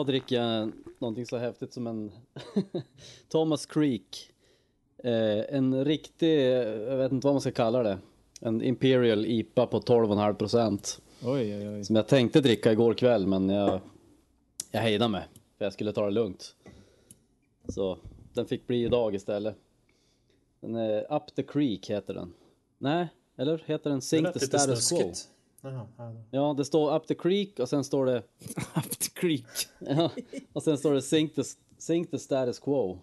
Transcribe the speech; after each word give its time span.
idag 0.00 0.06
dricker 0.06 0.36
jag 0.36 0.72
någonting 0.98 1.26
så 1.26 1.36
häftigt 1.36 1.72
som 1.72 1.86
en 1.86 2.12
Thomas 3.28 3.66
Creek. 3.66 4.32
Eh, 4.98 5.54
en 5.54 5.84
riktig, 5.84 6.40
jag 6.50 6.96
vet 6.96 7.12
inte 7.12 7.26
vad 7.26 7.34
man 7.34 7.40
ska 7.40 7.50
kalla 7.50 7.82
det. 7.82 7.98
En 8.40 8.62
Imperial 8.62 9.26
IPA 9.26 9.66
på 9.66 9.80
12,5 9.80 10.34
procent. 10.34 11.00
Som 11.84 11.96
jag 11.96 12.08
tänkte 12.08 12.40
dricka 12.40 12.72
igår 12.72 12.94
kväll 12.94 13.26
men 13.26 13.48
jag, 13.48 13.80
jag 14.70 14.80
hejdade 14.80 15.10
mig. 15.10 15.24
För 15.58 15.64
jag 15.64 15.72
skulle 15.72 15.92
ta 15.92 16.04
det 16.04 16.10
lugnt. 16.10 16.54
Så 17.68 17.98
den 18.34 18.46
fick 18.46 18.66
bli 18.66 18.84
idag 18.84 19.14
istället. 19.14 19.56
Den 20.60 20.74
är 20.74 21.12
Up 21.12 21.34
the 21.36 21.42
Creek 21.42 21.90
heter 21.90 22.14
den. 22.14 22.32
Nej, 22.78 23.08
eller 23.36 23.62
heter 23.66 23.90
den 23.90 24.02
Sink 24.02 24.32
the 24.32 24.40
Status 24.40 24.90
Quo? 24.90 25.12
Jaha, 25.60 25.86
ja. 25.96 26.12
Ja, 26.30 26.54
det 26.56 26.64
står 26.64 26.96
Up 26.96 27.06
the 27.06 27.14
Creek 27.14 27.58
och 27.58 27.68
sen 27.68 27.84
står 27.84 28.06
det 28.06 28.16
Up 28.76 28.90
the 28.98 29.10
creek. 29.14 29.44
Ja, 29.78 30.10
och 30.52 30.62
sen 30.62 30.78
står 30.78 30.92
det 30.92 31.02
Sink 31.02 31.34
the, 31.34 31.42
sink 31.78 32.10
the 32.10 32.18
status 32.18 32.58
quo. 32.58 32.98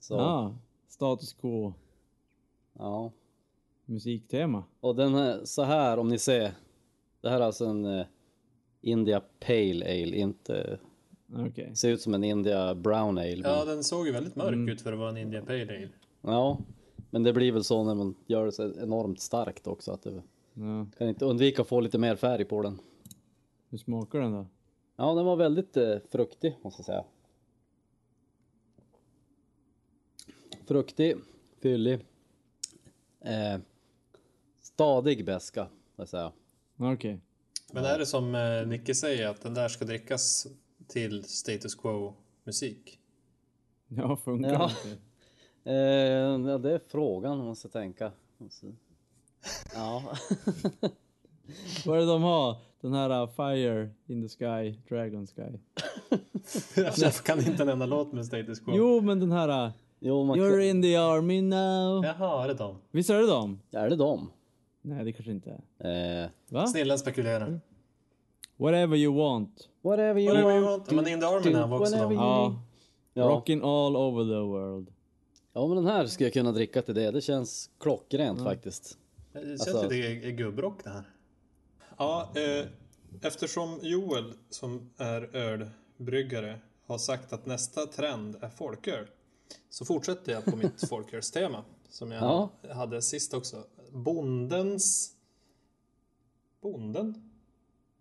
Så, 0.00 0.14
ja. 0.14 0.18
Ja, 0.18 0.54
status 0.88 1.32
quo. 1.32 1.72
Musiktema. 3.84 4.64
Och 4.80 4.96
den 4.96 5.14
är 5.14 5.44
så 5.44 5.62
här 5.62 5.98
om 5.98 6.08
ni 6.08 6.18
ser. 6.18 6.52
Det 7.20 7.30
här 7.30 7.40
är 7.40 7.44
alltså 7.44 7.66
en 7.66 7.84
eh, 7.84 8.06
India 8.80 9.20
Pale 9.40 9.84
Ale, 9.84 10.16
inte... 10.16 10.78
Okej. 11.36 11.76
Ser 11.76 11.90
ut 11.90 12.00
som 12.00 12.14
en 12.14 12.24
India 12.24 12.74
Brown 12.74 13.18
Ale. 13.18 13.40
ja, 13.44 13.56
Men, 13.58 13.66
den 13.66 13.84
såg 13.84 14.06
ju 14.06 14.12
väldigt 14.12 14.36
mörk 14.36 14.68
ut 14.68 14.80
för 14.80 14.92
att 14.92 14.98
vara 14.98 15.10
en 15.10 15.16
Indian 15.16 15.46
Pale 15.46 15.62
Ale. 15.62 15.88
ja, 16.22 16.58
men 17.10 17.22
det 17.22 17.32
blir 17.32 17.52
väl 17.52 17.64
så 17.64 17.84
när 17.84 17.94
man 17.94 18.14
gör 18.26 18.46
det 18.46 18.52
så 18.52 18.72
enormt 18.74 19.20
starkt 19.20 19.66
också 19.66 19.92
att 19.92 20.02
det 20.02 20.22
Ja. 20.60 20.86
kan 20.98 21.08
inte 21.08 21.24
undvika 21.24 21.62
att 21.62 21.68
få 21.68 21.80
lite 21.80 21.98
mer 21.98 22.16
färg 22.16 22.44
på 22.44 22.62
den. 22.62 22.78
Hur 23.68 23.78
smakar 23.78 24.20
den 24.20 24.32
då? 24.32 24.46
Ja, 24.96 25.14
den 25.14 25.24
var 25.24 25.36
väldigt 25.36 25.76
eh, 25.76 25.96
fruktig 26.10 26.56
måste 26.62 26.80
jag 26.80 26.86
säga. 26.86 27.04
Fruktig, 30.66 31.16
fyllig. 31.62 31.94
Eh, 33.20 33.58
stadig 34.60 35.24
beska, 35.24 35.62
vill 35.64 35.70
jag 35.96 36.08
säga. 36.08 36.32
Okej. 36.76 37.20
Men 37.72 37.84
är 37.84 37.98
det 37.98 38.06
som 38.06 38.34
eh, 38.34 38.66
Nicke 38.66 38.94
säger 38.94 39.28
att 39.28 39.40
den 39.42 39.54
där 39.54 39.68
ska 39.68 39.84
drickas 39.84 40.46
till 40.86 41.24
status 41.24 41.74
quo 41.74 42.14
musik? 42.44 43.00
Ja, 43.88 44.16
funkar 44.16 44.52
Ja. 44.52 44.70
inte? 44.70 45.02
Eh, 45.64 45.74
ja, 45.74 46.58
det 46.58 46.72
är 46.72 46.80
frågan 46.88 47.38
måste 47.38 47.68
tänka. 47.68 48.12
Måste... 48.38 48.66
Ja. 49.74 50.02
Vad 51.86 51.96
är 51.96 52.00
det 52.00 52.06
de 52.06 52.22
har? 52.22 52.56
Den 52.80 52.92
här 52.94 53.22
uh, 53.22 53.28
Fire 53.36 53.90
in 54.06 54.22
the 54.22 54.28
Sky, 54.28 54.78
Dragon 54.88 55.26
Sky. 55.26 55.58
jag 56.96 57.12
kan 57.14 57.38
inte 57.46 57.62
en 57.62 57.68
enda 57.68 57.86
låt 57.86 58.12
med 58.12 58.26
status 58.26 58.60
quo. 58.60 58.74
Jo, 58.76 59.00
men 59.00 59.20
den 59.20 59.32
här... 59.32 59.66
uh, 59.66 59.72
jo, 60.00 60.24
man 60.24 60.38
You're 60.38 60.50
kan... 60.50 60.62
in 60.62 60.82
the 60.82 60.96
army 60.96 61.42
now. 61.42 62.04
Jaha, 62.04 62.44
är 62.44 62.48
det 62.48 62.54
dem? 62.54 62.76
Visst 62.90 63.10
är 63.10 63.18
det 63.18 63.26
dem? 63.26 63.60
Är 63.70 63.90
det 63.90 63.96
dem? 63.96 64.30
Nej, 64.82 65.04
det 65.04 65.12
kanske 65.12 65.30
inte 65.30 65.60
är. 65.78 66.22
Eh, 66.24 66.28
Va? 66.48 66.66
Snillen 66.66 66.98
spekulerar. 66.98 67.60
Whatever 68.56 68.96
you 68.96 69.14
want. 69.16 69.68
whatever 69.82 70.20
you 70.20 70.28
Whatever 70.34 70.54
you 70.54 70.64
want. 70.64 70.78
want. 70.80 70.90
Men 70.90 71.08
In 71.12 71.20
the 71.20 71.26
Army 71.26 71.50
now 71.50 71.68
var 71.68 71.80
också 71.80 71.96
dem. 71.96 72.12
you. 72.12 72.22
Ja. 72.22 72.62
Ja. 73.14 73.24
Rockin' 73.24 73.62
all 73.62 73.96
over 73.96 74.24
the 74.24 74.40
world. 74.40 74.88
ja, 75.52 75.66
men 75.66 75.76
den 75.76 75.86
här 75.86 76.06
skulle 76.06 76.26
jag 76.26 76.32
kunna 76.32 76.52
dricka 76.52 76.82
till 76.82 76.94
det. 76.94 77.10
Det 77.10 77.20
känns 77.20 77.70
klockrent 77.80 78.42
faktiskt. 78.44 78.98
Det 79.40 79.46
känns 79.48 79.68
Alltså- 79.68 79.88
lite 79.90 80.32
gubbrock 80.32 80.84
det 80.84 80.90
här. 80.90 81.04
Ja, 81.98 82.32
eh, 82.36 82.66
eftersom 83.22 83.78
Joel 83.82 84.32
som 84.50 84.90
är 84.96 85.36
ölbryggare 85.36 86.60
har 86.86 86.98
sagt 86.98 87.32
att 87.32 87.46
nästa 87.46 87.86
trend 87.86 88.36
är 88.40 88.48
folköl 88.48 89.06
så 89.70 89.84
fortsätter 89.84 90.32
jag 90.32 90.44
på 90.44 90.56
mitt 90.56 90.80
folkölstema 90.88 91.64
som 91.88 92.10
jag 92.12 92.22
Ja. 92.22 92.50
hade 92.74 93.02
sist 93.02 93.34
också. 93.34 93.64
Bondens... 93.92 95.14
Bonden? 96.60 97.30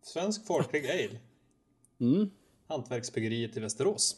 Svensk 0.02 0.46
folklig 0.46 0.86
ale. 0.92 1.20
Mm, 2.00 2.30
Hantverksbryggeriet 2.68 3.58
i 3.58 3.60
Västerås. 3.60 4.18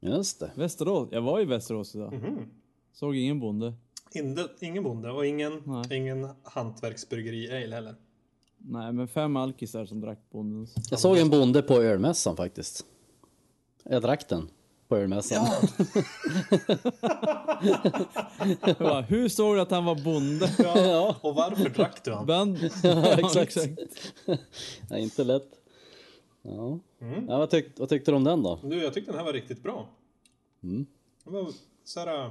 just 0.00 0.40
det. 0.40 0.52
Västerås. 0.56 1.08
Jag 1.12 1.22
var 1.22 1.40
i 1.40 1.44
Västerås 1.44 1.94
idag. 1.94 2.12
Mhm. 2.12 2.50
Såg 2.92 3.16
ingen 3.16 3.40
bonde. 3.40 3.74
Inte, 4.14 4.48
ingen 4.60 4.82
bonde 4.82 5.10
och 5.10 5.26
ingen, 5.26 5.62
Nej. 5.66 5.84
ingen 5.98 6.28
hantverksbryggeri 6.42 7.64
ale 7.64 7.74
heller. 7.74 7.94
Nej, 8.58 8.92
men 8.92 9.08
fem 9.08 9.36
alkisar 9.36 9.84
som 9.86 10.00
drack 10.00 10.18
bondens. 10.30 10.74
Jag 10.90 11.00
såg 11.00 11.18
en 11.18 11.30
bonde 11.30 11.62
på 11.62 11.74
ölmässan 11.74 12.36
faktiskt. 12.36 12.86
Jag 13.84 14.02
drack 14.02 14.28
den 14.28 14.48
på 14.88 14.96
ölmässan. 14.96 15.46
Bara, 18.78 19.00
Hur 19.00 19.28
såg 19.28 19.56
du 19.56 19.60
att 19.60 19.70
han 19.70 19.84
var 19.84 19.94
bonde? 20.04 20.50
Ja. 20.58 21.16
Och 21.22 21.34
varför 21.34 21.68
drack 21.68 22.04
du 22.04 22.12
han? 22.12 22.26
Band... 22.26 22.58
Ja, 22.82 23.18
exakt. 23.18 23.56
ja, 24.88 24.98
inte 24.98 25.24
lätt. 25.24 25.48
Ja. 26.42 26.78
Ja, 27.28 27.38
vad, 27.38 27.50
tyck, 27.50 27.66
vad 27.78 27.88
tyckte 27.88 28.10
du 28.10 28.16
om 28.16 28.24
den 28.24 28.42
då? 28.42 28.58
Du, 28.62 28.82
jag 28.82 28.94
tyckte 28.94 29.10
den 29.10 29.18
här 29.18 29.24
var 29.24 29.32
riktigt 29.32 29.62
bra. 29.62 29.88
Mm. 30.62 30.86
Den 31.24 31.32
var 31.34 31.52
såhär 31.84 32.24
äh, 32.24 32.30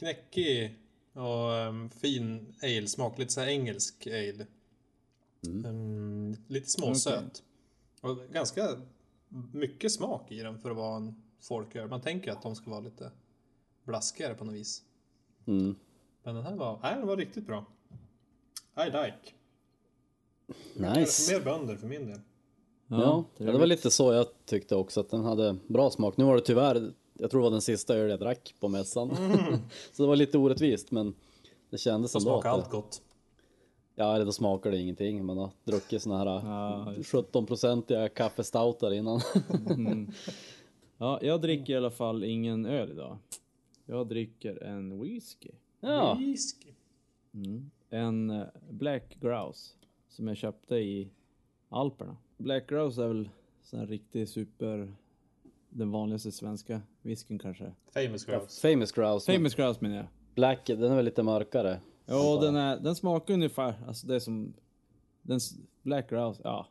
knäckig 0.00 0.78
och 1.12 1.68
um, 1.68 1.90
fin 1.90 2.54
ale-smak. 2.62 3.18
Lite 3.18 3.32
såhär 3.32 3.48
engelsk 3.48 4.06
ale. 4.06 4.46
Mm, 5.46 6.36
lite 6.46 6.70
småsöt. 6.70 7.42
Och 8.00 8.18
ganska 8.32 8.68
mycket 9.52 9.92
smak 9.92 10.32
i 10.32 10.42
den 10.42 10.58
för 10.58 10.70
att 10.70 10.76
vara 10.76 10.96
en 10.96 11.22
folköl. 11.40 11.88
Man 11.88 12.00
tänker 12.00 12.32
att 12.32 12.42
de 12.42 12.56
ska 12.56 12.70
vara 12.70 12.80
lite 12.80 13.10
blaskigare 13.84 14.34
på 14.34 14.44
något 14.44 14.54
vis. 14.54 14.82
Mm. 15.46 15.76
Men 16.22 16.34
den 16.34 16.44
här 16.44 16.56
var, 16.56 16.78
nej, 16.82 16.94
den 16.96 17.06
var 17.06 17.16
riktigt 17.16 17.46
bra. 17.46 17.64
I 18.76 18.84
like. 18.84 19.34
Nice. 20.74 21.32
Mer 21.32 21.44
bönder 21.44 21.76
för 21.76 21.86
min 21.86 22.06
del. 22.06 22.20
Ja, 22.86 23.24
ja, 23.36 23.52
det 23.52 23.58
var 23.58 23.66
lite 23.66 23.90
så 23.90 24.12
jag 24.12 24.26
tyckte 24.44 24.76
också, 24.76 25.00
att 25.00 25.10
den 25.10 25.24
hade 25.24 25.56
bra 25.66 25.90
smak. 25.90 26.16
Nu 26.16 26.24
var 26.24 26.34
det 26.34 26.40
tyvärr, 26.40 26.92
jag 27.20 27.30
tror 27.30 27.40
det 27.40 27.44
var 27.44 27.50
den 27.50 27.60
sista 27.62 27.94
öl 27.94 28.10
jag 28.10 28.18
drack 28.20 28.54
på 28.60 28.68
mässan. 28.68 29.16
så 29.92 30.02
det 30.02 30.08
var 30.08 30.16
lite 30.16 30.38
orättvist, 30.38 30.90
men 30.90 31.14
det 31.70 31.78
kändes 31.78 32.12
Så 32.12 32.18
ändå 32.18 32.30
smakar 32.30 32.48
att 32.48 32.54
allt 32.54 32.64
det, 32.70 32.76
gott. 32.76 33.02
Ja, 33.94 34.14
eller 34.14 34.24
då 34.24 34.32
smakar 34.32 34.70
det 34.70 34.78
ingenting. 34.78 35.24
Man 35.24 35.38
har 35.38 35.50
druckit 35.64 36.02
såna 36.02 36.18
här 36.18 36.26
Ja, 36.26 36.94
17-procentiga 36.98 38.08
kaffestoutar 38.08 38.92
innan. 38.92 39.20
Ja, 41.02 41.18
jag 41.22 41.40
dricker 41.40 41.72
i 41.72 41.76
alla 41.76 41.90
fall 41.90 42.24
ingen 42.24 42.66
öl 42.66 42.90
idag. 42.90 43.18
Jag 43.86 44.08
dricker 44.08 44.62
en 44.62 45.02
whisky. 45.02 45.50
ja, 45.80 46.14
Whisky. 46.18 46.68
En 47.90 48.30
eh, 48.30 48.46
Black 48.70 49.16
Grouse. 49.20 49.72
Som 50.08 50.28
jag 50.28 50.36
köpte 50.36 50.76
i 50.76 51.08
Alperna. 51.68 52.16
Black 52.36 52.68
Grouse 52.68 53.02
är 53.04 53.08
väl 53.08 53.28
sån 53.62 53.78
här 53.78 53.86
riktig 53.86 54.28
super... 54.28 54.94
Den 55.70 55.90
vanligaste 55.90 56.32
svenska 56.32 56.80
whiskyn 57.02 57.38
kanske. 57.38 57.72
Famous 57.94 58.24
Grouse. 58.24 58.60
Famous 58.72 58.92
Grouse. 58.92 59.32
Famous 59.34 59.54
Grouse 59.54 59.78
menar 59.80 59.96
jag. 59.96 60.06
Black, 60.34 60.66
den 60.66 60.82
är 60.92 60.96
väl 60.96 61.04
lite 61.04 61.22
mörkare. 61.22 61.80
Ja, 62.06 62.38
den, 62.42 62.56
är, 62.56 62.76
den 62.80 62.96
smakar 62.96 63.34
ungefär, 63.34 63.74
alltså 63.86 64.06
det 64.06 64.14
är 64.14 64.20
som... 64.20 64.52
Den 65.22 65.40
Black 65.82 66.10
Grouse, 66.10 66.40
ja. 66.44 66.66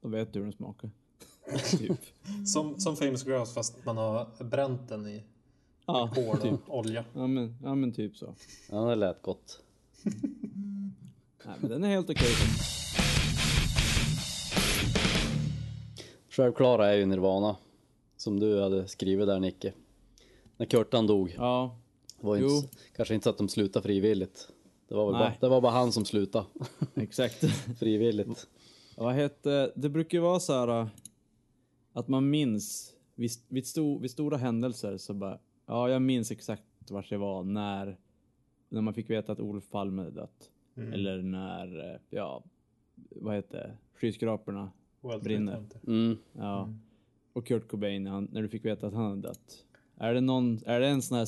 Då 0.00 0.08
vet 0.08 0.32
du 0.32 0.38
hur 0.38 0.44
den 0.46 0.52
smakar. 0.52 0.90
typ. 1.78 2.00
Som, 2.46 2.80
som 2.80 2.96
Famous 2.96 3.22
Grouse 3.24 3.54
fast 3.54 3.84
man 3.84 3.96
har 3.96 4.44
bränt 4.44 4.88
den 4.88 5.06
i 5.06 5.22
Ja, 5.86 6.10
kol 6.14 6.38
typ. 6.38 6.68
och 6.68 6.78
olja. 6.78 7.04
Ja 7.14 7.26
men, 7.26 7.56
ja 7.62 7.74
men 7.74 7.92
typ 7.92 8.16
så. 8.16 8.34
Ja, 8.70 8.80
det 8.84 8.94
lät 8.94 9.22
gott. 9.22 9.60
Nej 11.44 11.56
men 11.60 11.70
den 11.70 11.84
är 11.84 11.88
helt 11.88 12.10
okej. 12.10 12.34
Självklara 16.28 16.86
är 16.92 16.96
ju 16.96 17.06
Nirvana. 17.06 17.56
Som 18.24 18.40
du 18.40 18.60
hade 18.60 18.88
skrivit 18.88 19.26
där 19.26 19.40
Nicke. 19.40 19.72
När 20.56 20.66
Kurtan 20.66 21.06
dog. 21.06 21.34
Ja, 21.36 21.78
Det 22.20 22.26
var 22.26 22.36
inte, 22.36 22.76
kanske 22.96 23.14
inte 23.14 23.24
så 23.24 23.30
att 23.30 23.38
de 23.38 23.48
slutade 23.48 23.82
frivilligt. 23.82 24.48
Det 24.88 24.94
var 24.94 25.06
väl 25.06 25.12
bara, 25.12 25.32
det 25.40 25.48
var 25.48 25.60
bara 25.60 25.72
han 25.72 25.92
som 25.92 26.04
slutade 26.04 26.46
exakt. 26.94 27.44
frivilligt. 27.78 28.48
Vad 28.96 29.14
hette, 29.14 29.72
det 29.76 29.88
brukar 29.88 30.18
ju 30.18 30.22
vara 30.22 30.40
så 30.40 30.52
här 30.52 30.80
äh, 30.80 30.86
att 31.92 32.08
man 32.08 32.30
minns 32.30 32.94
vid, 33.14 33.30
vid, 33.48 33.66
sto, 33.66 33.98
vid 33.98 34.10
stora 34.10 34.36
händelser 34.36 34.96
så 34.96 35.14
bara, 35.14 35.38
ja 35.66 35.88
jag 35.88 36.02
minns 36.02 36.30
exakt 36.30 36.62
vart 36.90 37.10
jag 37.10 37.18
var 37.18 37.44
när, 37.44 37.96
när 38.68 38.80
man 38.80 38.94
fick 38.94 39.10
veta 39.10 39.32
att 39.32 39.40
Olof 39.40 39.70
Palme 39.70 40.02
hade 40.02 40.14
dött. 40.14 40.50
Eller 40.76 41.22
när, 41.22 41.92
eh, 41.94 42.00
ja, 42.10 42.44
vad 42.94 43.34
heter 43.34 43.58
det, 43.58 43.76
skyskraporna 43.94 44.70
World 45.00 45.22
brinner. 45.22 45.52
Trade 45.52 45.68
Center. 45.70 45.80
Mm. 45.86 46.18
Och 47.34 47.46
Kurt 47.46 47.68
Cobain 47.68 48.04
när, 48.04 48.10
han, 48.10 48.28
när 48.32 48.42
du 48.42 48.48
fick 48.48 48.64
veta 48.64 48.86
att 48.86 48.94
han 48.94 49.04
hade 49.04 49.20
dött. 49.22 49.64
Är 49.96 50.14
det 50.14 50.20
någon, 50.20 50.60
är 50.66 50.80
det 50.80 50.86
en 50.86 51.02
sån 51.02 51.18
här, 51.18 51.24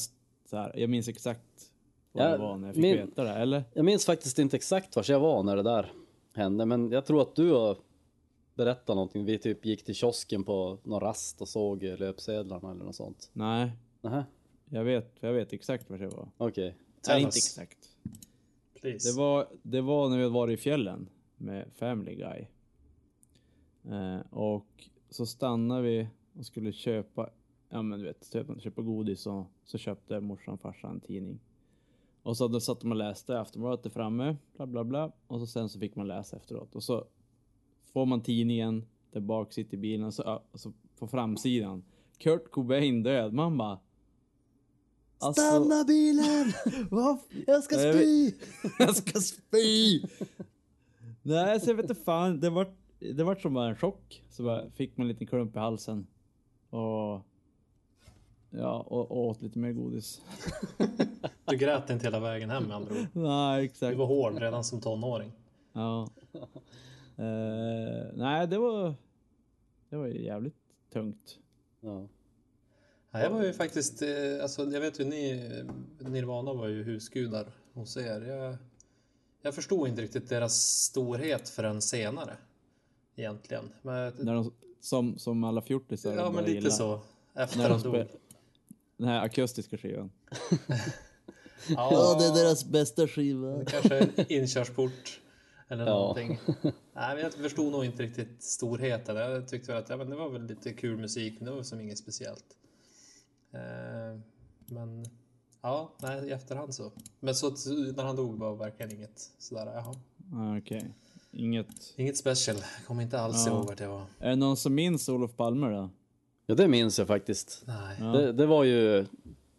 så 0.50 0.56
här 0.56 0.72
jag 0.78 0.90
minns 0.90 1.08
exakt 1.08 1.70
var 2.12 2.24
Ja, 2.24 2.30
jag 2.30 2.38
var 2.38 2.56
när 2.56 2.68
jag 2.68 2.74
fick 2.74 2.82
min- 2.82 2.96
veta 2.96 3.24
det, 3.24 3.30
eller? 3.34 3.64
Jag 3.74 3.84
minns 3.84 4.06
faktiskt 4.06 4.38
inte 4.38 4.56
exakt 4.56 4.96
var 4.96 5.04
jag 5.10 5.20
var 5.20 5.42
när 5.42 5.56
det 5.56 5.62
där 5.62 5.92
hände, 6.32 6.66
men 6.66 6.90
jag 6.90 7.06
tror 7.06 7.22
att 7.22 7.36
du 7.36 7.52
har 7.52 7.76
berätta 8.54 8.94
någonting. 8.94 9.24
Vi 9.24 9.38
typ 9.38 9.64
gick 9.66 9.84
till 9.84 9.94
kiosken 9.94 10.44
på 10.44 10.78
någon 10.82 11.00
rast 11.00 11.40
och 11.40 11.48
såg 11.48 11.82
löpsedlarna 11.82 12.70
eller 12.70 12.84
något 12.84 12.94
sånt. 12.96 13.30
Nej, 13.32 13.70
Nähä, 14.00 14.24
jag 14.70 14.84
vet, 14.84 15.12
jag 15.20 15.32
vet 15.32 15.52
exakt 15.52 15.90
vad 15.90 16.00
det 16.00 16.08
var. 16.08 16.28
okej. 16.38 16.64
Nej, 16.64 16.74
Tell 17.02 17.16
inte 17.22 17.36
exakt. 17.38 17.78
Please. 18.80 19.10
Det 19.10 19.16
var, 19.18 19.46
det 19.62 19.80
var 19.80 20.08
när 20.08 20.18
vi 20.18 20.28
var 20.28 20.50
i 20.50 20.56
fjällen 20.56 21.08
med 21.36 21.68
Family 21.74 22.14
Guy. 22.14 22.46
Eh, 23.94 24.20
och 24.30 24.66
så 25.10 25.26
stannade 25.26 25.82
vi 25.82 26.08
och 26.38 26.46
skulle 26.46 26.72
köpa, 26.72 27.30
ja 27.68 27.82
men 27.82 27.98
du 27.98 28.04
vet, 28.04 28.32
köpa, 28.32 28.58
köpa 28.58 28.82
godis 28.82 29.26
och 29.26 29.44
så 29.64 29.78
köpte 29.78 30.20
morsan 30.20 30.54
och 30.54 30.60
farsan 30.60 30.90
en 30.90 31.00
tidning. 31.00 31.40
Och 32.22 32.36
så 32.36 32.48
då 32.48 32.60
satt 32.60 32.80
de 32.80 32.90
och 32.90 32.96
läste 32.96 33.40
Aftonbladet 33.40 33.82
där 33.82 33.90
framme, 33.90 34.36
bla 34.56 34.66
bla 34.66 34.84
bla. 34.84 35.12
Och 35.26 35.40
så 35.40 35.46
sen 35.46 35.68
så 35.68 35.78
fick 35.78 35.96
man 35.96 36.08
läsa 36.08 36.36
efteråt. 36.36 36.74
Och 36.74 36.82
så 36.82 37.06
får 37.92 38.06
man 38.06 38.22
tidningen 38.22 38.86
där 39.10 39.20
bak 39.20 39.52
sitter 39.52 39.76
i 39.76 39.80
bilen 39.80 40.06
och 40.06 40.14
så, 40.14 40.42
och 40.50 40.60
så 40.60 40.72
på 40.98 41.06
framsidan. 41.06 41.84
Kurt 42.18 42.50
Cobain 42.50 43.02
död. 43.02 43.32
Man 43.32 43.58
bara... 43.58 43.78
Alltså, 45.18 45.84
bilen! 45.86 46.52
vad 46.90 47.18
Jag 47.46 47.64
ska 47.64 47.76
spy! 47.76 48.32
jag 48.78 48.96
ska 48.96 49.20
spy! 49.20 50.02
Nej, 51.22 51.60
så 51.60 51.70
jag 51.70 51.74
vet 51.74 51.90
inte 51.90 52.02
fan. 52.02 52.40
Det 52.40 52.50
var, 52.50 52.74
det 52.98 53.24
var 53.24 53.34
som 53.34 53.54
bara 53.54 53.68
en 53.68 53.76
chock. 53.76 54.22
Så 54.30 54.42
bara 54.42 54.70
fick 54.70 54.96
man 54.96 55.04
en 55.04 55.08
liten 55.08 55.26
klump 55.26 55.56
i 55.56 55.58
halsen. 55.58 56.06
Och... 56.70 57.20
Ja, 58.50 58.80
och, 58.86 59.10
och 59.10 59.26
åt 59.26 59.42
lite 59.42 59.58
mer 59.58 59.72
godis. 59.72 60.20
Du 61.48 61.56
grät 61.56 61.90
inte 61.90 62.04
hela 62.04 62.20
vägen 62.20 62.50
hem 62.50 62.64
med 62.64 62.76
andra 62.76 62.94
ord. 62.94 63.06
Nej, 63.12 63.60
Du 63.60 63.64
exakt. 63.64 63.98
var 63.98 64.06
hård 64.06 64.38
redan 64.38 64.64
som 64.64 64.80
tonåring. 64.80 65.32
Ja. 65.72 66.08
Eh, 67.18 68.06
nej, 68.14 68.46
det 68.46 68.58
var... 68.58 68.94
Det 69.90 69.96
var 69.96 70.06
ju 70.06 70.24
jävligt 70.24 70.56
tungt. 70.92 71.38
Ja. 71.80 72.08
Ja, 73.10 73.20
jag 73.20 73.30
var 73.30 73.44
ju 73.44 73.52
faktiskt, 73.52 74.02
eh, 74.02 74.08
alltså 74.42 74.64
jag 74.64 74.80
vet 74.80 75.00
ju 75.00 75.04
ni, 75.04 75.50
Nirvana 75.98 76.52
var 76.52 76.68
ju 76.68 76.82
husgudar 76.82 77.46
hos 77.72 77.96
er. 77.96 78.20
Jag, 78.20 78.56
jag 79.42 79.54
förstod 79.54 79.88
inte 79.88 80.02
riktigt 80.02 80.28
deras 80.28 80.54
storhet 80.62 81.48
förrän 81.48 81.82
senare. 81.82 82.36
Egentligen. 83.16 83.70
Men, 83.82 84.12
När 84.18 84.34
de, 84.34 84.52
som, 84.80 85.18
som 85.18 85.44
alla 85.44 85.62
fjortisar 85.62 86.14
ja 86.16 86.30
men 86.30 86.44
lite 86.44 86.54
gilla. 86.54 86.70
så. 86.70 87.00
Efter 87.34 87.58
När 87.58 87.68
de 87.68 87.80
spel, 87.80 88.08
den 88.96 89.08
här 89.08 89.20
akustiska 89.20 89.78
skivan. 89.78 90.10
Ja, 91.68 92.18
deras 92.34 92.64
bästa 92.64 93.08
skiva. 93.08 93.64
Kanske 93.64 93.98
en 93.98 94.10
inkörsport. 94.32 95.20
Eller 95.68 95.86
Ja. 95.86 95.92
någonting. 95.92 96.38
Nej, 96.94 97.14
men 97.14 97.18
jag 97.18 97.34
förstod 97.34 97.72
nog 97.72 97.84
inte 97.84 98.02
riktigt 98.02 98.42
storheten. 98.42 99.16
Jag 99.16 99.48
tyckte 99.48 99.72
väl 99.72 99.82
att 99.82 99.88
ja, 99.88 99.96
men 99.96 100.10
det 100.10 100.16
var 100.16 100.28
väl 100.28 100.46
lite 100.46 100.72
kul 100.72 100.96
musik, 100.98 101.34
men 101.40 101.44
det 101.44 101.50
var 101.56 101.62
som 101.62 101.80
inget 101.80 101.98
speciellt. 101.98 102.44
Eh, 103.52 104.20
men 104.66 105.04
ja, 105.62 105.92
nej, 106.02 106.28
i 106.28 106.30
efterhand 106.32 106.74
så. 106.74 106.92
Men 107.20 107.34
så 107.34 107.46
att 107.46 107.66
när 107.96 108.04
han 108.04 108.16
dog 108.16 108.38
var 108.38 108.56
verkligen 108.56 108.92
inget 108.94 109.30
sådär, 109.38 109.66
jaha. 109.66 109.94
Ah, 110.34 110.58
Okej. 110.58 110.94
Inget... 111.32 111.66
Inget 111.96 112.16
special. 112.16 112.56
Jag 112.56 112.86
kommer 112.86 113.02
inte 113.02 113.20
alls 113.20 113.46
Ja. 113.46 113.52
ihåg 113.52 113.66
vart 113.66 113.80
jag 113.80 113.88
var. 113.88 114.02
Är 114.18 114.30
det 114.30 114.36
någon 114.36 114.56
som 114.56 114.74
minns 114.74 115.08
Olof 115.08 115.36
Palme 115.36 115.66
då? 115.68 115.88
Ja, 116.46 116.54
det 116.54 116.68
minns 116.68 116.98
jag 116.98 117.08
faktiskt. 117.08 117.62
Nej. 117.66 117.96
Ja. 118.00 118.04
Det, 118.06 118.32
det 118.32 118.46
var 118.46 118.64
ju, 118.64 119.06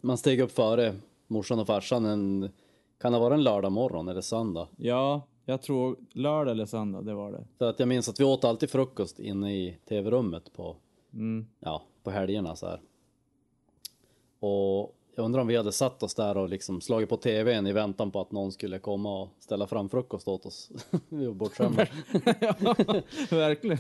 man 0.02 0.18
steg 0.18 0.40
upp 0.42 0.52
före 0.52 0.96
morsan 1.28 1.60
och 1.60 1.68
farsan 1.68 2.06
en, 2.06 2.50
kan 3.02 3.14
det 3.14 3.20
vara 3.20 3.34
en 3.34 3.44
lördag 3.44 3.72
morgon 3.72 4.08
eller 4.08 4.22
söndag? 4.22 4.68
Ja, 4.78 5.22
jag 5.46 5.62
tror 5.62 5.96
lördag 6.12 6.52
eller 6.52 6.66
söndag, 6.66 7.02
det 7.02 7.14
var 7.14 7.32
det. 7.32 7.44
För 7.58 7.70
att 7.70 7.80
jag 7.80 7.88
minns 7.88 8.10
att 8.10 8.20
vi 8.20 8.24
åt 8.24 8.44
alltid 8.44 8.70
frukost 8.70 9.20
inne 9.20 9.54
i 9.56 9.78
tv-rummet 9.90 10.54
på, 10.54 10.76
Mm. 11.14 11.48
ja, 11.60 11.84
på 12.04 12.12
helgerna 12.12 12.56
så 12.56 12.66
här. 12.68 12.82
Och 14.40 14.96
jag 15.18 15.26
undrar 15.26 15.42
om 15.42 15.48
vi 15.48 15.56
hade 15.56 15.72
satt 15.72 16.04
oss 16.04 16.16
där 16.16 16.38
och 16.38 16.50
liksom 16.50 16.82
slagit 16.82 17.10
på 17.10 17.18
tvn 17.18 17.68
i 17.68 17.74
väntan 17.74 18.12
på 18.12 18.22
att 18.22 18.32
någon 18.32 18.52
skulle 18.52 18.80
komma 18.80 19.22
och 19.22 19.30
ställa 19.40 19.68
fram 19.68 19.90
frukost 19.90 20.28
åt 20.28 20.46
oss. 20.46 20.70
vi 21.10 21.26
var 21.26 21.34
bortskämda. 21.34 21.88
ja, 22.40 22.66
verkligen. 23.30 23.78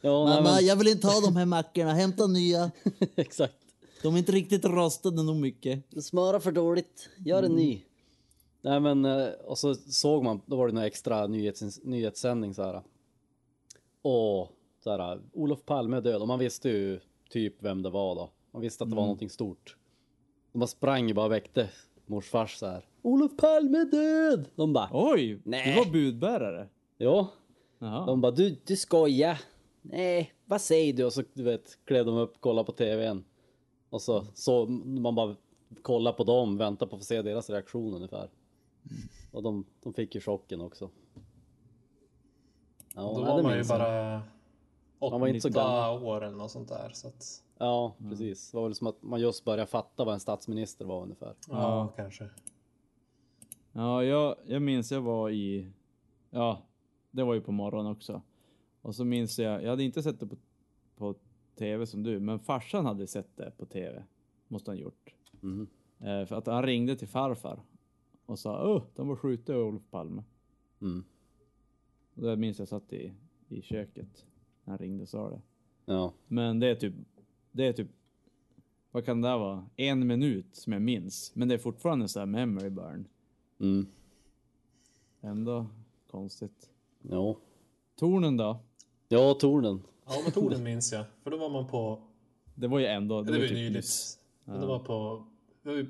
ja, 0.00 0.24
nej, 0.24 0.34
Mamma, 0.34 0.42
men, 0.42 0.66
jag 0.66 0.76
vill 0.76 0.88
inte 0.88 1.06
ha 1.06 1.20
de 1.26 1.36
här 1.36 1.46
mackorna. 1.46 1.92
Hämta 1.92 2.26
nya. 2.26 2.70
exakt. 3.16 3.54
De 4.02 4.14
är 4.14 4.18
inte 4.18 4.32
riktigt 4.32 4.64
rostade 4.64 5.22
nog 5.22 5.36
mycket. 5.36 6.04
Smöra 6.04 6.40
för 6.40 6.52
dåligt, 6.52 7.10
gör 7.18 7.42
en 7.42 7.52
ny. 7.52 7.82
Nej 8.62 8.80
men, 8.80 9.04
eh, 9.04 9.28
och 9.28 9.58
så 9.58 9.74
såg 9.74 10.24
man, 10.24 10.40
då 10.46 10.56
var 10.56 10.66
det 10.66 10.72
några 10.72 10.86
extra 10.86 11.26
nyhets, 11.26 11.80
nyhetssändning 11.82 12.54
så 12.54 12.62
här. 12.62 12.82
Och 14.02 14.52
så 14.84 14.90
här, 14.90 15.20
Olof 15.32 15.64
Palme 15.64 15.96
är 15.96 16.00
död 16.00 16.22
och 16.22 16.28
man 16.28 16.38
visste 16.38 16.68
ju 16.68 17.00
typ 17.30 17.54
vem 17.58 17.82
det 17.82 17.90
var 17.90 18.14
då. 18.14 18.30
Man 18.50 18.62
visste 18.62 18.84
att 18.84 18.90
det 18.90 18.96
var 18.96 19.02
någonting 19.02 19.30
stort. 19.30 19.76
De 20.54 20.58
bara 20.58 20.66
sprang 20.66 21.08
ju 21.08 21.14
bara 21.14 21.26
och 21.26 21.32
väckte 21.32 21.70
morsfars 22.06 22.56
så 22.56 22.66
här. 22.66 22.84
Olof 23.02 23.36
Palme 23.36 23.78
är 23.78 23.84
död! 23.84 24.48
De 24.56 24.72
bara, 24.72 24.88
Oj, 24.92 25.40
Nej. 25.44 25.72
du 25.74 25.84
var 25.84 25.92
budbärare. 25.92 26.68
ja. 26.98 27.28
Jaha. 27.78 28.06
De 28.06 28.20
bara, 28.20 28.32
du, 28.32 28.56
du 28.66 28.76
skojar. 28.76 29.40
Nej, 29.82 30.32
vad 30.44 30.60
säger 30.60 30.92
du? 30.92 31.04
Och 31.04 31.12
så 31.12 31.22
du 31.34 31.42
vet, 31.42 31.78
klev 31.84 32.06
de 32.06 32.16
upp, 32.16 32.40
kollade 32.40 32.66
på 32.66 32.72
tvn. 32.72 33.24
Och 33.90 34.02
så, 34.02 34.24
så 34.34 34.66
man 34.66 35.14
bara 35.14 35.36
kollar 35.82 36.12
på 36.12 36.24
dem, 36.24 36.58
väntar 36.58 36.86
på 36.86 36.96
att 36.96 37.00
få 37.02 37.04
se 37.06 37.22
deras 37.22 37.50
reaktion 37.50 37.94
ungefär. 37.94 38.30
Och 39.32 39.42
de, 39.42 39.64
de 39.82 39.94
fick 39.94 40.14
ju 40.14 40.20
chocken 40.20 40.60
också. 40.60 40.90
Ja, 42.94 43.02
Då 43.02 43.22
var 43.24 43.42
man 43.42 43.56
ju 43.56 43.64
bara 43.64 44.22
Man 45.00 45.20
var 45.20 45.26
inte 45.28 45.40
så 45.40 45.48
åtta 45.48 45.60
gammal. 45.60 46.02
år 46.02 46.24
eller 46.24 46.36
något 46.36 46.50
sånt 46.50 46.68
där. 46.68 46.90
Så 46.92 47.08
att, 47.08 47.44
Ja, 47.58 47.94
precis. 48.10 48.50
Det 48.50 48.56
var 48.56 48.64
väl 48.64 48.74
som 48.74 48.86
att 48.86 49.02
man 49.02 49.20
just 49.20 49.44
började 49.44 49.66
fatta 49.66 50.04
vad 50.04 50.14
en 50.14 50.20
statsminister 50.20 50.84
var 50.84 51.02
ungefär. 51.02 51.34
ja, 51.48 51.92
kanske. 51.96 52.28
Ja, 53.72 54.04
jag, 54.04 54.36
jag 54.46 54.62
minns 54.62 54.92
jag 54.92 55.00
var 55.00 55.30
i... 55.30 55.70
Ja, 56.30 56.62
det 57.10 57.22
var 57.22 57.34
ju 57.34 57.40
på 57.40 57.52
morgonen 57.52 57.92
också. 57.92 58.22
Och 58.82 58.94
så 58.94 59.04
minns 59.04 59.38
jag, 59.38 59.62
jag 59.62 59.70
hade 59.70 59.82
inte 59.82 60.02
sett 60.02 60.20
det 60.20 60.26
på, 60.26 60.36
på 60.96 61.14
tv 61.58 61.86
som 61.86 62.02
du, 62.02 62.20
men 62.20 62.38
farsan 62.38 62.86
hade 62.86 63.06
sett 63.06 63.36
det 63.36 63.50
på 63.56 63.66
tv. 63.66 64.04
Måste 64.48 64.70
han 64.70 64.78
gjort. 64.78 65.14
Mhm. 65.40 65.66
Eh, 65.98 66.24
för 66.26 66.32
att 66.36 66.46
han 66.46 66.62
ringde 66.62 66.96
till 66.96 67.08
farfar 67.08 67.62
och 68.26 68.38
sa 68.38 68.74
Åh, 68.74 68.82
de 68.94 69.08
var 69.08 69.16
skjutit 69.16 69.50
Olof 69.50 69.82
Palme. 69.90 70.22
Mm. 70.80 71.04
Och 72.14 72.22
det 72.22 72.36
minns 72.36 72.58
jag 72.58 72.68
satt 72.68 72.92
i, 72.92 73.12
i 73.48 73.62
köket 73.62 74.26
han 74.64 74.78
ringde 74.78 75.02
och 75.02 75.08
sa 75.08 75.30
det. 75.30 75.40
Ja, 75.84 76.12
Men 76.28 76.60
det 76.60 76.66
är 76.66 76.74
typ, 76.74 76.94
det 77.52 77.66
är 77.66 77.72
typ, 77.72 77.88
vad 78.90 79.04
kan 79.04 79.20
det 79.22 79.28
där 79.28 79.38
vara? 79.38 79.66
En 79.76 80.06
minut 80.06 80.46
som 80.56 80.72
jag 80.72 80.82
minns. 80.82 81.32
Men 81.34 81.48
det 81.48 81.54
är 81.54 81.58
fortfarande 81.58 82.08
så 82.08 82.18
här 82.18 82.26
memory 82.26 82.70
burn. 82.70 83.08
mm. 83.60 83.86
Ändå 85.20 85.66
konstigt. 86.10 86.70
ja. 87.02 87.36
Tornen 87.96 88.36
då? 88.36 88.58
Ja, 89.08 89.34
tornen. 89.34 89.82
Ja, 90.06 90.12
men 90.22 90.32
tornen 90.32 90.62
minns 90.62 90.92
jag. 90.92 91.04
För 91.22 91.30
då 91.30 91.36
var 91.36 91.48
man 91.50 91.66
på 91.66 92.02
Det 92.54 92.68
var 92.68 92.78
ju 92.78 92.86
ändå, 92.86 93.22
Det 93.22 93.32
var 93.32 93.38
ju 93.38 93.48
typ 93.48 93.56
nyligt. 93.56 94.18
Men 94.44 94.60
det 94.60 94.66
var 94.66 94.78
på 94.78 95.24
det 95.62 95.68
var 95.68 95.76
ju 95.76 95.86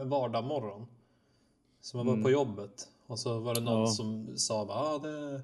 en 0.00 0.08
vardag 0.08 0.86
Så 1.80 1.96
man 1.96 2.06
var 2.06 2.22
på 2.22 2.30
jobbet 2.30 2.88
och 3.06 3.18
så 3.18 3.38
var 3.40 3.54
det 3.54 3.60
någon 3.60 3.80
Ja. 3.80 3.86
som 3.86 4.36
sa 4.36 4.62
att 4.62 4.70
ah, 4.70 4.98
det 4.98 5.42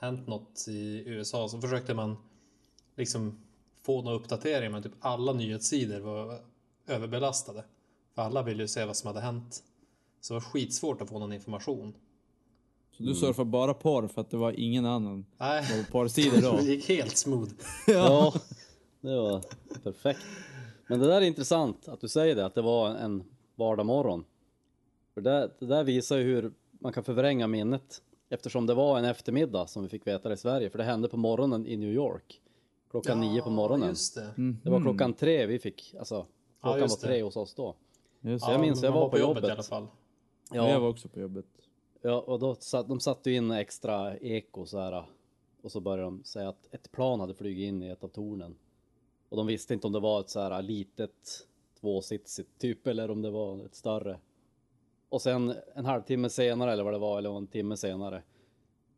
hänt 0.00 0.26
något 0.26 0.64
i 0.68 1.02
USA. 1.06 1.48
Så 1.48 1.60
försökte 1.60 1.94
man 1.94 2.16
liksom 2.96 3.38
få 3.82 4.02
några 4.02 4.16
uppdateringar 4.16 4.70
men 4.70 4.82
typ 4.82 4.92
alla 5.00 5.32
nyhetssidor 5.32 6.00
var 6.00 6.40
överbelastade. 6.86 7.64
För 8.14 8.22
alla 8.22 8.42
ville 8.42 8.62
ju 8.62 8.68
se 8.68 8.84
vad 8.84 8.96
som 8.96 9.06
hade 9.06 9.20
hänt. 9.20 9.62
Så 10.20 10.34
det 10.34 10.40
var 10.40 10.46
skitsvårt 10.46 11.02
att 11.02 11.08
få 11.08 11.18
någon 11.18 11.32
information. 11.32 11.94
Så 12.96 13.02
du 13.02 13.14
surfar 13.14 13.44
bara 13.44 13.74
porr 13.74 14.08
för 14.08 14.20
att 14.20 14.30
det 14.30 14.36
var 14.36 14.52
ingen 14.52 14.86
annan 14.86 15.26
Nej, 15.38 15.64
då? 16.42 16.56
det 16.56 16.62
gick 16.62 16.88
helt 16.88 17.16
smooth. 17.16 17.52
Ja, 17.86 18.34
det 19.00 19.16
var 19.16 19.42
perfekt. 19.82 20.20
Men 20.88 21.00
det 21.00 21.06
där 21.06 21.16
är 21.16 21.20
intressant 21.20 21.88
att 21.88 22.00
du 22.00 22.08
säger 22.08 22.36
det, 22.36 22.46
att 22.46 22.54
det 22.54 22.62
var 22.62 22.88
en 22.88 23.24
vardagmorgon. 23.54 24.24
För 25.14 25.20
det, 25.20 25.50
det 25.58 25.66
där 25.66 25.84
visar 25.84 26.16
ju 26.16 26.24
hur 26.24 26.52
man 26.70 26.92
kan 26.92 27.04
förvränga 27.04 27.46
minnet. 27.46 28.02
Eftersom 28.28 28.66
det 28.66 28.74
var 28.74 28.98
en 28.98 29.04
eftermiddag 29.04 29.66
som 29.66 29.82
vi 29.82 29.88
fick 29.88 30.06
veta 30.06 30.28
det 30.28 30.34
i 30.34 30.36
Sverige, 30.38 30.70
för 30.70 30.78
det 30.78 30.84
hände 30.84 31.08
på 31.08 31.16
morgonen 31.16 31.66
i 31.66 31.76
New 31.76 31.92
York. 31.92 32.40
Klockan 32.90 33.20
nio 33.20 33.42
på 33.42 33.50
morgonen. 33.50 33.88
Just 33.88 34.14
det. 34.14 34.34
Det 34.64 34.70
var 34.70 34.80
klockan 34.80 35.14
tre 35.14 35.46
vi 35.46 35.58
fick, 35.58 35.94
alltså 35.98 36.26
klockan 36.60 36.80
just 36.80 37.02
var 37.02 37.08
det. 37.08 37.14
tre 37.14 37.22
hos 37.22 37.36
oss 37.36 37.54
då. 37.54 37.74
Just 38.20 38.44
jag 38.48 38.54
det. 38.58 38.60
minns, 38.60 38.82
jag 38.82 38.90
man 38.92 39.00
var 39.00 39.08
på 39.08 39.18
i 39.18 39.20
jobbet. 39.20 39.44
i 39.44 39.50
alla 39.50 39.62
fall. 39.62 39.86
Jag 40.50 40.70
Ja, 40.70 40.78
var 40.78 40.88
också 40.88 41.08
på 41.08 41.20
jobbet. 41.20 41.44
ja 42.02 42.20
och 42.20 42.38
då 42.38 42.54
satt, 42.54 42.88
de 42.88 43.00
satte 43.00 43.30
ju 43.30 43.36
in 43.36 43.50
extra 43.50 44.16
eko 44.18 44.66
så 44.66 44.78
här. 44.78 45.04
Och 45.62 45.72
så 45.72 45.80
började 45.80 46.02
de 46.02 46.24
säga 46.24 46.48
att 46.48 46.68
ett 46.74 46.92
plan 46.92 47.20
hade 47.20 47.34
flugit 47.34 47.68
in 47.68 47.82
i 47.82 47.88
ett 47.88 48.04
av 48.04 48.08
tornen. 48.08 48.56
Och 49.28 49.36
de 49.36 49.46
visste 49.46 49.74
inte 49.74 49.86
om 49.86 49.92
det 49.92 50.00
var 50.00 50.20
ett 50.20 50.30
så 50.30 50.40
här 50.40 50.62
litet 50.62 51.46
tvåsitsigt 51.80 52.58
typ 52.58 52.86
eller 52.86 53.10
om 53.10 53.22
det 53.22 53.30
var 53.30 53.64
ett 53.64 53.74
större. 53.74 54.18
Och 55.08 55.22
sen 55.22 55.54
en 55.74 55.84
halvtimme 55.84 56.28
senare 56.30 56.72
eller 56.72 56.84
vad 56.84 56.92
det 56.92 56.98
var, 56.98 57.18
eller 57.18 57.36
en 57.36 57.46
timme 57.46 57.76
senare. 57.76 58.22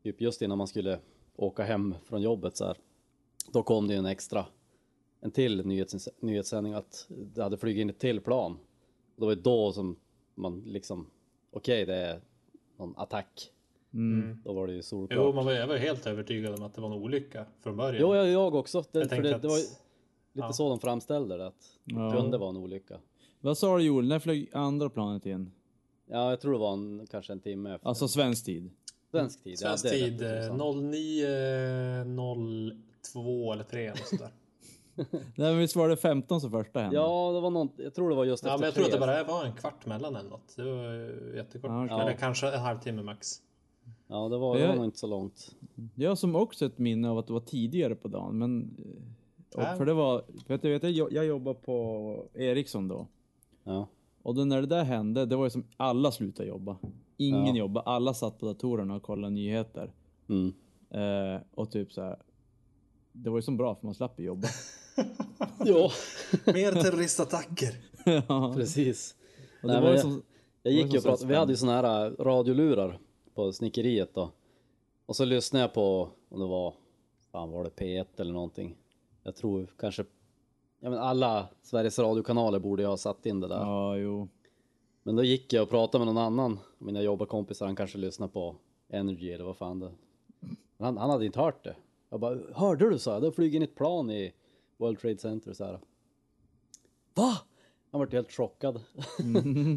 Typ 0.03 0.21
just 0.21 0.43
innan 0.43 0.59
man 0.59 0.67
skulle 0.67 0.99
åka 1.37 1.63
hem 1.63 1.95
från 2.05 2.23
jobbet 2.23 2.57
så 2.57 2.65
här. 2.65 2.77
Då 3.53 3.63
kom 3.63 3.89
det 3.89 3.95
ju 3.95 3.99
en 3.99 4.07
extra, 4.07 4.47
en 5.21 5.31
till 5.31 5.67
nyhets, 5.67 6.09
nyhetssändning 6.21 6.73
att 6.75 7.07
det 7.09 7.43
hade 7.43 7.57
flugit 7.57 7.81
in 7.81 7.91
ett 7.91 7.99
till 7.99 8.21
plan. 8.21 8.59
Det 9.17 9.27
var 9.27 9.35
då 9.35 9.73
som 9.73 9.97
man 10.35 10.61
liksom, 10.67 11.07
okej 11.51 11.87
det 11.87 11.95
är 11.95 12.21
någon 12.77 12.95
attack. 12.97 13.51
Då 14.45 14.53
var 14.53 14.67
det 14.67 14.73
ju 14.73 14.83
solklart. 14.83 15.19
Jo, 15.27 15.33
man 15.33 15.45
var, 15.45 15.53
jag 15.53 15.67
var 15.67 15.77
helt 15.77 16.07
övertygad 16.07 16.55
om 16.55 16.63
att 16.63 16.75
det 16.75 16.81
var 16.81 16.89
en 16.89 16.95
olycka 17.03 17.45
från 17.61 17.77
början. 17.77 18.01
Jo, 18.01 18.15
jag, 18.15 18.29
jag 18.29 18.55
också. 18.55 18.85
Det, 18.93 18.99
Jag 18.99 19.09
för 19.11 19.23
det, 19.23 19.35
att- 19.37 19.43
det 19.43 19.49
var 19.49 19.57
lite 19.57 19.77
ja. 20.33 20.53
så 20.53 20.69
de 20.69 20.81
framställde 20.81 21.37
det, 21.37 21.47
att 21.47 21.79
det 21.85 21.95
Ja. 21.95 22.13
kunde 22.17 22.39
vara 22.39 22.51
en 22.51 22.57
olycka. 22.57 22.99
Vad 23.41 23.59
sa 23.59 23.77
du 23.79 23.83
Joel, 23.85 24.09
när 24.09 24.19
flög 24.19 24.51
andra 24.53 24.91
planet 24.91 25.27
in? 25.27 25.51
Ja, 26.13 26.31
jag 26.31 26.41
tror 26.41 26.53
det 26.53 26.59
var 26.59 26.73
en, 26.73 27.07
kanske 27.11 27.33
en 27.33 27.41
timme 27.41 27.75
efter. 27.75 27.89
Alltså 27.89 28.09
svensk 28.09 28.45
tid? 28.45 28.71
svensk 29.11 29.43
tid. 29.45 29.59
Svensk 29.59 29.85
ja, 29.87 29.91
det 29.91 29.97
tid 29.99 30.21
rätt, 30.21 30.51
eh, 30.51 30.57
tusan. 30.57 30.91
09.02 32.15 33.53
eller 33.53 33.65
3 33.65 33.87
eller 33.87 33.97
sådär. 34.17 34.31
Nej 35.37 35.37
men 35.37 35.59
visst 35.59 35.77
var 35.77 35.89
det 35.89 35.97
15 35.97 36.41
som 36.41 36.51
första 36.51 36.81
hände? 36.81 36.97
Ja, 36.97 37.33
det 37.35 37.41
var 37.41 37.51
någon, 37.51 37.69
jag 37.77 37.95
tror 37.95 38.11
det 38.11 38.17
var 38.17 38.25
just 38.25 38.45
ja, 38.45 38.49
efter 38.51 38.59
men 38.61 38.65
jag 38.67 38.75
tror 38.75 38.85
att 38.85 38.91
det 38.91 38.97
tre. 38.99 39.07
bara 39.07 39.25
var 39.25 39.45
en 39.45 39.53
kvart 39.53 39.87
mellan 39.87 40.17
eller 40.17 40.31
något. 40.31 40.57
Det 40.57 40.63
var 40.63 40.93
ju 40.93 41.33
jättekort. 41.37 41.71
Ja, 41.71 41.85
okej. 41.85 42.01
Eller 42.01 42.13
kanske 42.13 42.51
en 42.51 42.61
halvtimme 42.61 43.03
max. 43.03 43.29
Ja, 44.07 44.29
det 44.29 44.39
var, 44.39 44.55
det 44.55 44.61
Jag- 44.61 44.69
var 44.69 44.77
nog 44.77 44.85
inte 44.85 44.99
så 44.99 45.07
långt. 45.07 45.55
Jag 45.95 46.11
har 46.11 46.17
som 46.17 46.37
också 46.37 46.67
ett 46.67 46.79
minne 46.79 47.11
av 47.11 47.19
att 47.19 47.27
det 47.27 47.33
var 47.33 47.41
tidigare 47.41 47.95
på 47.95 48.09
dagen, 48.09 48.39
men... 48.39 48.77
Och 49.55 49.63
Ja. 49.63 49.75
för 49.77 49.87
det 49.87 49.93
var, 49.93 50.23
vet 50.47 50.63
du, 50.63 50.71
vet 50.71 50.83
du, 50.83 50.89
jag, 50.91 51.13
jag 51.13 51.27
jobbar 51.27 51.55
på 51.55 52.27
Ericsson 52.35 52.89
då. 52.89 53.07
Ja. 53.65 53.89
Och 54.23 54.35
då 54.35 54.45
när 54.45 54.61
det 54.61 54.67
där 54.67 54.85
hände, 54.85 55.27
det 55.27 55.37
var 55.37 55.45
ju 55.45 55.51
som 55.51 55.65
alla 55.77 56.11
slutade 56.13 56.49
jobba. 56.49 56.77
Ingen 57.17 57.47
Ja. 57.57 57.61
jobbade, 57.61 57.87
alla 57.87 58.15
satt 58.15 58.39
på 58.39 58.47
datorerna 58.47 58.95
och 58.95 59.03
kollade 59.03 59.35
nyheter. 59.35 59.93
Mm. 60.29 60.53
Eh, 60.91 61.41
och 61.55 61.71
typ 61.71 61.93
så 61.93 62.03
här. 62.03 62.17
Det 63.13 63.31
var 63.31 63.39
ju 63.39 63.43
som 63.43 63.57
bra 63.57 63.75
för 63.75 63.87
man 63.87 63.95
slapp 63.95 64.21
ju 64.21 64.25
jobba. 64.25 64.49
ja, 65.65 65.91
Mer 66.47 66.73
terroristattacker. 66.83 67.75
ja. 68.29 68.53
precis. 68.57 69.15
Och 69.63 69.69
det 69.69 69.75
Nej, 69.75 69.83
var 69.83 69.91
jag- 69.91 70.01
som, 70.01 70.23
Jag 70.63 70.73
gick 70.75 70.93
ju 70.93 70.97
och 70.99 71.03
så 71.03 71.09
pratade, 71.09 71.29
vi 71.29 71.35
hade 71.39 71.53
ju 71.53 71.57
såna 71.57 71.73
här 71.73 72.07
äh, 72.07 72.13
radiolurar 72.25 72.99
på 73.35 73.53
snickeriet 73.53 74.15
då. 74.15 74.31
Och 75.07 75.17
så 75.17 75.25
lyssnade 75.25 75.63
jag 75.65 75.75
på, 75.75 76.09
om 76.29 76.41
det 76.41 76.47
var, 76.47 76.75
fan 77.33 77.51
var 77.51 77.65
det 77.65 77.71
P1 77.71 78.07
eller 78.17 78.33
någonting. 78.33 78.77
Jag 79.23 79.37
tror 79.37 79.75
kanske, 79.79 80.05
ja 80.81 80.91
men 80.91 80.99
alla 80.99 81.49
Sveriges 81.63 81.99
radiokanaler 81.99 82.59
borde 82.59 82.83
jag 82.83 82.91
ha 82.91 82.97
satt 82.97 83.27
in 83.27 83.41
det 83.41 83.49
där. 83.49 83.61
ja 83.61 83.97
jo. 83.97 84.29
Men 85.03 85.17
då 85.17 85.25
gick 85.25 85.53
jag 85.53 85.63
och 85.63 85.71
pratade 85.71 86.05
med 86.05 86.15
någon 86.15 86.25
annan, 86.25 86.59
mina 86.79 87.03
jobbarkompisar, 87.03 87.67
han 87.67 87.77
kanske 87.77 87.99
lyssnade 87.99 88.33
på 88.33 88.57
Energy 88.89 89.31
eller 89.31 89.45
vad 89.45 89.57
fan 89.57 89.81
det 89.81 89.91
han, 90.81 90.97
han 90.97 91.11
hade 91.11 91.27
inte 91.27 91.41
hört 91.41 91.65
det. 91.65 91.77
Jag 92.09 92.21
bara, 92.21 92.39
hörde 92.55 92.91
du 92.91 92.99
så? 92.99 93.11
här? 93.11 93.21
Det 93.21 93.33
flög 93.33 93.55
in 93.55 93.63
ett 93.63 93.75
plan 93.75 94.11
i 94.11 94.33
World 94.77 94.99
Trade 94.99 95.19
Center 95.19 95.53
så 95.53 95.65
här. 95.65 95.81
Va? 97.15 97.39
Han 97.91 98.01
var 98.01 98.07
helt 98.07 98.33
chockad. 98.33 98.81
så 99.17 99.23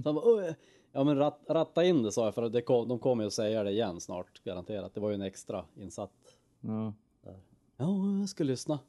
han 0.05 0.15
bara, 0.15 0.55
ja 0.91 1.03
men 1.03 1.17
rat, 1.17 1.39
ratta 1.49 1.83
in 1.83 2.03
det 2.03 2.11
sa 2.11 2.25
jag 2.25 2.35
för 2.35 2.49
det 2.49 2.61
kom, 2.61 2.87
de 2.87 2.99
kommer 2.99 3.23
ju 3.23 3.27
att 3.27 3.33
säga 3.33 3.63
det 3.63 3.71
igen 3.71 4.01
snart 4.01 4.43
garanterat. 4.43 4.93
Det 4.93 4.99
var 4.99 5.09
ju 5.09 5.15
en 5.15 5.21
extra 5.21 5.65
insatt. 5.75 6.11
Ja. 6.61 6.93
Ja, 7.77 8.19
jag 8.19 8.29
ska 8.29 8.43
lyssna. 8.43 8.79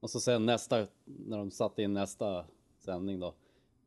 Och 0.00 0.10
så 0.10 0.20
sen 0.20 0.46
nästa, 0.46 0.86
när 1.04 1.38
de 1.38 1.50
satte 1.50 1.82
in 1.82 1.92
nästa 1.92 2.44
sändning 2.78 3.20
då 3.20 3.34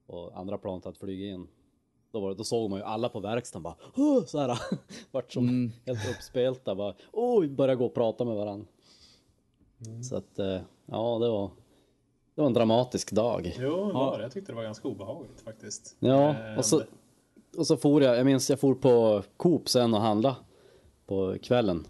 och 0.08 0.38
andra 0.40 0.58
planet 0.58 0.86
hade 0.86 0.98
flugit 1.00 1.34
in. 1.34 1.48
Då, 2.12 2.20
var 2.20 2.30
det, 2.30 2.36
då 2.36 2.44
såg 2.44 2.70
man 2.70 2.80
ju 2.80 2.86
alla 2.86 3.10
på 3.10 3.20
verkstaden 3.20 3.64
bara 3.64 3.76
"Åh", 3.96 4.26
så 4.26 4.40
här 4.40 4.60
vart 5.12 5.32
som 5.34 5.72
helt 5.86 6.10
uppspelta 6.10 6.76
bara 6.76 6.94
oj 7.12 7.48
började 7.48 7.76
gå 7.76 7.86
och 7.86 7.94
prata 7.94 8.26
med 8.26 8.36
varandra. 8.36 8.66
Så 10.10 10.16
att 10.16 10.40
eh, 10.40 10.62
ja 10.86 11.20
det 11.20 11.30
var 11.30 11.52
det 12.36 12.42
var 12.42 12.48
en 12.48 12.54
dramatisk 12.54 13.12
dag. 13.12 13.56
Jo, 13.60 13.88
det 13.88 13.94
var 13.94 14.18
det. 14.18 14.24
Jag 14.24 14.32
tyckte 14.32 14.52
det 14.52 14.56
var 14.56 14.64
ganska 14.64 14.88
obehagligt 14.88 15.42
faktiskt. 15.42 15.96
Ja 16.00 16.36
Eh, 16.36 16.58
och 16.58 16.66
så 16.66 16.82
och 17.58 17.68
så 17.68 17.78
for 17.78 18.02
jag, 18.02 18.18
jag 18.18 18.26
minns 18.26 18.50
jag 18.50 18.60
for 18.60 18.74
på 18.76 19.24
Coop 19.38 19.70
sen 19.70 19.94
och 19.94 20.00
handla 20.02 20.36
på 21.06 21.36
kvällen. 21.42 21.88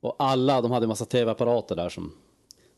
Och 0.00 0.14
alla, 0.18 0.60
de 0.60 0.70
hade 0.70 0.84
en 0.84 0.88
massa 0.88 1.04
tv-apparater 1.04 1.76
där 1.76 1.88
som 1.88 2.12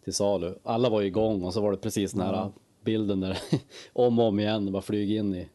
till 0.05 0.15
salu. 0.15 0.55
Alla 0.63 0.91
var 0.91 1.03
igång 1.03 1.43
och 1.43 1.55
så 1.55 1.61
var 1.61 1.71
det 1.71 1.77
precis 1.77 2.13
den 2.13 2.21
här 2.21 2.53
bilden 2.85 3.21
där 3.21 3.39
om 3.93 4.19
och 4.19 4.25
om 4.25 4.41
igen, 4.41 4.73
bara 4.73 4.83
flyg 4.83 5.13
in 5.13 5.35
i. 5.35 5.49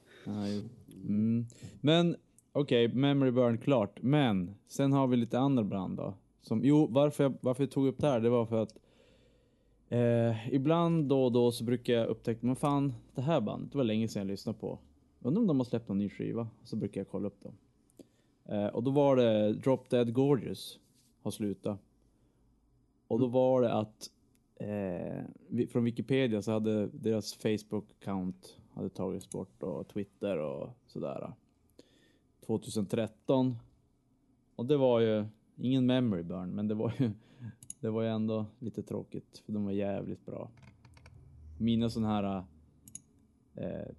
Mm. 1.07 1.45
Men 1.81 2.15
okej, 2.51 2.87
memory 2.87 3.31
burn 3.31 3.57
klart. 3.57 4.01
Men 4.01 4.55
sen 4.67 4.93
har 4.93 5.07
vi 5.07 5.17
lite 5.17 5.39
andra 5.39 5.63
brand 5.63 5.97
då. 5.97 6.13
Som, 6.41 6.65
jo, 6.65 6.87
varför 6.89 7.23
jag, 7.23 7.33
varför 7.41 7.63
jag 7.63 7.71
tog 7.71 7.87
upp 7.87 7.97
det 7.97 8.07
här, 8.07 8.19
det 8.19 8.29
var 8.29 8.45
för 8.45 8.63
att 8.63 8.77
eh, 9.89 10.53
ibland 10.53 11.05
då 11.09 11.23
och 11.23 11.31
då 11.31 11.51
så 11.51 11.63
brukar 11.63 11.93
jag 11.93 12.07
upptäcka, 12.07 12.39
men 12.45 12.55
fan, 12.55 12.93
det 13.15 13.21
här 13.21 13.41
bandet, 13.41 13.71
det 13.71 13.77
var 13.77 13.85
länge 13.85 14.07
sedan 14.07 14.19
jag 14.19 14.27
lyssnade 14.27 14.59
på. 14.59 14.79
Undrar 15.21 15.41
om 15.41 15.47
de 15.47 15.59
har 15.59 15.65
släppt 15.65 15.87
någon 15.87 15.97
ny 15.97 16.09
skiva? 16.09 16.47
Så 16.63 16.75
brukar 16.75 17.01
jag 17.01 17.09
kolla 17.09 17.27
upp 17.27 17.43
dem. 17.43 17.53
Eh, 18.45 18.67
och 18.67 18.83
då 18.83 18.91
var 18.91 19.15
det 19.15 19.53
Drop 19.53 19.89
Dead 19.89 20.13
Gorgeous 20.13 20.79
har 21.21 21.31
slutat. 21.31 21.79
Och 23.07 23.19
då 23.19 23.27
var 23.27 23.61
det 23.61 23.73
att 23.73 24.09
eh, 24.59 25.67
från 25.67 25.83
Wikipedia 25.83 26.41
så 26.41 26.51
hade 26.51 26.87
deras 26.87 27.39
Facebook-account 27.39 28.59
hade 28.79 28.89
tagits 28.89 29.29
bort 29.29 29.63
och 29.63 29.87
Twitter 29.87 30.37
och 30.37 30.69
sådär. 30.87 31.33
2013. 32.45 33.55
Och 34.55 34.65
det 34.65 34.77
var 34.77 34.99
ju 34.99 35.25
ingen 35.55 35.85
memory 35.85 36.23
burn, 36.23 36.55
men 36.55 36.67
det 36.67 36.75
var 36.75 36.93
ju, 36.99 37.11
det 37.79 37.89
var 37.89 38.01
ju 38.01 38.09
ändå 38.09 38.45
lite 38.59 38.83
tråkigt 38.83 39.43
för 39.45 39.53
de 39.53 39.65
var 39.65 39.71
jävligt 39.71 40.25
bra. 40.25 40.49
Mina 41.57 41.89
sådana 41.89 42.13
här 42.13 42.43
eh, 43.55 43.95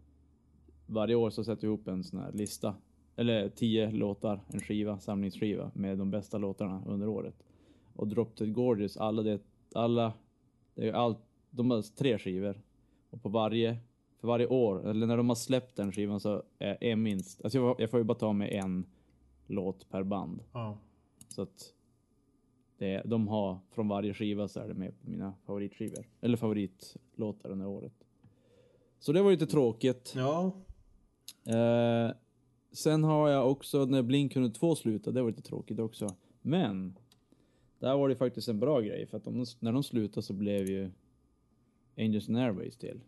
varje 0.86 1.14
år 1.14 1.30
så 1.30 1.44
sätter 1.44 1.66
jag 1.66 1.74
ihop 1.74 1.88
en 1.88 2.04
sån 2.04 2.20
här 2.20 2.32
lista. 2.32 2.74
Eller 3.16 3.48
tio 3.48 3.90
låtar, 3.90 4.40
en 4.48 4.60
skiva, 4.60 4.98
samlingsskiva 4.98 5.70
med 5.74 5.98
de 5.98 6.10
bästa 6.10 6.38
låtarna 6.38 6.82
under 6.86 7.08
året. 7.08 7.34
Och 7.94 8.08
Drop 8.08 8.36
Dead 8.36 8.54
Gorgeous, 8.54 8.96
alla 8.96 9.22
det, 9.22 9.40
alla, 9.74 10.12
det 10.80 10.88
är 10.88 10.92
allt, 10.92 11.18
de 11.50 11.70
har 11.70 11.82
tre 11.82 12.18
skivor. 12.18 12.60
Och 13.10 13.22
på 13.22 13.28
varje, 13.28 13.76
för 14.20 14.28
varje 14.28 14.46
år, 14.46 14.90
eller 14.90 15.06
när 15.06 15.16
de 15.16 15.28
har 15.28 15.36
släppt 15.36 15.76
den 15.76 15.92
skivan 15.92 16.20
så 16.20 16.42
är, 16.58 16.84
är 16.84 16.96
minst, 16.96 17.44
alltså 17.44 17.58
jag, 17.58 17.80
jag 17.80 17.90
får 17.90 18.00
ju 18.00 18.04
bara 18.04 18.18
ta 18.18 18.32
med 18.32 18.52
en 18.52 18.86
låt 19.46 19.90
per 19.90 20.02
band. 20.02 20.42
Ja. 20.52 20.78
Så 21.28 21.42
att 21.42 21.74
det, 22.78 23.02
de 23.04 23.28
har, 23.28 23.58
från 23.70 23.88
varje 23.88 24.14
skiva 24.14 24.48
så 24.48 24.60
är 24.60 24.68
det 24.68 24.74
med 24.74 25.00
på 25.00 25.10
mina 25.10 25.34
favoritskivor. 25.46 26.06
Eller 26.20 26.36
favoritlåtar 26.36 27.50
under 27.50 27.66
året. 27.66 28.04
Så 28.98 29.12
det 29.12 29.22
var 29.22 29.30
lite 29.30 29.46
tråkigt. 29.46 30.12
ja. 30.16 30.52
Eh, 31.46 32.12
sen 32.72 33.04
har 33.04 33.28
jag 33.28 33.50
också 33.50 33.84
när 33.84 34.02
Blink 34.02 34.36
102 34.36 34.74
slutade, 34.74 35.18
det 35.18 35.22
var 35.22 35.30
lite 35.30 35.42
tråkigt 35.42 35.78
också. 35.78 36.14
Men 36.42 36.98
där 37.80 37.96
var 37.96 38.08
det 38.08 38.16
faktiskt 38.16 38.48
en 38.48 38.60
bra 38.60 38.80
grej 38.80 39.06
för 39.06 39.16
att 39.16 39.24
de, 39.24 39.44
när 39.60 39.72
de 39.72 39.82
slutade 39.82 40.22
så 40.22 40.32
blev 40.32 40.68
ju 40.68 40.90
Angels 41.96 42.28
and 42.28 42.38
Airways 42.38 42.76
till. 42.76 43.00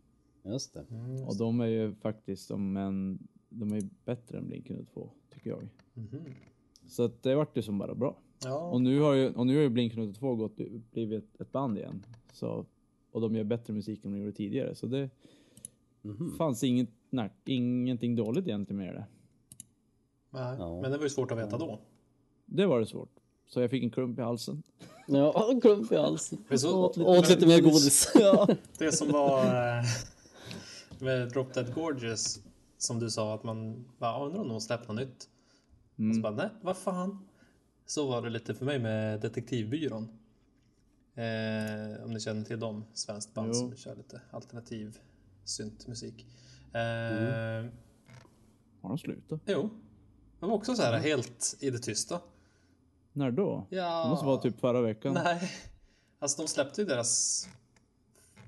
Just 0.44 0.74
det. 0.74 0.84
Och 1.26 1.36
de 1.36 1.60
är 1.60 1.66
ju 1.66 1.94
faktiskt 1.94 2.46
som 2.46 2.76
en, 2.76 3.18
de 3.48 3.72
är 3.72 3.76
ju 3.80 3.88
bättre 4.04 4.38
än 4.38 4.46
Blink 4.48 4.70
102 4.70 5.10
tycker 5.30 5.50
jag. 5.50 5.68
Mhm. 5.94 6.24
Så 6.86 7.02
att 7.02 7.22
det 7.22 7.34
vart 7.34 7.56
ju 7.56 7.62
som 7.62 7.78
bara 7.78 7.94
bra. 7.94 8.16
Ja. 8.44 8.70
Och 8.70 8.82
nu 8.82 9.00
har 9.00 9.14
ju, 9.14 9.34
och 9.34 9.46
nu 9.46 9.54
har 9.56 9.62
ju 9.62 9.68
Blink 9.68 9.92
182 9.92 10.34
gått, 10.36 10.56
blivit 10.92 11.24
ett, 11.24 11.40
ett 11.40 11.52
band 11.52 11.78
igen. 11.78 12.06
Så, 12.32 12.66
och 13.10 13.20
de 13.20 13.36
gör 13.36 13.44
bättre 13.44 13.72
musik 13.72 14.04
än 14.04 14.12
de 14.12 14.18
gjorde 14.18 14.32
tidigare. 14.32 14.74
Så 14.74 14.86
det 14.86 15.10
fanns 16.38 16.64
inget, 16.64 16.88
nej, 17.10 17.30
ingenting 17.44 18.16
dåligt 18.16 18.46
egentligen 18.46 18.78
med 18.78 18.94
det. 18.94 19.06
Nej, 20.30 20.56
Ja. 20.58 20.80
Men 20.82 20.90
det 20.90 20.96
var 20.96 21.04
ju 21.04 21.10
svårt 21.10 21.30
att 21.30 21.38
veta 21.38 21.58
då. 21.58 21.80
Det 22.46 22.66
var 22.66 22.80
det 22.80 22.86
svårt. 22.86 23.11
Så 23.52 23.60
jag 23.60 23.70
fick 23.70 23.82
en 23.82 23.90
klump 23.90 24.18
i 24.18 24.22
halsen. 24.22 24.62
Ja, 25.06 25.50
en 25.50 25.60
klump 25.60 25.92
i 25.92 25.96
halsen. 25.96 26.44
Så- 26.58 26.84
Åt 26.84 26.96
lite, 26.96 27.10
Åt 27.10 27.28
lite 27.28 27.46
mer 27.46 27.60
godis. 27.60 28.12
ja. 28.14 28.48
Det 28.78 28.92
som 28.92 29.08
var 29.12 29.44
eh, 29.78 29.84
med 30.98 31.28
Drop 31.28 31.54
Dead 31.54 31.74
Gorgeous 31.74 32.40
som 32.78 32.98
du 33.00 33.10
sa 33.10 33.34
att 33.34 33.44
man 33.44 33.84
bara 33.98 34.24
undrar 34.24 34.40
om 34.40 34.48
de 34.48 34.60
släppt 34.60 34.88
något 34.88 34.96
nytt. 34.96 35.28
Och 36.10 36.14
så 36.16 36.20
bara 36.20 36.32
nej, 36.32 36.48
vad 36.60 36.76
fan. 36.76 37.18
Så 37.86 38.08
var 38.08 38.22
det 38.22 38.30
lite 38.30 38.54
för 38.54 38.64
mig 38.64 38.78
med 38.78 39.20
Detektivbyrån. 39.20 40.02
Eh, 41.14 42.04
om 42.04 42.10
ni 42.12 42.20
känner 42.20 42.44
till 42.44 42.60
dem, 42.60 42.84
svenskt 42.94 43.34
band 43.34 43.48
Jo. 43.48 43.54
som 43.54 43.76
kör 43.76 43.96
lite 43.96 44.20
alternativ 44.30 44.98
syntmusik. 45.44 46.26
Eh, 46.72 47.70
Har 48.82 48.88
de 48.88 48.98
slutat? 48.98 49.40
Jo, 49.46 49.70
de 50.40 50.48
var 50.50 50.56
också 50.56 50.74
så 50.74 50.82
här 50.82 50.98
helt 50.98 51.56
i 51.60 51.70
det 51.70 51.78
tysta. 51.78 52.20
När 53.12 53.30
då? 53.30 53.66
Ja. 53.70 54.02
Det 54.04 54.10
måste 54.10 54.26
vara 54.26 54.36
typ 54.36 54.60
förra 54.60 54.80
veckan. 54.80 55.14
Nej, 55.14 55.52
alltså 56.18 56.42
de 56.42 56.48
släppte 56.48 56.80
ju 56.80 56.86
deras 56.86 57.48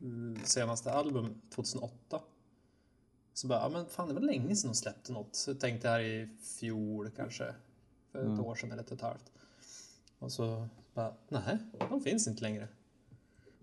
mm, 0.01 0.39
senaste 0.45 0.93
album 0.93 1.41
2008. 1.55 2.21
Så 3.35 3.47
bara, 3.47 3.61
ja 3.61 3.69
men 3.69 3.87
fan 3.87 4.09
det 4.09 4.15
var 4.15 4.21
länge 4.21 4.57
sedan 4.57 4.71
de 4.71 4.75
släppte 4.77 5.13
något. 5.13 5.37
Så 5.37 5.51
jag 5.51 5.61
tänkte 5.61 5.89
här 5.89 6.01
i 6.01 6.29
fjol 6.61 7.11
kanske. 7.17 7.55
För 8.13 8.35
ett 8.35 8.41
år 8.41 8.55
sedan 8.55 8.73
eller 8.73 8.83
ett 8.83 8.91
och 8.91 8.97
ett 8.97 9.03
halvt. 9.03 9.33
Och 10.19 10.33
så 10.33 10.69
bara, 10.95 11.15
nej, 11.29 11.59
de 11.91 12.01
finns 12.01 12.29
inte 12.29 12.43
längre. 12.43 12.69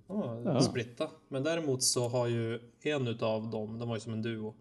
Oh, 0.08 0.42
Ja. 0.46 0.62
Splitta. 0.62 1.10
Men 1.28 1.44
däremot 1.44 1.84
så 1.84 2.08
har 2.08 2.28
ju 2.28 2.60
en 2.82 3.08
utav 3.08 3.50
dem, 3.50 3.80
de 3.80 3.90
var 3.90 3.96
ju 3.96 4.00
som 4.00 4.14
en 4.14 4.22
duo. 4.22 4.54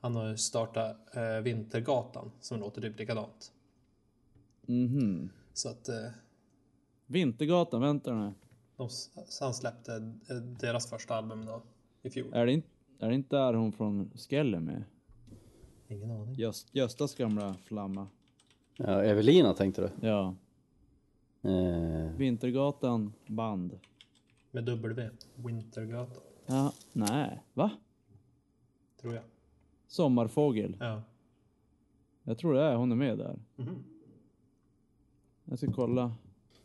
Han 0.00 0.16
har 0.16 0.28
ju 0.28 0.36
startat 0.36 1.16
eh, 1.16 1.36
Vintergatan 1.42 2.30
som 2.40 2.60
låter 2.60 2.80
typ 2.80 2.98
likadant. 2.98 3.52
Mhm. 4.66 5.30
Så 5.54 5.68
att 5.68 5.88
eh, 5.88 5.94
Vintergatan, 7.06 7.80
vänta 7.80 8.14
nu. 8.14 8.32
de, 8.76 8.88
han 9.40 9.54
släppte 9.54 9.94
eh, 10.30 10.36
deras 10.36 10.90
första 10.90 11.14
album 11.14 11.46
då 11.46 11.62
i 12.02 12.10
fjol. 12.10 12.34
Är 12.34 12.46
det, 12.46 12.52
inte, 12.52 12.68
är 12.98 13.08
det 13.08 13.14
inte 13.14 13.36
där 13.36 13.54
hon 13.54 13.72
från 13.72 14.10
Skelle 14.14 14.60
med? 14.60 14.84
Ingen 15.88 16.10
aning. 16.10 16.34
Göst, 16.34 16.68
Göstas 16.74 17.14
gamla 17.14 17.54
flamma. 17.54 18.06
Ja, 18.76 19.02
Evelina 19.04 19.54
tänkte 19.54 19.82
du? 19.82 20.06
Ja. 20.08 20.34
Eh, 21.42 22.16
Vintergatan 22.16 23.12
band. 23.26 23.78
Med 24.50 24.64
W. 24.64 25.10
Wintergatan. 25.34 26.22
Ja, 26.46 26.72
nej. 26.92 27.42
Va? 27.54 27.70
Tror 29.00 29.14
jag. 29.14 29.24
Sommarfågel. 29.86 30.76
Ja. 30.80 31.02
Jag 32.22 32.38
tror 32.38 32.54
det 32.54 32.62
är, 32.62 32.74
hon 32.76 32.92
är 32.92 32.96
med 32.96 33.18
där. 33.18 33.38
Mhm. 33.56 33.84
Jag 35.44 35.58
ska 35.58 35.72
kolla. 35.72 36.04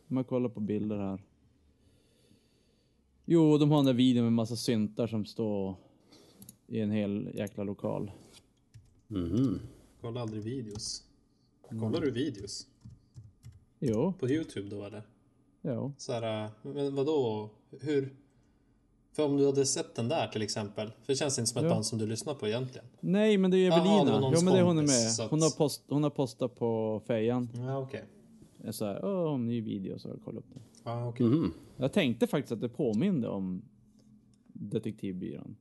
Om 0.08 0.16
jag 0.16 0.26
kollar 0.26 0.48
på 0.48 0.60
bilder 0.60 0.98
här. 0.98 1.22
Jo, 3.24 3.58
de 3.58 3.70
har 3.70 3.76
den 3.78 3.86
där 3.86 3.92
videon 3.92 4.24
med 4.24 4.32
massa 4.32 4.56
syntar 4.56 5.06
som 5.06 5.24
står 5.24 5.76
i 6.66 6.80
en 6.80 6.90
hel 6.90 7.30
jäkla 7.34 7.64
lokal. 7.64 8.10
mhm. 9.08 9.60
Kolla 10.00 10.20
aldrig 10.20 10.42
videos. 10.42 11.02
Kollar 11.68 12.00
du 12.00 12.10
videos? 12.10 12.66
Jo, 13.78 14.12
På 14.20 14.28
Youtube 14.28 14.68
då 14.68 14.84
eller? 14.84 15.02
jo. 15.62 15.92
Så 15.98 16.12
här, 16.12 16.50
men 16.62 16.94
vadå? 16.94 17.50
Hur? 17.80 18.14
För 19.12 19.24
om 19.24 19.36
du 19.36 19.46
hade 19.46 19.66
sett 19.66 19.94
den 19.94 20.08
där 20.08 20.28
till 20.28 20.42
exempel. 20.42 20.86
För 21.02 21.12
det 21.12 21.16
känns 21.16 21.38
inte 21.38 21.50
som 21.50 21.58
ett 21.58 21.64
Ja. 21.64 21.70
band 21.74 21.86
som 21.86 21.98
du 21.98 22.06
lyssnar 22.06 22.34
på 22.34 22.46
egentligen. 22.48 22.86
Nej, 23.00 23.38
men 23.38 23.50
det 23.50 23.56
är 23.56 23.58
ju 23.58 23.66
Evelina. 23.66 24.04
någons 24.20 24.38
jo, 24.38 24.44
men 24.44 24.54
det 24.54 24.60
är 24.60 24.64
hon 24.64 24.78
är 24.78 24.82
med. 24.82 25.30
Hon 25.30 25.42
har, 25.42 25.50
post, 25.58 25.82
hon 25.88 26.02
har 26.02 26.10
postat 26.10 26.54
på 26.54 27.02
fejan. 27.06 27.48
Ja 27.54 27.78
okej. 27.78 28.04
Jag 28.64 28.74
sa 28.74 29.00
åh, 29.02 29.32
om 29.32 29.46
ny 29.46 29.60
video, 29.60 29.98
så 29.98 30.16
kollat 30.24 30.44
upp 30.44 30.54
det. 30.54 30.60
Ja 30.84 31.08
okej. 31.08 31.26
Mhm. 31.26 31.52
Jag 31.76 31.92
tänkte 31.92 32.26
faktiskt 32.26 32.52
att 32.52 32.60
det 32.60 32.68
påminde 32.68 33.28
om 33.28 33.62
Detektivbyrån. 34.52 35.56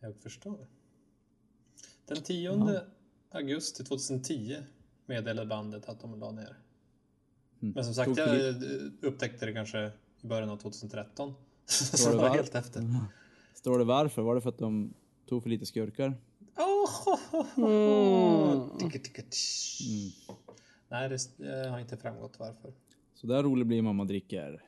Jag 0.00 0.16
förstår. 0.16 0.66
Den 2.06 2.22
10 2.22 2.80
augusti 3.30 3.84
2010 3.84 4.56
meddelade 5.06 5.48
bandet 5.48 5.88
att 5.88 6.00
de 6.00 6.18
la 6.20 6.30
ner. 6.30 6.56
Men 7.58 7.84
som 7.84 7.94
sagt, 7.94 8.08
Tog 8.08 8.18
jag 8.18 8.28
Filip- 8.28 9.02
eh, 9.02 9.08
upptäckte 9.08 9.46
det 9.46 9.52
kanske 9.52 9.90
i 10.20 10.26
början 10.26 10.50
av 10.50 10.56
2013. 10.56 11.34
Står 11.66 11.98
Så 11.98 12.10
det 12.10 12.16
var 12.16 12.28
var- 12.28 12.36
helt 12.36 12.54
efter. 12.54 12.82
Står 13.54 13.78
det 13.78 13.84
varför? 13.84 14.22
Var 14.22 14.34
det 14.34 14.40
för 14.40 14.48
att 14.48 14.58
de 14.58 14.94
tog 15.26 15.42
för 15.42 15.50
lite 15.50 15.66
skurkar? 15.66 16.14
Oh, 17.56 18.78
Ticka, 18.78 18.98
ticka, 18.98 19.22
tsch. 19.22 19.82
Nej, 20.92 21.08
det 21.08 21.18
det 21.36 21.68
har 21.68 21.78
inte 21.78 21.96
framgått 21.96 22.38
varför. 22.38 22.72
Så 23.14 23.26
där 23.26 23.42
rolig 23.42 23.66
blir 23.66 23.82
man 23.82 23.96
man 23.96 24.06
dricker. 24.06 24.62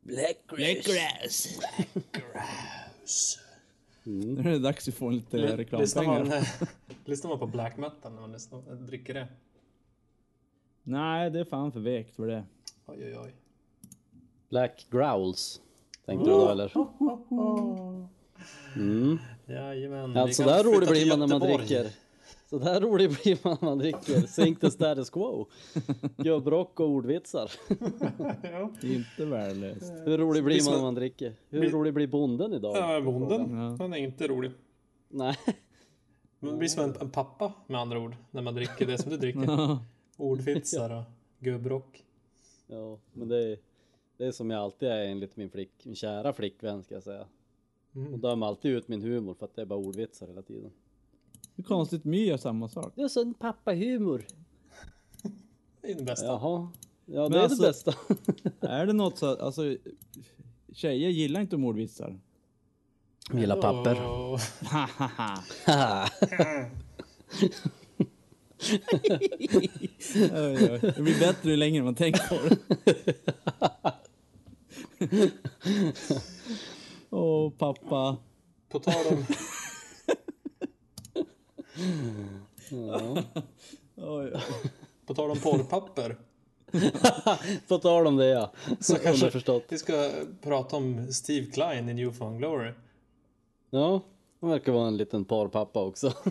Blackgrass. 0.00 1.58
Nu 4.02 4.40
är 4.40 4.52
det 4.52 4.58
dags 4.58 4.88
att 4.88 4.94
få 4.94 5.10
lite 5.10 5.36
Lyssnar 5.36 5.56
reklampengar. 5.56 6.24
man, 6.24 6.44
lyssnar 7.04 7.28
man 7.30 7.38
på 7.38 7.46
black 7.46 7.76
metal 7.76 8.12
när 8.12 8.20
man 8.20 8.32
lyssnar, 8.32 8.74
dricker 8.74 9.14
det? 9.14 9.28
Nej, 10.82 11.30
det 11.30 11.40
är 11.40 11.44
fan 11.44 11.72
för 11.72 11.80
vekt 11.80 12.16
för 12.16 12.26
det. 12.26 12.44
Oj, 12.86 12.98
oj, 13.04 13.18
oj. 13.18 13.34
Black 14.48 14.86
Growls. 14.90 15.60
Tänkte 16.06 16.30
du 16.30 16.30
då 16.30 16.48
eller? 16.48 16.72
Mm. 18.76 19.18
Jajamän. 19.46 20.12
Ja, 20.12 20.26
vi 20.26 20.34
så 20.34 20.42
kan 20.42 20.52
där 20.52 20.64
rolig 20.64 20.88
blir 20.88 21.08
man 21.08 21.18
när 21.18 21.26
man 21.26 21.40
dricker. 21.40 22.03
Så 22.54 22.60
där 22.60 22.80
rolig 22.80 23.10
blir 23.10 23.38
man 23.44 23.56
när 23.60 23.68
man 23.68 23.78
dricker. 23.78 24.20
Sink 24.26 24.60
the 24.60 24.70
status 24.70 25.10
quo. 25.10 25.46
Gubbrock 26.16 26.80
och 26.80 26.88
ordvitsar. 26.88 27.50
ja. 28.42 28.70
Inte 28.82 29.24
värdelöst. 29.24 29.92
Hur 30.04 30.18
rolig 30.18 30.44
blir 30.44 30.64
man 30.64 30.74
när 30.74 30.82
man- 30.82 30.94
dricker? 30.94 31.34
Hur 31.48 31.70
rolig 31.70 31.94
blir 31.94 32.06
bonden 32.06 32.52
idag? 32.52 32.76
Ja, 32.76 33.00
bonden. 33.00 33.56
Ja. 33.58 33.76
Han 33.78 33.92
är 33.92 33.96
inte 33.96 34.26
rolig. 34.28 34.50
Nej. 35.08 35.36
Man 36.40 36.58
blir 36.58 36.68
som 36.68 36.84
en, 36.84 36.94
en 37.00 37.10
pappa 37.10 37.52
med 37.66 37.80
andra 37.80 37.98
ord. 38.00 38.16
När 38.30 38.42
man 38.42 38.54
dricker 38.54 38.86
det 38.86 38.98
som 38.98 39.10
du 39.10 39.16
dricker. 39.16 39.78
Ordvitsar 40.16 40.90
och 40.98 41.04
gubbrock. 41.38 42.04
Ja, 42.66 42.98
men 43.12 43.28
det 43.28 43.36
är, 43.52 43.58
det 44.16 44.26
är 44.26 44.32
som 44.32 44.50
jag 44.50 44.60
alltid 44.60 44.88
är 44.88 45.04
enligt 45.04 45.36
min 45.36 45.50
flick, 45.50 45.70
min 45.84 45.96
kära 45.96 46.32
flickvän 46.32 46.82
ska 46.82 46.94
jag 46.94 47.02
säga. 47.02 47.26
Mm. 47.94 48.10
Hon 48.10 48.20
dömer 48.20 48.46
alltid 48.46 48.70
ut 48.76 48.88
min 48.88 49.02
humor 49.02 49.34
för 49.34 49.44
att 49.46 49.54
det 49.56 49.62
är 49.62 49.66
bara 49.66 49.78
ordvitsar 49.78 50.26
hela 50.26 50.42
tiden. 50.42 50.70
Hur 51.56 51.64
konstigt 51.64 52.04
My 52.04 52.26
gör 52.26 52.36
samma 52.36 52.68
sak. 52.68 52.92
Det 52.96 53.02
är 53.02 53.08
sån 53.08 53.34
pappahumor. 53.34 54.26
Det 55.80 55.90
är 55.90 55.94
det 55.94 56.04
bästa. 56.04 56.26
Jaha. 56.26 56.68
Ja, 57.06 57.22
det 57.22 57.28
Men 57.28 57.38
är 57.38 57.42
alltså- 57.42 57.62
det 57.62 57.68
bästa. 57.68 57.94
Är 58.68 58.86
det 58.86 58.92
något 58.92 59.18
så 59.18 59.36
alltså, 59.36 59.76
tjejer 60.72 61.08
gillar 61.10 61.40
inte 61.40 61.56
mordvitsar. 61.56 62.20
Gillar 63.32 63.62
papper. 63.62 64.00
Oj. 64.08 64.40
Det 70.96 71.02
blir 71.02 71.20
bättre 71.20 71.50
ju 71.50 71.56
längre 71.56 71.82
man 71.82 71.94
tänker 71.94 72.28
på 72.28 72.48
det. 72.48 72.58
Åh, 77.10 77.50
pappa. 77.50 78.16
På 78.68 78.78
tal 78.78 79.06
om... 79.10 79.24
Oj, 82.72 83.22
oj. 83.96 84.32
På 85.06 85.14
tal 85.14 85.30
om 85.30 85.38
porrpapper. 85.38 86.16
På 87.68 87.78
tal 87.78 88.06
om 88.06 88.16
det 88.16 88.26
ja. 88.26 88.52
Så 88.80 88.94
kanske 88.94 89.10
Underförstått. 89.10 89.64
vi 89.68 89.78
ska 89.78 90.10
prata 90.42 90.76
om 90.76 91.12
Steve 91.12 91.46
Klein 91.46 91.88
i 91.88 91.94
New 91.94 92.12
Found 92.12 92.38
Glory. 92.38 92.72
Ja, 93.70 94.00
han 94.40 94.50
verkar 94.50 94.72
vara 94.72 94.88
en 94.88 94.96
liten 94.96 95.24
porrpappa 95.24 95.80
också. 95.82 96.12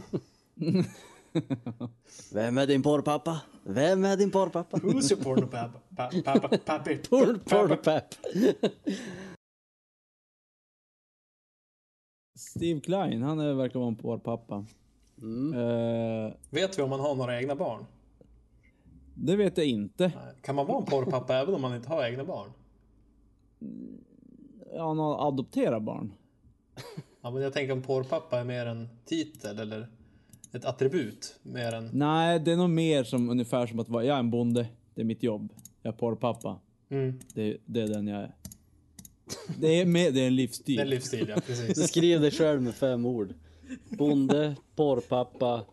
Vem 2.33 2.57
är 2.57 2.67
din 2.67 2.83
porrpappa? 2.83 3.41
Vem 3.63 4.05
är 4.05 4.17
din 4.17 4.31
porrpappa? 4.31 4.77
Who's 4.77 5.11
your 5.13 5.23
porno 5.23 5.47
pappa? 5.47 5.79
Pa- 5.95 6.11
Pappa? 6.25 6.57
Pappi? 6.57 6.97
Porr, 7.09 7.39
porrpapp. 7.49 8.15
Steve 12.39 12.79
Klein, 12.81 13.21
han 13.21 13.39
är, 13.39 13.53
verkar 13.53 13.79
vara 13.79 13.87
en 13.87 13.95
porrpappa. 13.95 14.65
Mm. 15.23 15.53
Eh, 16.27 16.33
Vet 16.49 16.79
vi 16.79 16.81
om 16.81 16.91
han 16.91 16.99
har 16.99 17.15
några 17.15 17.39
egna 17.39 17.55
barn? 17.55 17.85
det 19.15 19.35
vet 19.35 19.57
jag 19.57 19.67
inte. 19.67 20.03
Nej. 20.03 20.33
Kan 20.41 20.55
man 20.55 20.67
vara 20.67 20.77
en 20.79 20.85
porrpappa 20.85 21.35
även 21.35 21.55
om 21.55 21.61
man 21.61 21.75
inte 21.75 21.89
har 21.89 22.05
egna 22.05 22.23
barn? 22.23 22.49
Ja, 24.75 24.87
Han 24.87 24.99
har 24.99 25.27
adopterat 25.27 25.83
barn. 25.83 26.13
Ja, 27.21 27.31
men 27.31 27.41
jag 27.41 27.53
tänker 27.53 27.73
om 27.73 27.81
porrpappa 27.81 28.39
är 28.39 28.43
mer 28.43 28.65
en 28.65 28.89
titel 29.05 29.59
eller 29.59 29.87
ett 30.51 30.65
attribut 30.65 31.39
mer 31.43 31.73
än... 31.73 31.89
Nej, 31.93 32.39
det 32.39 32.51
är 32.51 32.57
nog 32.57 32.69
mer 32.69 33.03
som 33.03 33.29
ungefär 33.29 33.67
som 33.67 33.79
att 33.79 33.89
vara, 33.89 34.03
jag 34.05 34.15
är 34.15 34.19
en 34.19 34.31
bonde, 34.31 34.67
det 34.95 35.01
är 35.01 35.05
mitt 35.05 35.23
jobb. 35.23 35.53
Jag 35.81 35.93
är 35.93 35.97
porrpappa. 35.97 36.59
Mm. 36.89 37.19
Det, 37.33 37.57
det 37.65 37.81
är 37.81 37.87
den 37.87 38.07
jag 38.07 38.21
är. 38.21 38.35
Det 39.59 39.67
är, 39.67 39.85
med, 39.85 40.13
det 40.13 40.19
är 40.21 40.27
en 40.27 40.35
livsstil. 40.35 40.75
Det 40.75 40.81
är 40.81 40.83
en 40.83 40.89
livsstil, 40.89 41.25
ja 41.29 41.35
precis. 41.47 41.77
Beskriv 41.81 42.21
dig 42.21 42.31
själv 42.31 42.61
med 42.61 42.75
fem 42.75 43.05
ord. 43.05 43.33
Bonde, 43.89 44.55
porrpappa. 44.75 45.65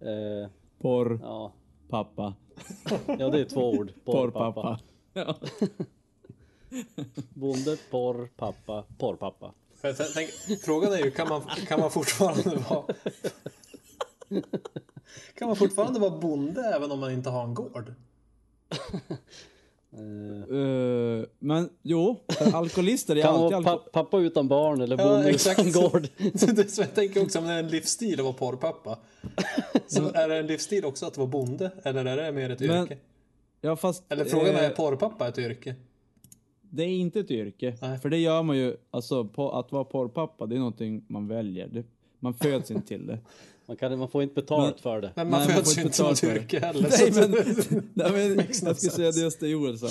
Eh, 0.00 0.50
Porrpappa. 0.78 2.34
ja. 2.84 2.98
ja, 3.18 3.28
det 3.28 3.40
är 3.40 3.44
två 3.44 3.70
ord. 3.70 3.92
Porrpappa. 4.04 4.52
Porrpappa. 4.62 4.80
Ja. 5.12 5.36
Bonde, 7.34 7.76
porrpappa, 7.90 8.84
porrpappa. 8.98 9.52
För 9.74 9.88
jag 9.88 9.96
tänk, 10.14 10.30
frågan 10.60 10.92
är 10.92 10.98
ju, 10.98 11.10
kan 11.10 11.28
man, 11.28 11.42
kan 11.68 11.80
man 11.80 11.90
fortfarande 11.90 12.56
vara... 12.70 12.84
Kan 15.34 15.48
man 15.48 15.56
fortfarande 15.56 16.00
vara 16.00 16.18
bonde 16.18 16.60
även 16.60 16.92
om 16.92 17.00
man 17.00 17.12
inte 17.12 17.30
har 17.30 17.44
en 17.44 17.54
gård? 17.54 17.94
Eh, 19.92 20.56
Eh, 20.58 21.24
men 21.38 21.68
jo, 21.82 22.20
alkoholister 22.54 23.16
är 23.16 23.22
kan 23.22 23.34
alltid 23.34 23.56
alko- 23.58 23.90
pappa 23.92 24.18
utan 24.18 24.48
barn 24.48 24.80
eller 24.80 24.98
Ja, 24.98 25.04
bonde 25.08 25.30
exakt. 25.30 25.60
utan 25.66 25.82
gård. 25.82 26.08
Så 26.70 26.80
jag 26.82 26.94
tänker 26.94 27.22
också 27.22 27.38
om 27.38 27.44
det 27.46 27.52
är 27.52 27.58
en 27.58 27.68
livsstil 27.68 28.14
att 28.20 28.24
vara 28.24 28.32
porrpappa. 28.34 28.98
Så 29.86 30.12
är 30.14 30.28
det 30.28 30.36
en 30.38 30.46
livsstil 30.46 30.84
också 30.84 31.06
att 31.06 31.16
vara 31.16 31.26
bonde? 31.28 31.70
Eller 31.82 32.04
är 32.04 32.16
det 32.16 32.32
mer 32.32 32.50
ett 32.50 32.60
Men- 32.60 32.82
yrke? 32.82 32.96
Ja, 33.60 33.76
fast 33.76 34.04
Eller 34.08 34.24
frågan 34.24 34.46
är, 34.54 34.60
eh, 34.62 34.64
är 34.64 34.70
porrpappa 34.70 35.28
ett 35.28 35.38
yrke? 35.38 35.74
det 36.74 36.82
är 36.82 36.86
inte 36.88 37.20
ett 37.20 37.30
yrke. 37.30 37.74
Nej. 37.82 37.98
För 37.98 38.08
det 38.08 38.18
gör 38.18 38.42
man 38.42 38.56
ju, 38.58 38.76
alltså 38.90 39.24
på, 39.24 39.50
att 39.52 39.72
vara 39.72 39.84
porrpappa, 39.84 40.46
det 40.46 40.54
är 40.54 40.58
någonting 40.58 41.04
man 41.08 41.28
väljer. 41.28 41.68
Det, 41.68 41.84
man 42.18 42.34
föds 42.34 42.70
inte 42.70 42.88
till 42.88 43.06
det. 43.06 43.18
Man, 43.66 43.76
kan, 43.76 43.98
man 43.98 44.08
får 44.08 44.22
inte 44.22 44.34
betalt 44.34 44.80
för 44.80 45.00
det. 45.00 45.12
Men 45.16 45.30
man 45.30 45.40
Nej, 45.40 45.56
föds 45.56 45.74
får 45.74 45.80
ju 45.80 45.86
inte 45.86 46.16
som 46.16 46.28
yrke 46.28 46.60
heller. 46.60 46.82
Nej 46.82 47.12
så 47.12 47.20
men, 47.20 47.30
nej, 47.94 48.12
men 48.12 48.46
jag 48.62 48.76
ska 48.76 48.90
säga 48.90 49.12
det 49.12 49.40
det 49.40 49.48
Joel 49.48 49.78
sa. 49.78 49.86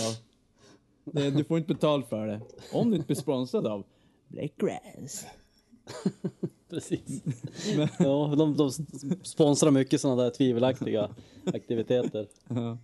Det, 1.04 1.32
du 1.32 1.44
får 1.44 1.58
inte 1.58 1.74
betalt 1.74 2.10
för 2.10 2.28
det. 2.28 2.42
Om 2.74 2.90
du 2.90 2.96
inte 2.96 3.08
blir 3.08 3.16
sponsrad 3.16 3.68
av 3.68 3.84
Blackgrass. 4.28 5.26
Precis. 6.70 7.24
ja, 8.00 8.36
de, 8.38 8.58
de 8.58 8.72
sponsrar 9.24 9.72
mycket 9.72 10.02
sådana 10.02 10.24
där 10.24 10.30
tvivelaktiga 10.30 11.10
aktiviteter. 11.46 12.28
Ja. 12.48 12.78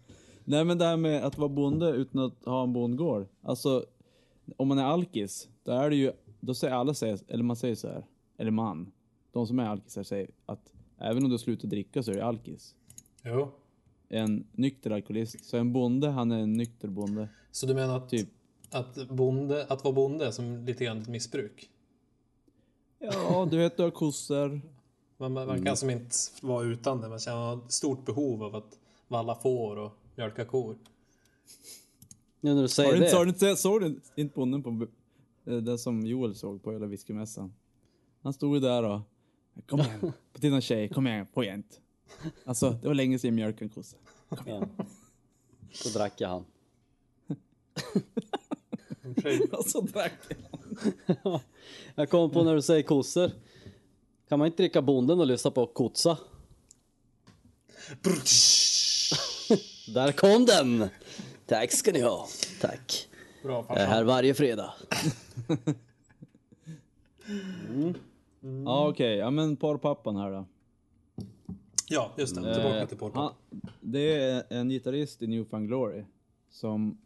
Nej 0.43 0.63
men 0.63 0.77
det 0.77 0.85
här 0.85 0.97
med 0.97 1.23
att 1.23 1.37
vara 1.37 1.49
bonde 1.49 1.89
utan 1.89 2.21
att 2.21 2.45
ha 2.45 2.63
en 2.63 2.73
bondgård. 2.73 3.27
Alltså, 3.41 3.85
om 4.57 4.67
man 4.67 4.79
är 4.79 4.83
alkis, 4.83 5.49
då 5.63 5.71
är 5.71 5.89
det 5.89 5.95
ju, 5.95 6.11
då 6.39 6.53
säger 6.53 6.73
alla, 6.73 6.93
säger, 6.93 7.19
eller 7.27 7.43
man 7.43 7.55
säger 7.55 7.75
så 7.75 7.87
här, 7.87 8.05
eller 8.37 8.51
man, 8.51 8.91
de 9.31 9.47
som 9.47 9.59
är 9.59 9.65
alkisar 9.65 10.03
säger 10.03 10.29
att 10.45 10.73
även 10.97 11.23
om 11.23 11.29
du 11.29 11.37
slutar 11.37 11.67
dricka 11.67 12.03
så 12.03 12.11
är 12.11 12.15
du 12.15 12.21
alkis. 12.21 12.75
Jo. 13.23 13.51
En 14.09 14.47
nykter 14.51 14.91
alkoholist, 14.91 15.45
så 15.45 15.57
en 15.57 15.73
bonde, 15.73 16.09
han 16.09 16.31
är 16.31 16.39
en 16.39 16.53
nykter 16.53 16.87
bonde. 16.87 17.29
Så 17.51 17.65
du 17.65 17.73
menar 17.73 17.97
att, 17.97 18.09
Typ. 18.09 18.29
att, 18.71 19.09
bonde, 19.09 19.65
att 19.69 19.83
vara 19.83 19.93
bonde 19.93 20.25
är 20.27 20.31
som 20.31 20.65
lite 20.65 20.85
grann 20.85 21.01
ett 21.01 21.07
missbruk? 21.07 21.69
Ja, 22.99 23.47
du 23.51 23.57
vet 23.57 23.77
du 23.77 23.83
har 23.83 23.91
kossor. 23.91 24.61
Man, 25.17 25.33
man 25.33 25.49
Mm. 25.49 25.65
kan 25.65 25.77
som 25.77 25.89
inte 25.89 26.15
vara 26.41 26.63
utan 26.65 27.01
det. 27.01 27.09
Man 27.09 27.19
känner 27.19 27.65
ett 27.65 27.71
stort 27.71 28.05
behov 28.05 28.43
av 28.43 28.55
att 28.55 28.79
valla 29.07 29.35
får 29.35 29.75
och 29.77 29.91
mjölka 30.15 30.45
kor. 30.45 30.77
Nu 32.41 32.49
när 32.49 32.55
du 32.55 32.61
Har 32.61 32.67
säger 32.67 32.91
du 32.91 32.97
inte, 32.97 33.09
det. 33.09 33.17
har 33.17 33.25
du 33.25 33.29
inte, 33.29 33.55
såg 33.55 33.81
du 33.81 33.99
inte 34.15 34.35
bonden 34.35 34.63
på 34.63 34.87
eh, 35.45 35.57
det 35.57 35.77
som 35.77 36.05
Joel 36.05 36.35
såg 36.35 36.63
på 36.63 36.71
hela 36.71 36.85
whiskymässan? 36.85 37.53
Han 38.21 38.33
stod 38.33 38.53
ju 38.55 38.59
där 38.59 38.83
och 38.83 38.99
Kom 39.65 39.79
igen, 39.79 40.13
på 40.33 40.39
dina 40.39 40.61
tjej, 40.61 40.89
kom 40.89 41.07
igen, 41.07 41.27
på 41.33 41.43
jämt. 41.43 41.79
Alltså, 42.45 42.69
det 42.81 42.87
var 42.87 42.95
länge 42.95 43.19
sedan 43.19 43.27
jag 43.27 43.35
mjölkade 43.35 43.65
en 43.65 43.69
kossa. 43.69 43.97
Ja. 44.45 44.67
Så 45.73 45.89
drack 45.99 46.13
jag 46.21 46.29
han. 46.29 46.45
Så 49.65 49.81
drack 49.81 50.13
jag. 50.27 51.41
Jag 51.95 52.09
kom 52.09 52.31
på 52.31 52.43
när 52.43 52.55
du 52.55 52.61
säger 52.61 52.83
kossor. 52.83 53.31
Kan 54.29 54.39
man 54.39 54.45
inte 54.45 54.63
dricka 54.63 54.81
bonden 54.81 55.19
och 55.19 55.27
lyssna 55.27 55.51
på 55.51 55.67
kotsa? 55.67 56.17
Där 59.93 60.11
kom 60.11 60.45
den! 60.45 60.89
Tack 61.45 61.71
ska 61.71 61.91
ni 61.91 62.01
ha. 62.01 62.27
Tack. 62.61 63.07
Bra 63.43 63.65
Jag 63.69 63.77
är 63.77 63.85
här 63.85 64.03
varje 64.03 64.33
fredag. 64.33 64.73
Ja 68.65 68.89
okej, 68.89 69.17
ja 69.17 69.31
men 69.31 69.55
porrpappan 69.57 70.15
här 70.15 70.31
då. 70.31 70.45
Ja, 71.89 72.11
just 72.17 72.35
det. 72.35 72.41
Tillbaka 72.53 72.81
Eh, 72.81 72.87
till 72.87 72.97
han, 73.01 73.11
porrpappa. 73.11 73.35
det 73.81 74.21
är 74.21 74.43
en 74.49 74.69
gitarrist 74.69 75.23
i 75.23 75.27
Newfound 75.27 75.67
Glory 75.67 76.03
som 76.49 76.97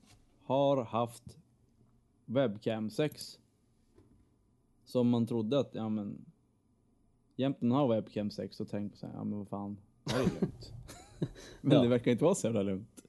har 0.44 0.84
haft 0.84 1.38
webcam 2.26 2.90
sex. 2.90 3.40
Som 4.86 5.10
man 5.10 5.26
trodde 5.28 5.60
att, 5.60 5.76
ja 5.76 5.90
men 5.90 6.26
jämt 7.36 7.62
när 7.62 7.76
har 7.76 7.88
webcam 7.96 8.30
sex 8.32 8.56
så 8.56 8.66
tänkte 8.66 8.94
man 8.94 8.98
så 9.00 9.08
här, 9.08 9.14
ja 9.14 9.24
men 9.24 9.38
vad 9.40 9.48
fan, 9.48 9.78
det 10.04 10.14
är 10.14 10.20
lugnt. 10.42 10.74
men 11.62 11.78
Ja. 11.78 11.82
det 11.84 11.88
verkar 11.88 12.12
inte 12.12 12.24
vara 12.24 12.36
så 12.36 12.48
jävla 12.48 12.62
lugnt. 12.64 13.04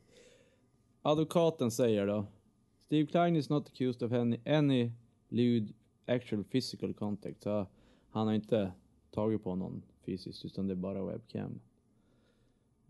Advokaten 1.03 1.71
säger 1.71 2.07
då, 2.07 2.27
Steve 2.81 3.07
Klein 3.07 3.37
is 3.37 3.49
not 3.51 3.67
accused 3.69 4.03
of 4.03 4.13
any, 4.13 4.39
any 4.47 4.91
lewd 5.29 5.73
actual 6.07 6.45
physical 6.45 6.95
contact. 6.95 7.43
Så 7.43 7.67
han 8.13 8.27
har 8.27 8.35
inte 8.35 8.73
tagit 9.11 9.45
på 9.45 9.55
någon 9.55 9.83
fysiskt 10.05 10.45
utan 10.45 10.67
det 10.67 10.75
är 10.75 10.77
bara 10.77 11.05
webcam. 11.05 11.61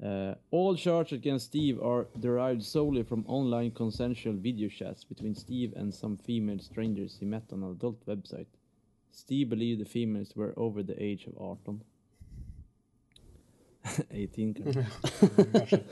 Uh, 0.03 0.35
all 0.51 0.77
charges 0.77 1.13
against 1.13 1.47
Steve 1.47 1.81
are 1.81 2.07
derived 2.15 2.65
solely 2.65 3.05
from 3.05 3.25
online 3.27 3.71
consensual 3.71 4.37
video 4.37 4.69
chats 4.69 5.09
between 5.09 5.35
Steve 5.35 5.81
and 5.81 5.95
some 5.95 6.17
female 6.17 6.59
strangers 6.59 7.19
he 7.21 7.27
met 7.27 7.53
on 7.53 7.63
an 7.63 7.71
adult 7.71 8.07
website. 8.07 8.47
Steve 9.13 9.47
believed 9.47 9.81
the 9.81 9.89
females 9.89 10.37
were 10.37 10.53
over 10.57 10.83
the 10.83 11.03
age 11.03 11.29
of 11.29 11.35
18. 11.41 11.81
18 14.11 14.55
kanske. 15.53 15.85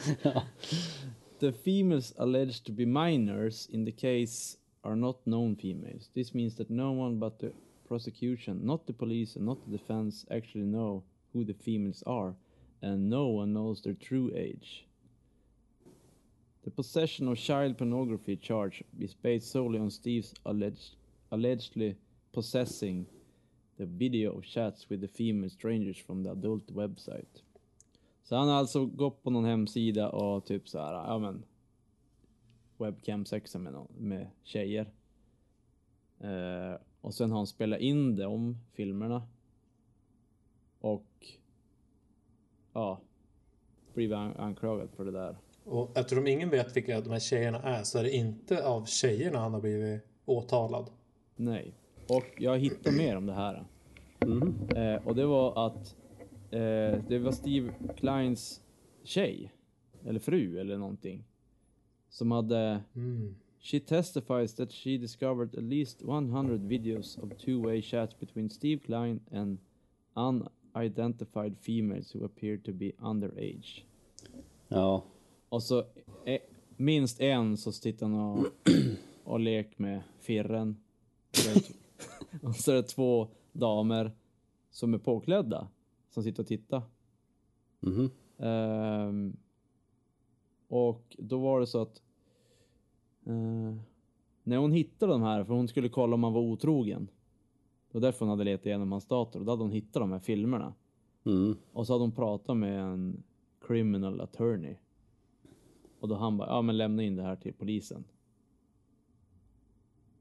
The 1.40 1.52
females 1.52 2.12
alleged 2.18 2.66
to 2.66 2.72
be 2.72 2.86
minors 2.86 3.66
in 3.72 3.84
the 3.84 3.92
case 3.92 4.58
are 4.82 4.96
not 4.96 5.16
known 5.24 5.56
females. 5.56 6.10
This 6.14 6.34
means 6.34 6.56
that 6.56 6.70
no 6.70 6.92
one 6.92 7.18
but 7.18 7.38
the 7.38 7.52
prosecution, 7.90 8.64
not 8.64 8.86
the 8.86 8.92
police 8.92 9.34
and 9.34 9.44
not 9.44 9.58
the 9.64 9.76
defense, 9.76 10.24
actually 10.30 10.64
know 10.64 11.02
who 11.32 11.44
the 11.44 11.58
females 11.64 12.04
are, 12.06 12.34
and 12.82 13.10
no 13.10 13.26
one 13.26 13.52
knows 13.52 13.82
their 13.82 13.98
true 14.08 14.30
age. 14.36 14.86
The 16.62 16.70
possession 16.70 17.26
of 17.28 17.36
child 17.38 17.78
pornography 17.78 18.36
charge 18.36 18.84
is 19.00 19.12
based 19.14 19.50
solely 19.50 19.80
on 19.80 19.90
Steve's 19.90 20.32
alleged, 20.46 20.94
allegedly 21.32 21.96
possessing 22.32 23.06
the 23.76 23.86
video 23.86 24.38
of 24.38 24.44
chats 24.44 24.86
with 24.88 25.00
the 25.00 25.08
female 25.08 25.50
strangers 25.50 25.98
from 25.98 26.22
the 26.22 26.30
adult 26.30 26.66
website. 26.72 27.42
Så 28.22 28.36
han 28.36 28.48
har 28.48 28.54
alltså 28.54 28.86
gått 28.86 29.22
på 29.22 29.30
någon 29.30 29.44
hemsida 29.44 30.08
och 30.10 30.44
typ 30.44 30.68
så 30.68 30.78
här, 30.78 30.92
ja 30.92 31.18
men 31.18 31.44
webcam 32.78 33.24
sexa 33.24 33.58
med, 33.58 33.86
med 33.98 34.26
tjejer. 34.42 34.86
Eh, 36.20 36.74
och 37.00 37.14
sen 37.14 37.30
har 37.30 37.36
han 37.38 37.46
spelat 37.46 37.80
in 37.80 38.16
de 38.16 38.56
filmerna. 38.72 39.22
Och 40.80 41.26
ja, 42.72 43.00
blivit 43.94 44.16
an- 44.16 44.36
anklagad 44.36 44.90
för 44.90 45.04
det 45.04 45.10
där. 45.10 45.36
Och 45.64 45.98
eftersom 45.98 46.26
ingen 46.26 46.50
vet 46.50 46.76
vilka 46.76 47.00
de 47.00 47.10
här 47.10 47.18
tjejerna 47.18 47.62
är 47.62 47.82
så 47.82 47.98
är 47.98 48.02
det 48.02 48.10
inte 48.16 48.66
av 48.66 48.84
tjejerna 48.84 49.38
han 49.38 49.54
har 49.54 49.60
blivit 49.60 50.02
åtalad. 50.24 50.90
Nej. 51.36 51.74
Och 52.08 52.24
jag 52.38 52.58
hittade 52.58 52.96
mer 52.96 53.16
om 53.16 53.26
det 53.26 53.32
här. 53.34 53.64
Eh, 54.76 55.06
och 55.06 55.14
det 55.16 55.26
var 55.26 55.66
att 55.66 55.96
eh, 56.50 57.04
det 57.08 57.18
var 57.22 57.32
Steve 57.32 57.72
Kleins 57.96 58.62
tjej, 59.04 59.52
eller 60.04 60.20
fru 60.20 60.58
eller 60.60 60.78
någonting. 60.78 61.24
Som 62.08 62.30
hade 62.30 62.80
Mm. 62.94 63.34
She 63.62 63.80
testifies 63.80 64.54
that 64.54 64.72
she 64.72 64.98
discovered 64.98 65.54
at 65.54 65.64
least 65.64 66.02
100 66.02 66.68
videos 66.68 67.18
of 67.22 67.38
two-way 67.38 67.82
chats 67.82 68.14
between 68.14 68.48
Steve 68.48 68.80
Klein 68.86 69.20
and 69.32 69.58
unidentified 70.74 71.56
females 71.60 72.12
who 72.12 72.24
appeared 72.24 72.64
to 72.64 72.72
be 72.72 72.92
underage. 72.98 73.84
Ja. 74.68 75.04
Och 75.48 75.62
så 75.62 75.84
eh, 76.24 76.40
minst 76.76 77.20
en 77.20 77.56
så 77.56 77.72
sitter 77.72 78.06
han 78.06 78.14
och, 78.14 78.46
och 79.24 79.40
lek 79.40 79.78
med 79.78 80.02
firren. 80.18 80.76
och 82.42 82.56
så 82.56 82.72
är 82.72 82.76
det 82.76 82.82
två 82.82 83.28
damer 83.52 84.12
som 84.70 84.94
är 84.94 84.98
påklädda 84.98 85.68
som 86.10 86.22
sitter 86.22 86.42
och 86.42 86.46
tittar. 86.46 86.82
Mhm. 87.80 88.10
Ehm, 88.38 89.36
och 90.68 91.16
då 91.18 91.38
var 91.38 91.60
det 91.60 91.66
så 91.66 91.82
att 91.82 92.02
eh, 93.26 93.76
när 94.42 94.56
hon 94.56 94.72
hittade 94.72 95.12
de 95.12 95.22
här, 95.22 95.44
för 95.44 95.54
hon 95.54 95.68
skulle 95.68 95.88
kolla 95.88 96.14
om 96.14 96.24
han 96.24 96.32
var 96.32 96.40
otrogen. 96.40 97.10
Det 97.90 97.98
var 97.98 98.00
därför 98.00 98.20
hon 98.26 98.28
hade 98.30 98.44
letat 98.44 98.66
igenom 98.66 98.92
hans 98.92 99.06
dator 99.06 99.40
och 99.40 99.46
då 99.46 99.52
hade 99.52 99.62
hon 99.62 99.72
hittat 99.72 100.02
de 100.02 100.12
här 100.12 100.18
filmerna. 100.18 100.74
Mm. 101.24 101.56
Och 101.72 101.86
så 101.86 101.92
hade 101.92 102.02
hon 102.04 102.12
pratat 102.12 102.56
med 102.56 102.80
en 102.80 103.22
criminal 103.60 104.20
attorney. 104.20 104.76
Och 106.00 106.08
då 106.08 106.14
han 106.14 106.36
bara, 106.36 106.48
ja 106.48 106.62
men 106.62 106.76
lämna 106.76 107.02
in 107.02 107.16
det 107.16 107.22
här 107.22 107.36
till 107.36 107.54
polisen. 107.54 108.04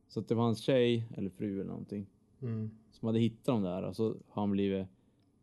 Så 0.07 0.19
att 0.19 0.27
det 0.27 0.35
var 0.35 0.43
hans 0.43 0.59
tjej, 0.59 1.07
eller 1.17 1.29
fru 1.29 1.53
eller 1.62 1.69
någonting, 1.69 2.05
Mm. 2.41 2.71
som 2.91 3.05
hade 3.05 3.19
hittat 3.19 3.45
dem 3.45 3.62
där 3.63 3.83
och 3.83 3.95
så 3.95 4.03
har 4.27 4.41
han 4.41 4.51
blivit, 4.51 4.88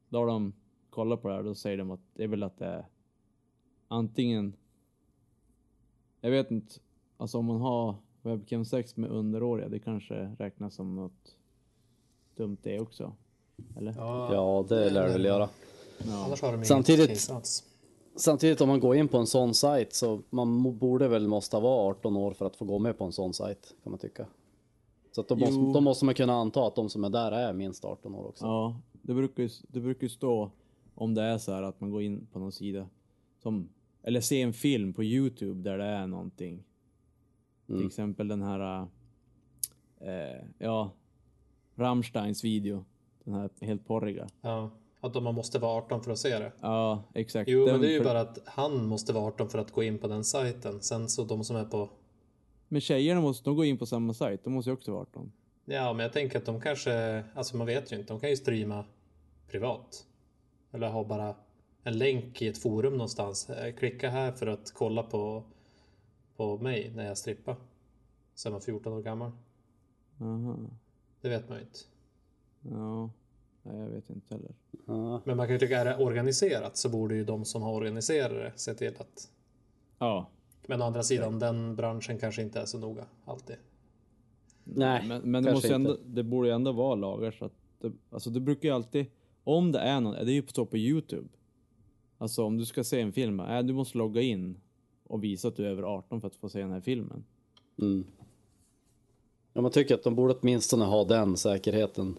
då 0.09 0.19
har 0.19 0.27
de 0.27 0.53
kollat 0.91 1.23
på 1.23 1.29
det 1.29 1.35
här 1.35 1.41
och 1.41 1.47
då 1.47 1.55
säger 1.55 1.79
de 1.79 1.91
att 1.91 2.01
det 2.15 2.25
är 2.25 2.29
väl 2.29 2.43
att 2.43 2.59
det 2.59 2.67
är 2.67 2.87
antingen, 3.89 4.57
jag 6.21 6.31
vet 6.31 6.51
inte, 6.51 6.75
alltså 7.17 7.39
om 7.39 7.45
man 7.45 7.61
har 7.61 7.95
webcam 8.23 8.65
sex 8.65 8.97
med 8.97 9.11
underåriga, 9.11 9.69
det 9.69 9.79
kanske 9.79 10.15
räknas 10.39 10.75
som 10.75 10.97
något 10.97 11.37
dumt 12.37 12.57
det 12.63 12.81
också. 12.81 13.13
Eller? 13.77 13.95
Ja, 13.97 14.35
ja, 14.35 14.65
det 14.69 14.91
lär 14.91 15.07
det 15.07 15.13
väl 15.13 15.25
göra. 15.25 15.49
Ja. 15.99 16.25
Annars 16.25 16.43
har 16.43 16.49
de 16.49 16.55
inget 16.55 16.67
Samtidigt-. 16.67 17.65
Samtidigt 18.17 18.61
om 18.61 18.69
man 18.69 18.81
går 18.81 18.97
in 18.97 19.09
på 19.09 19.19
en 19.19 19.27
sån 19.27 19.55
sajt 19.55 19.95
så 19.95 20.23
man 20.31 20.79
borde 20.79 21.09
väl 21.09 21.29
måste 21.29 21.61
vara 21.61 21.91
18 21.91 22.17
år 22.17 22.33
för 22.33 22.47
att 22.47 22.57
få 22.57 22.65
gå 22.65 22.79
med 22.79 22.99
på 22.99 23.05
en 23.05 23.13
sån 23.13 23.35
sajt 23.35 23.75
kan 23.83 23.91
man 23.91 23.99
tycka. 23.99 24.27
Så 25.13 25.21
att 25.21 25.29
då, 25.29 25.37
måste, 25.37 25.55
då 25.55 25.81
måste 25.81 26.05
man 26.05 26.15
kunna 26.15 26.33
anta 26.33 26.67
att 26.67 26.75
de 26.75 26.89
som 26.89 27.05
är 27.05 27.11
där 27.11 27.33
är 27.33 27.53
minst 27.53 27.85
18 27.85 28.15
år 28.15 28.27
också. 28.29 28.45
Ja, 28.45 28.81
det 29.03 29.15
brukar 29.15 29.43
ju, 29.43 29.49
det 29.69 29.81
brukar 29.81 30.03
ju 30.03 30.09
stå 30.09 30.51
om 30.95 31.15
det 31.15 31.23
är 31.23 31.39
så 31.39 31.53
här 31.53 31.63
att 31.63 31.81
man 31.81 31.91
går 31.91 32.03
in 32.03 32.27
på 32.33 32.39
någon 32.39 32.53
sida 32.53 32.89
som, 33.43 33.69
eller 34.03 34.21
ser 34.21 34.43
en 34.43 34.53
film 34.53 34.93
på 34.93 35.05
Youtube 35.05 35.71
där 35.71 35.79
det 35.79 35.85
är 35.85 36.07
någonting. 36.07 36.65
Till 37.67 37.87
exempel 37.87 38.29
den 38.29 38.43
här, 38.43 38.87
äh, 40.01 40.45
ja, 40.59 40.91
Rammsteins 41.75 42.45
video. 42.45 42.85
Den 43.25 43.35
här 43.35 43.51
helt 43.61 43.87
porriga. 43.87 44.29
Ja. 44.41 44.71
Att 45.01 45.23
man 45.23 45.35
måste 45.35 45.59
vara 45.59 45.73
18 45.79 46.03
för 46.03 46.11
att 46.11 46.19
se 46.19 46.39
det. 46.39 46.53
Ja, 46.61 47.03
exakt. 47.15 47.51
Jo, 47.51 47.65
Den 47.65 47.73
men 47.75 47.81
det 47.81 47.89
är 47.89 47.93
ju 47.93 47.99
för- 47.99 48.05
bara 48.05 48.21
att 48.21 48.39
han 48.45 48.87
måste 48.87 49.13
vara 49.13 49.25
18 49.25 49.49
för 49.49 49.59
att 49.59 49.71
gå 49.73 49.83
in 49.83 49.99
på 49.99 50.09
den 50.09 50.25
sajten. 50.25 50.83
Sen 50.83 51.09
så 51.09 51.25
de 51.25 51.45
som 51.45 51.57
är 51.57 51.65
på... 51.65 51.91
Men 52.69 52.81
tjejerna 52.81 53.21
måste, 53.21 53.45
de 53.51 53.57
går 53.57 53.65
in 53.65 53.79
på 53.79 53.87
samma 53.87 54.15
sajt, 54.15 54.45
de 54.45 54.53
måste 54.53 54.71
ju 54.71 54.75
också 54.75 54.93
vara 54.93 55.03
18. 55.03 55.33
Ja, 55.65 55.93
men 55.93 56.03
jag 56.05 56.13
tänker 56.13 56.39
att 56.39 56.45
de 56.47 56.61
kanske... 56.61 57.25
Alltså 57.35 57.57
man 57.57 57.67
vet 57.67 57.93
ju 57.93 57.97
inte. 57.97 58.13
De 58.13 58.21
kan 58.21 58.31
ju 58.31 58.37
streama 58.37 58.85
privat. 59.51 60.07
Eller 60.73 60.89
ha 60.89 61.05
bara 61.05 61.35
en 61.83 61.99
länk 61.99 62.43
i 62.43 62.49
ett 62.49 62.59
forum 62.63 62.93
någonstans. 62.93 63.51
Eh, 63.51 63.75
Klicka 63.75 64.11
här 64.11 64.33
för 64.33 64.47
att 64.47 64.73
kolla 64.75 65.03
på, 65.03 65.45
på 66.37 66.59
mig 66.59 66.93
när 66.95 67.07
jag 67.07 67.19
strippar. 67.19 67.57
Sen 68.35 68.53
var 68.53 68.61
14 68.61 68.93
år 68.93 69.03
gammal. 69.03 69.31
Aha. 70.21 70.57
Det 71.21 71.29
vet 71.29 71.49
man 71.49 71.59
ju 71.59 71.65
inte. 71.65 71.79
Ja. 72.61 73.11
Nej, 73.63 73.79
jag 73.79 73.89
vet 73.89 74.11
inte 74.11 74.35
heller. 74.35 74.55
Ja. 74.87 75.23
Men 75.25 75.37
man 75.37 75.47
kan 75.47 75.55
ju 75.55 75.59
tycka, 75.59 75.81
är 75.81 75.85
det 75.85 75.97
organiserat 75.97 76.77
så 76.77 76.89
borde 76.89 77.15
ju 77.15 77.25
de 77.25 77.45
som 77.45 77.63
har 77.63 77.73
organiserat 77.73 78.31
det 78.31 78.53
se 78.57 78.75
till 78.75 78.95
att... 78.99 79.31
Ja. 79.99 80.31
Men 80.67 80.83
å 80.83 80.85
andra 80.85 81.03
sidan, 81.03 81.39
den 81.39 81.77
branschen 81.77 82.19
kanske 82.19 82.43
inte 82.43 82.61
är 82.61 82.65
så 82.65 82.79
noga 82.79 83.05
alltid. 83.25 83.57
Nej, 84.65 85.05
Men, 85.09 85.23
men 85.23 85.45
det, 85.45 85.53
måste 85.53 85.69
ju 85.69 85.75
ändå, 85.75 85.97
det 86.05 86.23
borde 86.23 86.49
ju 86.49 86.55
ändå 86.55 86.73
vara 86.73 86.95
lagar 86.95 87.31
så 87.31 87.45
att 87.45 87.53
det, 87.81 87.93
alltså 88.11 88.31
det 88.31 88.41
brukar 88.41 88.69
ju 88.69 88.75
alltid, 88.75 89.07
om 89.45 89.73
det 89.73 89.79
är 89.79 90.01
någon, 90.01 90.13
det 90.13 90.33
är 90.33 90.35
ju 90.35 90.47
så 90.47 90.67
på 90.67 90.77
Youtube. 90.77 91.29
Alltså 92.19 92.45
om 92.45 92.59
du 92.59 92.67
ska 92.67 92.85
se 92.85 93.01
en 93.01 93.13
film, 93.13 93.41
äh, 93.41 93.63
du 93.63 93.73
måste 93.73 93.99
logga 93.99 94.21
in 94.21 94.61
och 95.09 95.25
visa 95.25 95.49
att 95.49 95.57
du 95.57 95.67
är 95.67 95.71
över 95.71 95.83
18 95.83 96.21
för 96.21 96.29
att 96.29 96.35
få 96.37 96.49
se 96.49 96.61
den 96.61 96.71
här 96.73 96.81
filmen. 96.81 97.25
Mm. 97.81 98.05
Ja, 99.53 99.61
man 99.61 99.71
tycker 99.71 99.95
att 99.95 100.03
de 100.03 100.15
borde 100.15 100.35
åtminstone 100.35 100.85
ha 100.85 101.05
den 101.05 101.37
säkerheten. 101.37 102.19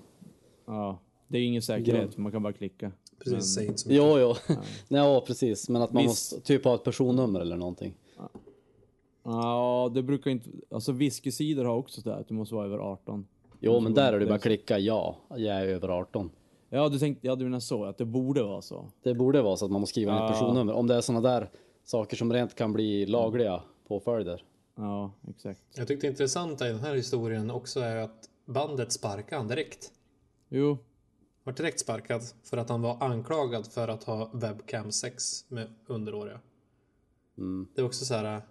Ja, 0.66 1.00
det 1.28 1.38
är 1.38 1.42
ju 1.42 1.48
ingen 1.48 1.62
säkerhet 1.62 2.14
för 2.14 2.22
man 2.22 2.32
kan 2.32 2.44
bara 2.44 2.54
klicka. 2.54 2.92
Precis, 3.24 3.54
säg 3.56 3.66
inte 3.66 3.78
så 3.78 3.90
mycket. 3.90 4.04
Jo, 4.04 4.20
jo. 4.50 4.56
Ja, 4.88 5.24
precis. 5.28 5.70
Men 5.70 5.82
att 5.82 5.94
man 5.94 6.04
Visst. 6.04 6.12
måste 6.34 6.48
typ 6.48 6.64
ha 6.66 6.76
ett 6.76 6.84
personnummer 6.84 7.40
eller 7.40 7.56
någonting. 7.58 7.94
Ja, 9.24 9.92
det 9.94 10.04
brukar 10.04 10.32
inte, 10.32 10.50
alltså 10.72 10.92
whiskysidor 10.92 11.66
har 11.66 11.76
också 11.76 12.02
det 12.02 12.16
att 12.16 12.28
du 12.28 12.34
måste 12.34 12.56
vara 12.56 12.66
över 12.66 12.78
18. 12.78 13.28
Jo, 13.60 13.80
men 13.80 13.94
där 13.94 14.14
är 14.14 14.20
det 14.20 14.26
bara 14.26 14.40
klicka 14.40 14.80
ja, 14.80 15.16
jag 15.30 15.42
är 15.42 15.68
över 15.68 15.90
18. 15.90 16.30
Ja, 16.70 16.90
du 16.90 17.00
tänkte, 17.00 17.28
ja 17.28 17.36
du 17.36 17.44
menar 17.44 17.60
så, 17.60 17.86
att 17.86 17.98
det 17.98 18.06
borde 18.06 18.44
vara 18.44 18.62
så. 18.62 18.86
Det 19.04 19.14
borde 19.14 19.42
vara 19.42 19.58
så 19.58 19.66
att 19.66 19.72
man 19.72 19.82
måste 19.82 19.92
skriva 19.94 20.12
in 20.12 20.18
ett 20.18 20.24
Ja. 20.24 20.28
personnummer. 20.34 20.74
Om 20.74 20.88
det 20.88 20.96
är 20.96 21.02
sådana 21.02 21.30
där 21.30 21.50
saker 21.88 22.18
som 22.18 22.34
rent 22.34 22.56
kan 22.56 22.74
bli 22.74 23.06
lagliga 23.06 23.64
påföljder. 23.88 24.44
Ja, 24.76 25.12
exakt. 25.30 25.62
Jag 25.76 25.88
tyckte 25.88 26.08
det 26.08 26.12
intressanta 26.12 26.68
i 26.68 26.72
den 26.72 26.80
här 26.80 26.96
historien 26.96 27.52
också 27.52 27.80
är 27.80 27.96
att 27.96 28.30
bandet 28.46 28.92
sparkade 28.92 29.36
han 29.36 29.48
direkt. 29.48 29.92
Jo, 30.50 30.78
Var 31.44 31.54
direkt 31.54 31.80
sparkad 31.80 32.22
för 32.44 32.58
att 32.58 32.70
han 32.70 32.82
var 32.82 33.04
anklagad 33.04 33.68
för 33.68 33.88
att 33.88 34.04
ha 34.04 34.32
webcam 34.34 34.92
sex 34.92 35.46
med 35.50 35.74
underåriga. 35.86 36.40
Mm. 37.38 37.68
Det 37.76 37.82
är 37.82 37.86
också 37.86 38.06
så 38.06 38.14
här 38.14 38.42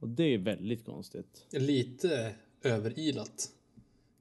och 0.00 0.08
det 0.08 0.34
är 0.34 0.38
väldigt 0.38 0.84
konstigt. 0.84 1.46
lite 1.50 2.34
överilat 2.62 3.50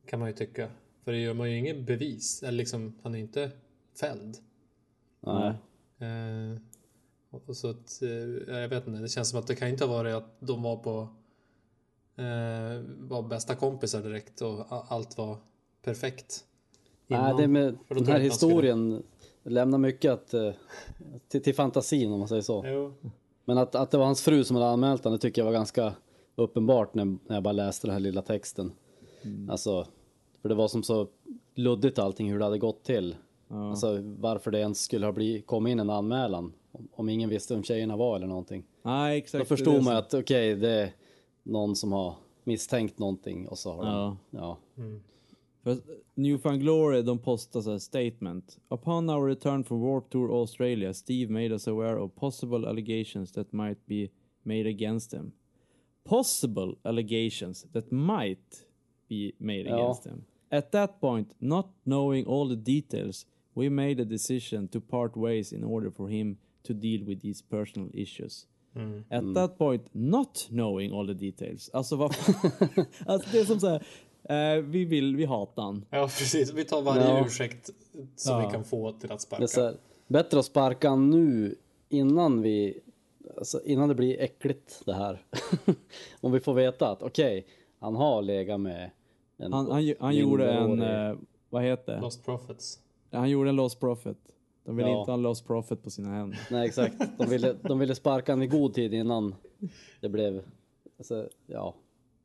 kan 0.06 0.20
man 0.20 0.30
ju 0.30 0.36
tycka. 0.36 0.70
För 1.04 1.12
det 1.12 1.18
gör 1.18 1.34
man 1.34 1.52
ju 1.52 1.58
inget 1.58 1.86
bevis. 1.88 2.44
Eller 2.44 2.58
liksom, 2.58 2.96
han 3.04 3.16
är 3.16 3.20
inte 3.20 3.52
fälld. 4.00 4.38
Nej. 5.20 5.54
Eh, 6.00 6.60
och 7.30 7.58
så 7.58 7.70
att, 7.70 8.02
eh, 8.02 8.56
jag 8.62 8.70
vet 8.70 8.88
inte, 8.88 9.02
det 9.02 9.10
känns 9.10 9.30
som 9.30 9.40
att 9.40 9.48
det 9.48 9.56
kan 9.56 9.68
inte 9.68 9.86
ha 9.86 9.94
varit 9.98 10.16
att 10.16 10.36
de 10.40 10.64
var 10.64 10.76
på 10.78 11.08
eh, 12.16 12.84
var 13.00 13.22
bästa 13.22 13.56
kompisar 13.56 14.02
direkt 14.02 14.42
och 14.42 14.66
allt 14.70 15.18
var 15.18 15.38
perfekt. 15.84 16.46
Nej, 17.08 17.20
innan. 17.20 17.38
det 17.38 17.48
med 17.48 17.64
den 17.64 17.76
här 17.90 17.96
man 17.96 18.06
skulle- 18.06 18.20
historien 18.20 19.04
lämnar 19.44 19.78
mycket 19.78 20.12
att, 20.12 20.34
eh, 20.34 20.52
till, 21.28 21.44
till 21.44 21.56
fantasin 21.56 22.12
om 22.12 22.20
man 22.20 22.28
säger 22.28 22.42
så. 22.42 22.64
Jo. 22.68 22.94
Men 23.46 23.58
att, 23.58 23.76
att 23.76 23.92
det 23.92 23.98
var 23.98 24.06
hans 24.06 24.22
fru 24.22 24.44
som 24.44 24.56
hade 24.56 24.70
anmält 24.70 25.04
honom, 25.04 25.18
det 25.18 25.22
tycker 25.22 25.42
jag 25.42 25.46
var 25.46 25.54
ganska 25.54 25.94
uppenbart 26.36 26.94
när, 26.94 27.06
när 27.06 27.36
jag 27.36 27.44
bara 27.44 27.52
läste 27.52 27.88
den 27.88 27.94
här 27.94 28.00
lilla 28.00 28.22
texten. 28.22 28.72
Alltså, 29.50 29.88
för 30.42 30.50
det 30.50 30.56
var 30.56 30.68
som 30.68 30.84
så 30.84 31.08
luddigt 31.56 32.00
allting 32.00 32.32
hur 32.32 32.40
det 32.40 32.46
hade 32.46 32.58
gått 32.58 32.84
till. 32.84 33.16
Ja. 33.48 33.70
Alltså 33.70 33.98
varför 34.02 34.52
det 34.52 34.60
ens 34.60 34.82
skulle 34.82 35.06
ha 35.06 35.14
blivit, 35.14 35.48
kommit 35.48 35.72
in 35.72 35.80
en 35.80 35.90
anmälan. 35.90 36.54
Om, 36.78 36.88
om 36.92 37.10
ingen 37.10 37.30
visste 37.30 37.54
vem 37.54 37.64
tjejerna 37.64 37.98
var 37.98 38.16
eller 38.16 38.28
någonting. 38.28 38.64
Nej, 38.82 39.20
Då 39.20 39.24
exakt. 39.24 39.42
är 39.42 39.46
förstod 39.46 39.84
man 39.84 39.96
att 39.96 40.14
okej, 40.14 40.56
det 40.56 40.70
är 40.70 40.90
någon 41.44 41.76
som 41.76 41.92
har 41.92 42.16
misstänkt 42.44 43.00
någonting 43.00 43.48
och 43.48 43.58
så 43.58 43.72
har 43.74 43.86
Ja. 43.86 44.18
de, 44.32 44.38
ja. 44.38 44.58
För 45.64 45.78
Newfound 46.16 46.62
Glory, 46.62 47.02
de 47.02 47.20
postar 47.20 47.62
så 47.62 47.72
här 47.72 47.78
statement. 47.80 48.60
Upon 48.70 49.10
our 49.10 49.28
return 49.28 49.64
from 49.64 49.82
Warp 49.82 50.10
Tour 50.10 50.42
Australia, 50.42 50.94
Steve 50.94 51.32
made 51.34 51.52
us 51.54 51.68
aware 51.68 52.00
of 52.00 52.16
possible 52.16 52.68
allegations 52.70 53.32
that 53.32 53.52
might 53.52 53.86
be 53.86 54.08
made 54.44 54.70
against 54.70 55.14
him. 55.14 55.32
Possible 56.04 56.76
allegations 56.84 57.66
that 57.74 57.92
might 57.92 58.66
be 59.10 59.32
made 59.38 59.70
Ja. 59.70 59.76
against 59.84 60.06
him. 60.06 60.24
At 60.50 60.72
that 60.72 61.00
point, 61.02 61.36
not 61.40 61.66
knowing 61.84 62.26
all 62.28 62.50
the 62.50 62.56
details, 62.72 63.26
we 63.54 63.70
made 63.70 64.02
a 64.02 64.06
decision 64.06 64.68
to 64.68 64.80
part 64.80 65.16
ways 65.18 65.54
in 65.54 65.64
order 65.64 65.92
for 65.92 66.08
him 66.10 66.38
to 66.68 66.74
deal 66.74 67.04
with 67.06 67.22
these 67.22 67.44
personal 67.50 67.90
issues. 67.94 68.48
At 69.10 69.36
that 69.36 69.58
point, 69.58 69.84
not 69.92 70.48
knowing 70.50 70.92
all 70.94 71.08
the 71.08 71.14
details. 71.14 71.70
Alltså 71.74 71.96
vad 71.96 72.12
Alltså 73.06 73.30
det 73.32 73.40
är 73.40 73.46
som 73.46 73.60
så 73.60 73.68
här, 73.68 74.56
eh, 74.58 74.62
vi 74.64 74.86
vill, 74.86 75.16
vi 75.16 75.26
hatar 75.26 75.64
han. 75.64 75.86
Ja, 75.90 76.02
precis. 76.04 76.54
Vi 76.54 76.66
tar 76.66 76.82
varje 76.82 77.04
Ja. 77.08 77.26
ursäkt 77.26 77.70
som 78.16 78.32
Ja. 78.42 78.48
vi 78.48 78.54
kan 78.54 78.64
få 78.64 78.92
till 78.92 79.12
att 79.12 79.22
sparka. 79.22 79.62
här, 79.62 79.76
bättre 80.08 80.40
att 80.40 80.46
sparka 80.46 80.96
nu 80.96 81.56
innan 81.90 82.42
vi, 82.42 82.80
alltså 83.38 83.62
innan 83.64 83.90
det 83.90 83.96
blir 83.96 84.20
äckligt 84.22 84.82
det 84.86 84.94
här. 84.94 85.22
Om 86.22 86.32
vi 86.32 86.40
får 86.40 86.54
veta 86.54 86.92
att 86.92 87.04
okej, 87.04 87.46
han 87.80 87.96
har 87.96 88.22
legat 88.22 88.60
med 88.60 88.92
en 89.38 89.54
Han, 89.54 89.72
han, 89.72 89.94
han 90.00 90.16
gjorde 90.16 90.52
en, 90.52 90.82
eh, 90.82 91.16
vad 91.50 91.64
heter 91.64 91.96
det? 91.96 92.02
Lost 92.02 92.26
Profits. 92.26 92.80
Han 93.12 93.30
gjorde 93.30 93.50
en 93.50 93.56
lost 93.56 93.80
profit. 93.80 94.18
De 94.68 94.76
vill 94.76 94.86
Ja. 94.86 95.00
inte 95.00 95.12
ha 95.12 95.16
en 95.18 95.22
lost 95.22 95.48
profit 95.48 95.84
på 95.84 95.90
sina 95.90 96.10
händer. 96.10 96.40
Nej 96.52 96.68
exakt, 96.68 96.96
de 97.18 97.30
ville, 97.30 97.54
de 97.54 97.80
ville 97.80 97.96
sparka 97.96 98.32
han 98.32 98.42
i 98.42 98.48
god 98.48 98.74
tid 98.74 98.94
innan 98.94 99.36
det 100.00 100.10
blev, 100.10 100.44
alltså, 100.98 101.30
ja, 101.46 101.76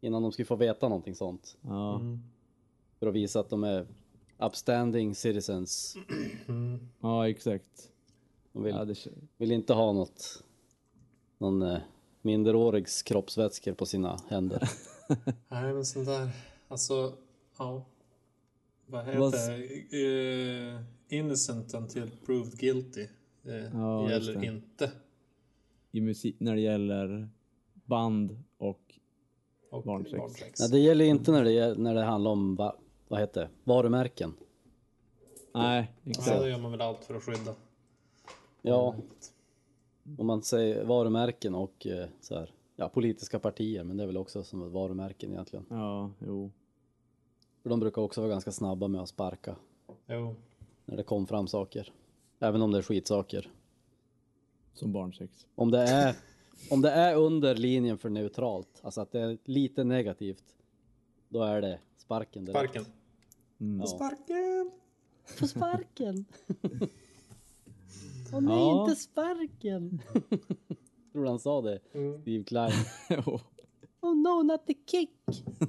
innan 0.01 0.23
de 0.23 0.33
skulle 0.33 0.47
få 0.47 0.57
veta 0.57 0.89
någonting 0.89 1.15
sånt. 1.15 1.57
Ja. 1.63 2.01
För 2.99 3.07
att 3.07 3.15
visa 3.15 3.41
att 3.41 3.49
de 3.51 3.65
är 3.65 3.87
upstanding 4.39 5.15
citizens. 5.15 5.97
ja, 7.01 7.29
exakt. 7.29 7.91
De 8.53 8.63
vill, 8.63 8.75
Ja, 8.75 8.85
det, 8.85 9.07
vill 9.37 9.53
inte 9.53 9.73
ha 9.75 9.93
något, 9.93 10.43
någon 11.39 11.63
eh, 11.63 11.79
minderårigs 12.23 13.03
kroppsvätskor 13.03 13.73
på 13.75 13.87
sina 13.87 14.17
händer. 14.29 14.69
Nej, 15.49 15.73
men 15.75 15.85
sånt 15.85 16.07
där. 16.07 16.31
Alltså, 16.69 17.13
ja. 17.59 17.85
Vad 18.87 19.05
heter 19.05 19.21
det? 19.91 20.85
Eh, 21.13 21.19
innocent 21.19 21.75
until 21.75 22.11
proved 22.27 22.59
guilty. 22.59 23.07
Det 23.43 23.71
Ja, 23.75 24.11
just 24.11 24.27
gäller 24.29 24.41
det. 24.41 24.47
inte. 24.47 24.91
I 25.91 26.01
musik, 26.01 26.37
när 26.39 26.55
det 26.55 26.61
gäller 26.61 27.29
band 27.85 28.43
och 28.59 28.95
Och 29.71 29.83
Barnsex. 29.85 30.61
Nej, 30.61 30.71
det 30.71 30.79
gäller 30.79 31.05
inte 31.05 31.33
när 31.33 31.45
det, 31.45 31.79
när 31.79 31.95
det 31.95 32.03
handlar 32.05 32.31
om, 32.31 32.55
va, 32.57 32.77
vad 33.09 33.21
heter 33.21 33.41
det, 33.41 33.49
varumärken. 33.65 34.35
Nej, 35.55 35.93
Ja, 36.03 36.11
exakt. 36.11 36.41
då 36.41 36.49
gör 36.49 36.59
man 36.59 36.71
väl 36.71 36.81
allt 36.81 37.05
för 37.05 37.15
att 37.15 37.23
skydda. 37.23 37.55
Ja, 38.63 38.95
om 40.19 40.27
man 40.27 40.43
säger 40.43 40.85
varumärken 40.85 41.55
och 41.55 41.87
eh, 41.87 42.09
så 42.21 42.35
här, 42.39 42.51
ja, 42.77 42.89
politiska 42.89 43.39
partier, 43.39 43.85
men 43.85 43.97
det 43.97 44.03
är 44.03 44.07
väl 44.07 44.17
också 44.17 44.43
som 44.45 44.73
varumärken 44.73 45.31
egentligen. 45.33 45.67
Ja, 45.69 46.11
jo. 46.27 46.51
För 47.63 47.71
de 47.71 47.81
brukar 47.81 48.03
också 48.03 48.21
vara 48.21 48.31
ganska 48.31 48.53
snabba 48.53 48.89
med 48.89 49.01
att 49.01 49.09
sparka 49.09 49.57
Jo. 50.07 50.35
När 50.85 50.97
det 50.97 51.03
kom 51.03 51.27
fram 51.27 51.47
saker. 51.49 51.93
Även 52.39 52.63
om 52.63 52.71
det 52.71 52.79
är 52.79 52.83
skitsaker. 52.83 53.51
Som 54.75 54.93
barnsex. 54.93 55.47
Om 55.55 55.71
det 55.71 55.79
är, 55.79 56.15
om 56.71 56.81
det 56.83 56.91
är 56.91 57.15
under 57.17 57.55
linjen 57.55 57.99
för 57.99 58.11
neutralt, 58.11 58.81
alltså 58.83 59.01
att 59.01 59.13
det 59.13 59.21
är 59.21 59.39
lite 59.45 59.85
negativt, 59.85 60.45
då 61.29 61.43
är 61.43 61.61
det 61.63 61.81
sparken 61.97 62.45
direkt. 62.45 62.73
Sparken. 62.73 62.93
Ja. 63.81 63.87
Sparken! 63.87 64.71
På 65.39 65.47
sparken! 65.49 66.25
Åh 68.35 68.41
nej, 68.41 68.59
Ja. 68.59 68.83
inte 68.85 69.01
sparken! 69.01 70.03
Tror 71.13 71.27
han 71.27 71.39
sa 71.39 71.63
det? 71.63 71.81
Steve 72.23 72.45
Klein. 72.45 72.73
Jo. 73.11 73.41
Oh 74.05 74.15
no, 74.17 74.43
not 74.43 74.67
the 74.67 74.75
kick! 74.87 75.11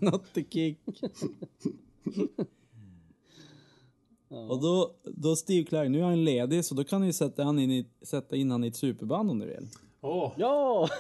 Not 0.02 0.34
the 0.34 0.44
kick. 0.44 0.80
Och 4.30 4.62
då, 4.62 4.96
då 5.24 5.36
Steve 5.36 5.66
Klein, 5.66 5.92
nu 5.92 6.00
är 6.00 6.04
han 6.04 6.26
ledig 6.26 6.66
så 6.66 6.76
då 6.76 6.84
kan 6.84 7.02
ni 7.02 7.14
sätta, 7.14 7.44
han 7.44 7.60
in 7.60 7.72
i, 7.72 7.86
sätta 8.02 8.36
in 8.36 8.52
han 8.52 8.64
i 8.64 8.68
ett 8.68 8.76
superband 8.76 9.32
om 9.32 9.40
ni 9.40 9.46
vill. 9.46 9.68
Åh! 10.02 10.32
Ja! 10.38 10.90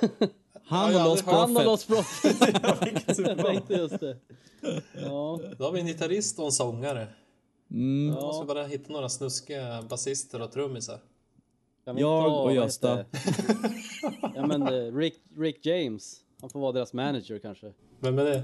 Han 0.65 0.93
Ja, 0.93 1.15
jag 1.25 1.33
Han 1.33 1.57
och. 1.57 1.65
Lost 1.65 1.87
Prophet! 1.87 2.37
Jag 3.07 3.15
superband. 3.15 3.47
tänkte 3.47 3.73
just 3.73 3.99
det. 3.99 4.17
Ja. 5.01 5.39
Då 5.57 5.63
har 5.63 5.71
vi 5.71 5.79
en 5.79 5.87
gitarrist 5.87 6.39
och 6.39 6.45
en 6.45 6.51
sångare. 6.51 7.07
Mm. 7.71 8.15
Jag 8.15 8.23
måste 8.23 8.45
bara 8.45 8.63
hitta 8.63 8.93
några 8.93 9.09
snuskiga 9.09 9.81
basister 9.81 10.41
och 10.41 10.51
trummisar. 10.51 10.99
Jag 11.85 11.97
ta, 11.99 12.41
och 12.41 12.53
Gösta. 12.53 13.05
ja 14.35 14.47
men 14.47 14.61
eh, 14.61 14.95
Rick, 14.95 15.15
Rick 15.37 15.65
James. 15.65 16.19
Han 16.41 16.49
får 16.49 16.59
vara 16.59 16.71
deras 16.71 16.93
manager 16.93 17.39
kanske. 17.39 17.73
Vem 17.99 18.19
är 18.19 18.23
det? 18.23 18.43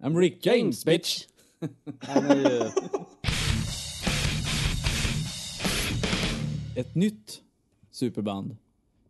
I'm 0.00 0.18
Rick 0.18 0.46
James 0.46 0.84
bitch! 0.84 1.26
Han 2.00 2.26
är 2.26 2.36
ju... 2.36 2.70
Ett 6.76 6.94
nytt 6.94 7.42
superband 7.90 8.56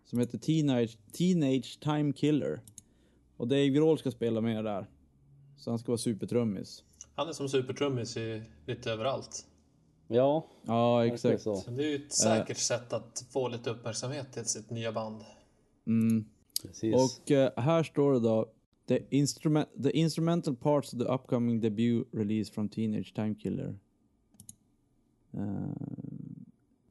som 0.05 0.19
heter 0.19 0.39
Teenage, 0.39 0.99
Teenage 1.13 1.81
Time 1.81 2.13
Killer. 2.13 2.61
Och 3.37 3.49
Dave 3.49 3.69
Grohl 3.69 3.99
ska 3.99 4.11
spela 4.11 4.41
med 4.41 4.65
där. 4.65 4.87
Så 5.57 5.71
han 5.71 5.79
ska 5.79 5.93
vara 5.93 5.99
supertrummis. 5.99 6.85
Han 7.15 7.29
är 7.29 7.33
som 7.33 7.49
supertrummis 7.49 8.17
i 8.17 8.43
lite 8.67 8.93
överallt. 8.93 9.47
Ja, 10.09 10.47
Ja, 10.63 11.07
exakt. 11.07 11.43
så. 11.43 11.63
Det 11.71 11.85
är 11.85 11.89
ju 11.89 12.07
ett 12.07 12.13
säkert 12.13 12.59
sätt 12.59 12.93
att 12.93 13.27
få 13.31 13.49
lite 13.49 13.71
uppmärksamhet 13.71 14.33
till 14.33 14.45
sitt 14.45 14.71
nya 14.71 14.93
band. 14.93 15.25
Mm. 15.87 16.25
Precis. 16.63 16.95
Och 16.95 17.31
eh, 17.31 17.53
här 17.57 17.83
står 17.83 18.13
det 18.13 18.21
då 18.21 18.53
the, 18.89 19.01
instrument, 19.11 19.69
the 19.83 19.91
instrumental 19.91 20.57
parts 20.57 20.95
of 20.95 20.99
the 20.99 21.05
upcoming 21.05 21.61
debut 21.61 22.09
release 22.13 22.53
from 22.53 22.69
Teenage 22.69 23.15
Time 23.15 23.35
Killer. 23.35 23.79
Eh, 25.33 26.02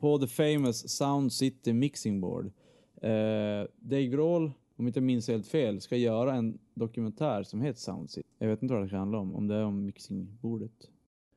på 0.02 0.20
the 0.20 0.28
famous 0.28 0.90
Sound 0.90 1.34
City 1.34 1.74
mixing 1.74 2.22
board. 2.22 2.46
Uh, 2.46 3.68
Dave 3.80 4.08
Grohl, 4.08 4.52
om 4.76 4.88
inte 4.88 5.00
jag 5.00 5.04
minns 5.04 5.28
helt 5.28 5.48
fel, 5.48 5.82
ska 5.82 5.98
göra 5.98 6.34
en 6.34 6.60
dokumentär 6.74 7.44
som 7.44 7.62
heter 7.62 7.80
Sound 7.80 8.10
City. 8.10 8.28
Jag 8.40 8.48
vet 8.48 8.62
inte 8.62 8.74
vad 8.74 8.84
det 8.84 8.88
ska 8.88 8.98
handla 8.98 9.18
om, 9.18 9.36
om 9.36 9.48
det 9.48 9.56
är 9.56 9.64
om 9.64 9.86
mixingbordet. 9.86 10.90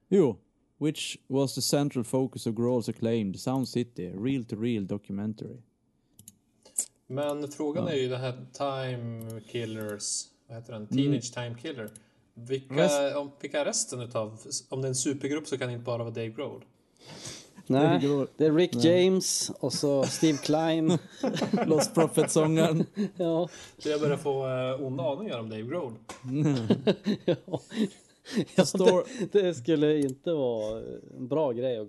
Jo, 0.09 0.37
which 0.79 1.19
was 1.27 1.55
the 1.55 1.63
central 1.63 2.05
focus 2.05 2.47
of 2.47 2.55
Grohl's 2.55 2.91
acclaimed 2.91 3.41
Sound 3.41 3.69
City, 3.69 4.11
real 4.11 4.45
to 4.45 4.57
real 4.57 4.87
documentary. 4.87 5.57
Men 7.07 7.49
frågan 7.49 7.89
är 7.89 7.95
ju 7.95 8.09
det 8.09 8.19
här 8.19 8.47
Time 8.53 9.41
Killers, 9.41 10.25
vad 10.49 10.57
heter 10.57 10.73
den? 10.73 10.87
Teenage 10.87 11.35
Time 11.35 11.55
Killer. 11.63 11.91
Vilka, 12.35 13.19
om, 13.19 13.31
vilka 13.41 13.61
är 13.61 13.65
resten 13.65 14.01
utav, 14.01 14.39
om 14.69 14.83
det 14.83 14.87
är 14.87 14.89
en 14.89 14.95
supergrupp 14.95 15.47
så 15.47 15.59
kan 15.59 15.69
det 15.69 15.73
inte 15.73 15.85
bara 15.85 15.99
vara 15.99 16.15
Dave 16.15 16.29
Grohl. 16.29 16.65
Nej, 17.67 18.27
det 18.37 18.47
är 18.47 18.53
Rick 18.53 18.85
James 18.85 19.51
och 19.61 19.73
så 19.73 20.05
Steve 20.05 20.39
Klein. 20.39 20.99
Lost 21.67 21.95
Prophet-sångaren. 21.95 22.85
ja. 23.17 23.49
Så 23.79 23.89
jag 23.89 24.01
börjar 24.01 24.17
få 24.17 24.47
uh, 24.47 24.87
onda 24.87 25.05
aningar 25.05 25.39
om 25.39 25.51
Dave 25.51 25.63
Grohl. 25.63 25.93
ja. 27.25 27.37
ja 28.57 28.65
det, 28.73 29.43
det 29.43 29.55
skulle 29.55 29.99
inte 29.99 30.33
vara 30.33 30.83
en 31.17 31.29
bra 31.29 31.53
grej 31.53 31.79
att 31.79 31.89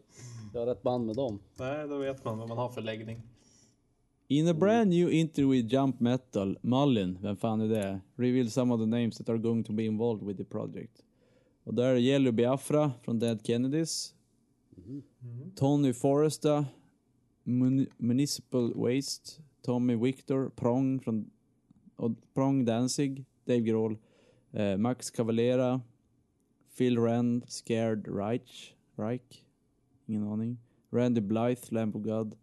göra 0.53 0.71
ett 0.71 0.83
band 0.83 1.05
med 1.05 1.15
dem. 1.15 1.39
Nej, 1.55 1.87
då 1.87 1.97
vet 1.97 2.25
man 2.25 2.37
vad 2.37 2.49
man 2.49 2.57
har 2.57 2.69
för 2.69 2.81
läggning. 2.81 3.21
In 4.27 4.47
a 4.47 4.53
brand 4.53 4.89
new 4.89 5.11
interview 5.11 5.57
with 5.57 5.73
Jump 5.73 5.99
Metal, 5.99 6.57
Mullin, 6.61 7.17
vem 7.21 7.37
fan 7.37 7.61
är 7.61 7.67
det? 7.67 7.99
Revealed 8.15 8.51
some 8.51 8.73
of 8.73 8.79
the 8.79 8.85
names 8.85 9.17
that 9.17 9.29
are 9.29 9.37
going 9.37 9.63
to 9.63 9.73
be 9.73 9.83
involved 9.83 10.27
with 10.27 10.37
the 10.37 10.43
project. 10.43 11.03
Och 11.63 11.73
där 11.73 11.85
är 11.85 11.95
Jelly 11.95 12.31
Biafra 12.31 12.91
från 13.03 13.19
Dead 13.19 13.45
Kennedys. 13.45 14.14
Tony 15.55 15.93
Forresta, 15.93 16.65
Mun- 17.43 17.87
Municipal 17.97 18.73
Waste, 18.75 19.41
Tommy 19.61 19.95
Victor, 19.95 20.49
Prong 20.49 20.99
från 20.99 21.29
och 21.95 22.11
Prong 22.33 22.65
Danzig, 22.65 23.25
Dave 23.45 23.59
Grohl, 23.61 23.97
eh, 24.51 24.77
Max 24.77 25.11
Cavalera, 25.11 25.81
Phil 26.77 26.97
Rand, 26.97 27.43
Scared 27.47 28.07
Reich, 28.07 28.75
Reich, 28.95 29.43
ingen 30.05 30.23
aning. 30.23 30.57
Randy 30.91 31.21
Blythe, 31.21 31.61
Lamp 31.73 31.95
of 31.95 32.01
God, 32.03 32.35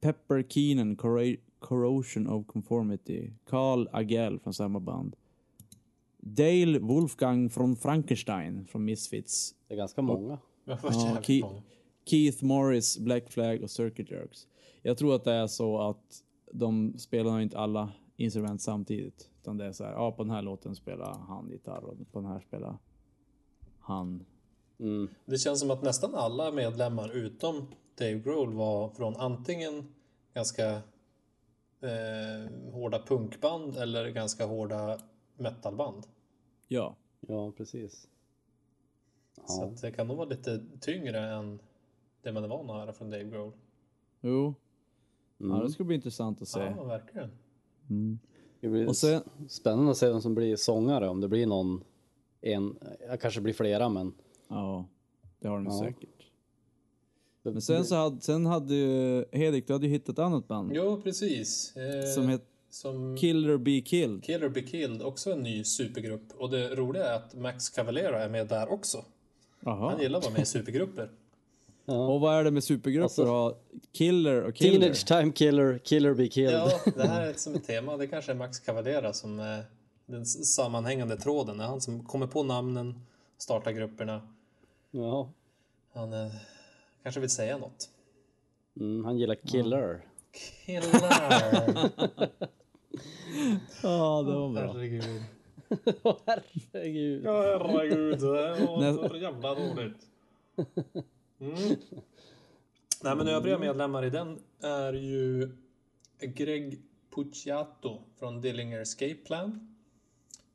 Pepper 0.00 0.42
Keenan, 0.48 0.96
Corra- 0.96 1.36
Corrosion 1.58 2.26
of 2.26 2.46
Conformity. 2.46 3.30
Carl 3.44 3.88
Agell 3.92 4.38
från 4.38 4.54
samma 4.54 4.80
band. 4.80 5.16
Dale 6.18 6.78
Wolfgang 6.78 7.50
från 7.50 7.76
Frankenstein 7.76 8.64
från 8.66 8.84
Misfits. 8.84 9.54
Det 9.68 9.74
är 9.74 9.78
ganska 9.78 10.02
många. 10.02 10.38
Ja. 10.64 11.62
Keith 12.04 12.44
Morris, 12.44 12.98
Black 12.98 13.30
Flag 13.30 13.62
och 13.62 13.70
Circuit 13.70 14.10
Jerks. 14.10 14.46
Jag 14.82 14.98
tror 14.98 15.14
att 15.14 15.24
det 15.24 15.32
är 15.32 15.46
så 15.46 15.78
att 15.78 16.22
de 16.52 16.98
spelar 16.98 17.40
inte 17.40 17.58
alla 17.58 17.92
instrument 18.16 18.62
samtidigt. 18.62 19.30
Utan 19.40 19.56
det 19.56 19.64
är 19.64 19.72
så 19.72 19.84
här, 19.84 19.92
ja 19.92 20.12
på 20.12 20.22
den 20.22 20.30
här 20.30 20.42
låten 20.42 20.76
spelar 20.76 21.18
han 21.28 21.50
gitarr 21.50 21.84
och 21.84 22.12
på 22.12 22.20
den 22.20 22.30
här 22.30 22.40
spelar 22.40 22.78
han. 23.80 24.24
Mm. 24.78 25.08
Det 25.24 25.38
känns 25.38 25.60
som 25.60 25.70
att 25.70 25.82
nästan 25.82 26.14
alla 26.14 26.52
medlemmar 26.52 27.16
utom 27.16 27.66
Dave 27.98 28.18
Grohl 28.18 28.54
var 28.54 28.88
från 28.88 29.16
antingen 29.16 29.94
ganska 30.34 30.70
eh, 31.80 32.72
hårda 32.72 33.02
punkband 33.02 33.76
eller 33.76 34.08
ganska 34.08 34.46
hårda 34.46 34.98
metalband. 35.36 36.06
Ja. 36.68 36.96
Ja, 37.20 37.52
precis. 37.52 38.08
Så 39.46 39.64
att 39.64 39.80
det 39.80 39.90
kan 39.90 40.06
nog 40.06 40.16
vara 40.16 40.28
lite 40.28 40.60
tyngre 40.80 41.18
än 41.34 41.60
det 42.22 42.32
man 42.32 42.44
är 42.44 42.48
van 42.48 42.70
att 42.70 42.76
höra 42.76 42.92
från 42.92 43.10
Dave 43.10 43.24
Grohl. 43.24 43.52
Jo. 44.20 44.54
Mm. 45.40 45.56
Ja, 45.56 45.62
det 45.62 45.70
ska 45.70 45.84
bli 45.84 45.94
intressant 45.96 46.42
att 46.42 46.48
se. 46.48 46.60
Ja, 46.76 46.84
verkligen. 46.84 47.30
Mm. 47.90 48.18
Det 48.60 48.68
blir 48.68 48.88
Och 48.88 48.96
sen, 48.96 49.22
spännande 49.48 49.90
att 49.90 49.96
se 49.96 50.08
vem 50.08 50.20
som 50.20 50.34
blir 50.34 50.56
sångare. 50.56 51.08
Om 51.08 51.20
det 51.20 51.28
blir 51.28 51.46
någon, 51.46 51.84
en, 52.40 52.78
kanske 53.20 53.40
blir 53.40 53.52
flera 53.54 53.88
men. 53.88 54.12
ja, 54.48 54.84
det 55.40 55.48
har 55.48 55.56
de 55.56 55.64
Ja. 55.66 55.78
säkert. 55.78 56.08
Men 57.42 57.62
sen 57.62 57.84
så 57.84 57.94
hade, 57.94 58.20
sen 58.20 58.46
hade 58.46 58.74
ju, 58.74 59.24
Hedik, 59.32 59.66
du 59.66 59.72
hade 59.72 59.86
ju 59.86 59.92
hittat 59.92 60.08
ett 60.08 60.18
annat 60.18 60.48
band. 60.48 60.70
Jo, 60.74 61.00
precis. 61.02 61.76
Eh, 61.76 62.14
Som 62.14 62.28
heter 62.28 62.46
som 62.70 63.16
Killer 63.16 63.56
Be 63.56 63.80
Killed. 63.80 64.22
Killer 64.24 64.48
Be 64.48 64.62
Killed, 64.62 65.02
också 65.02 65.32
en 65.32 65.42
ny 65.42 65.64
supergrupp. 65.64 66.32
Och 66.38 66.50
det 66.50 66.74
roliga 66.74 67.04
är 67.04 67.16
att 67.16 67.34
Max 67.34 67.70
Cavalera 67.70 68.24
är 68.24 68.28
med 68.28 68.48
där 68.48 68.72
också. 68.72 69.04
Jaha. 69.60 69.90
Han 69.90 70.00
gillar 70.00 70.18
att 70.18 70.24
vara 70.24 70.32
med 70.34 70.42
i 70.42 70.46
supergrupper. 70.46 71.10
Och 71.86 72.20
vad 72.20 72.34
är 72.38 72.44
det 72.44 72.50
med 72.50 72.64
supergrupper 72.64 73.02
Alltså- 73.04 73.24
då? 73.24 73.56
Killer 73.92 74.42
och 74.42 74.54
Killer? 74.54 74.80
Teenage 74.80 75.06
Time 75.06 75.32
Killer, 75.32 75.78
Killer 75.84 76.14
Be 76.14 76.28
Killed. 76.28 76.52
Ja, 76.52 76.70
det 76.96 77.08
här 77.08 77.26
är 77.26 77.32
som 77.34 77.54
ett 77.54 77.64
tema. 77.66 77.96
Det 77.96 78.06
kanske 78.06 78.32
är 78.32 78.36
Max 78.36 78.58
Cavalera 78.60 79.12
som 79.12 79.40
är 79.40 79.64
den 80.06 80.22
s- 80.22 80.54
sammanhängande 80.54 81.16
tråden. 81.16 81.58
Det 81.58 81.64
är 81.64 81.68
han 81.68 81.80
som 81.80 82.04
kommer 82.04 82.26
på 82.26 82.42
namnen, 82.42 82.94
startar 83.38 83.72
grupperna. 83.72 84.20
Ja. 84.90 85.28
Han 85.94 86.12
eh, 86.12 86.32
kanske 87.02 87.20
vill 87.20 87.30
säga 87.30 87.58
något. 87.58 87.88
Mm, 88.80 89.04
han 89.04 89.18
gillar 89.18 89.34
Killer. 89.34 90.04
Killar! 90.66 91.90
Ja, 93.82 94.22
det 94.26 94.32
var 94.34 94.48
bra. 94.52 94.72
Herregud. 94.72 95.22
Herregud. 96.26 97.24
Ja, 97.24 97.42
herregud. 97.42 98.20
Det 98.20 98.66
var 98.66 99.08
så 99.08 99.16
jävla 99.16 99.54
roligt. 99.54 100.06
Mm. 101.40 101.76
Nej, 103.02 103.16
men 103.16 103.28
övriga 103.28 103.58
medlemmar 103.58 104.04
i 104.04 104.10
den 104.10 104.38
är 104.60 104.92
ju 104.92 105.50
Greg 106.20 106.82
Puciato 107.14 108.02
från 108.18 108.40
Dillinger 108.40 108.80
Escape 108.80 109.14
Plan 109.14 109.76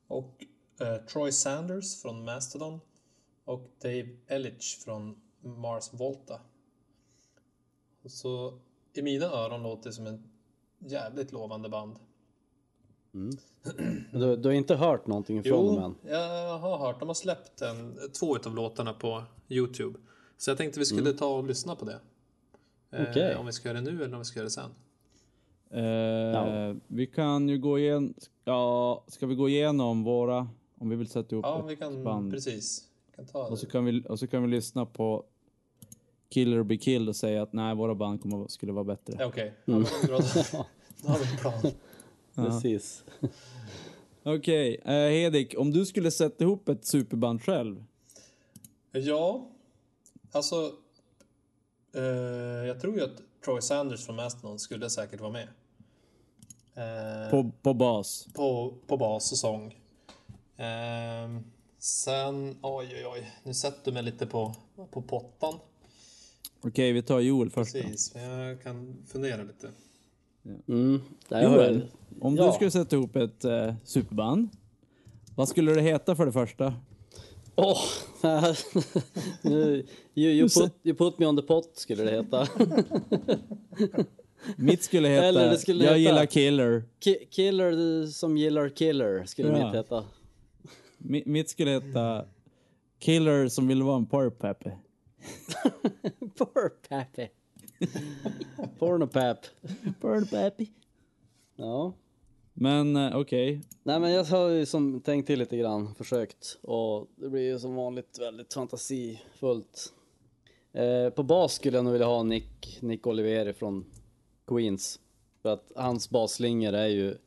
och 0.08 0.46
eh, 0.80 0.98
Troy 0.98 1.32
Sanders 1.32 2.02
från 2.02 2.24
Mastodon 2.24 2.80
och 3.46 3.70
Dave 3.82 4.10
Ellich 4.28 4.84
från 4.84 5.22
Mars 5.42 5.94
Volta. 5.94 6.42
Så 8.06 8.60
i 8.94 9.02
mina 9.02 9.26
öron 9.26 9.64
låter 9.64 9.90
det 9.90 9.94
som 9.94 10.08
en 10.08 10.32
jävligt 10.80 11.32
lovande 11.32 11.70
band. 11.70 12.00
Men 13.16 13.38
Du, 14.12 14.36
du 14.36 14.48
har 14.50 14.54
inte 14.54 14.76
hört 14.76 15.08
någonting 15.08 15.44
från 15.44 15.66
dem 15.76 15.84
än? 15.84 16.12
jag 16.12 16.58
har 16.58 16.78
hört. 16.78 17.00
De 17.00 17.08
har 17.08 17.14
släppt 17.14 17.62
en, 17.62 17.98
två 18.20 18.38
av 18.46 18.56
låtarna 18.56 18.94
på 18.94 19.24
Youtube. 19.50 20.00
Så 20.38 20.50
jag 20.52 20.58
tänkte 20.58 20.80
vi 20.80 20.86
skulle 20.86 21.14
ta 21.14 21.28
och 21.38 21.44
lyssna 21.44 21.76
på 21.76 21.86
det. 21.86 22.00
Eh, 22.92 23.06
Okej. 23.10 23.36
Om 23.36 23.46
vi 23.46 23.52
ska 23.52 23.70
göra 23.70 23.82
det 23.82 23.92
nu 23.92 24.04
eller 24.04 24.14
om 24.14 24.20
vi 24.20 24.26
ska 24.26 24.40
göra 24.40 24.46
det 24.46 24.50
sen. 24.52 24.72
Eh, 25.72 26.76
Vi 26.88 27.08
kan 27.08 27.50
ju 27.50 27.58
gå 27.58 27.80
igenom, 27.80 28.14
ja, 28.46 29.04
ska 29.08 29.26
vi 29.28 29.36
gå 29.36 29.50
igenom 29.50 30.04
våra, 30.04 30.48
om 30.80 30.90
vi 30.90 30.96
vill 30.96 31.08
sätta 31.08 31.36
ihop 31.36 31.46
Ja, 31.46 31.60
ett 31.60 31.72
vi 31.72 31.76
kan 31.76 32.04
band. 32.04 32.32
precis. 32.34 32.84
Kan 33.16 33.26
ta 33.26 33.48
Och 33.48 33.60
så, 33.60 33.68
kan 33.68 33.86
vi, 33.86 34.04
och 34.10 34.20
så 34.20 34.28
kan 34.28 34.42
vi 34.44 34.48
lyssna 34.50 34.86
på 34.86 35.24
Killer 36.30 36.64
Be 36.64 36.78
Killed 36.78 37.10
och 37.10 37.16
säga 37.16 37.42
att 37.44 37.54
nej, 37.54 37.76
våra 37.76 37.96
band 37.96 38.22
kommer, 38.22 38.48
skulle 38.48 38.72
vara 38.72 38.84
bättre. 38.84 39.16
Ja, 39.20 39.26
Okej, 39.26 39.54
ja, 39.66 39.74
men 39.74 39.82
bra. 40.08 40.18
Då 40.18 40.18
då 41.02 41.08
har 41.10 41.20
vi 41.20 41.32
en 41.32 41.38
plan. 41.38 41.72
Precis. 42.36 43.04
Okej, 44.24 44.82
eh, 44.86 44.92
Hedik, 44.92 45.56
om 45.58 45.72
du 45.72 45.86
skulle 45.86 46.12
sätta 46.12 46.44
ihop 46.44 46.70
ett 46.70 46.86
superband 46.86 47.44
själv, 47.44 47.84
Ja, 48.92 49.48
alltså. 50.32 50.72
Eh, 51.94 52.04
jag 52.68 52.82
tror 52.82 52.96
ju 52.96 53.04
att 53.04 53.22
Troy 53.46 53.62
Sanders 53.62 54.06
från 54.06 54.16
Mastodon 54.16 54.60
skulle 54.60 54.90
säkert 54.90 55.22
vara 55.22 55.32
med. 55.32 55.48
Eh, 56.76 57.32
på, 57.32 57.52
på 57.62 57.74
bas. 57.74 58.28
på, 58.34 58.74
på 58.88 58.98
bas 58.98 59.32
och 59.32 59.38
sång. 59.38 59.80
Ehm, 60.58 61.44
Sen, 61.86 62.58
oj 62.62 62.88
oj 62.96 63.06
oj, 63.06 63.32
nu 63.44 63.54
sätter 63.54 63.86
du 63.86 63.92
mig 63.92 64.04
lite 64.04 64.26
på, 64.26 64.56
på 64.92 65.02
pottan. 65.02 65.60
Okej, 66.62 66.92
vi 66.92 67.02
tar 67.02 67.20
Joel 67.20 67.50
först 67.50 67.74
då. 67.74 67.82
Precis, 67.82 68.14
men 68.14 68.24
jag 68.24 68.64
kan 68.64 69.06
fundera 69.08 69.44
lite. 69.44 69.72
Mm. 70.68 71.02
Joel, 71.30 71.88
om 72.22 72.36
Ja. 72.36 72.46
du 72.48 72.52
skulle 72.54 72.72
sätta 72.72 72.96
ihop 72.96 73.16
ett 73.16 73.46
eh, 73.46 73.74
superband, 73.84 74.50
vad 75.36 75.48
skulle 75.50 75.74
det 75.74 75.82
heta 75.82 76.16
för 76.16 76.26
det 76.26 76.32
första? 76.32 76.74
Åh! 77.56 77.82
nu, 79.42 79.86
you, 80.16 80.32
you, 80.32 80.50
put, 80.50 80.74
you 80.84 80.96
put 80.96 81.20
me 81.20 81.26
on 81.26 81.36
the 81.38 81.42
pot 81.44 81.72
skulle 81.78 82.04
det 82.04 82.12
heta. 82.12 82.48
Mitt 84.58 84.84
skulle 84.84 85.08
heta 85.08 85.26
Eller 85.26 85.50
det 85.50 85.58
skulle 85.58 85.84
Jag 85.84 85.92
heta- 85.92 85.98
gillar 86.00 86.26
Killer. 86.26 86.84
Ki- 87.06 87.26
killer 87.32 88.06
som 88.08 88.38
gillar 88.38 88.70
killer 88.70 89.26
skulle 89.26 89.58
Ja. 89.60 89.66
mitt 89.66 89.76
heta. 89.76 90.04
Mi- 90.98 91.24
Mitt 91.26 91.50
skulle 91.50 91.72
heta 91.72 92.26
Killer 93.00 93.48
som 93.48 93.68
vill 93.68 93.84
vara 93.84 93.98
en 93.98 94.06
porrpappy. 94.06 94.70
Poor 96.38 96.70
Pornopap. 98.80 99.38
Porrpappy. 100.02 100.68
Ja. 101.56 101.94
Men 102.54 102.96
eh, 102.96 103.18
okej, 103.18 103.62
Nej 103.84 104.00
men 104.00 104.12
jag 104.12 104.24
har 104.24 104.50
ju 104.50 104.66
som 104.66 105.02
tänkt 105.02 105.28
till 105.28 105.40
lite 105.40 105.58
grann, 105.58 105.96
försökt. 105.96 106.58
Och 106.62 107.08
det 107.16 107.30
blir 107.30 107.42
ju 107.42 107.60
som 107.60 107.76
vanligt 107.76 108.20
väldigt 108.20 108.54
fantasifullt. 108.54 109.94
Eh, 110.74 111.10
på 111.10 111.24
bas 111.24 111.54
skulle 111.54 111.78
jag 111.78 111.84
nog 111.84 111.94
vilja 111.94 112.08
ha 112.08 112.24
Nick, 112.24 112.82
Nick 112.82 113.08
Oliveri 113.08 113.54
från 113.54 113.86
Queens. 114.48 115.00
För 115.42 115.54
att 115.54 115.72
hans 115.76 116.10
basslingor 116.10 116.74
är 116.74 116.88
ju, 116.88 117.18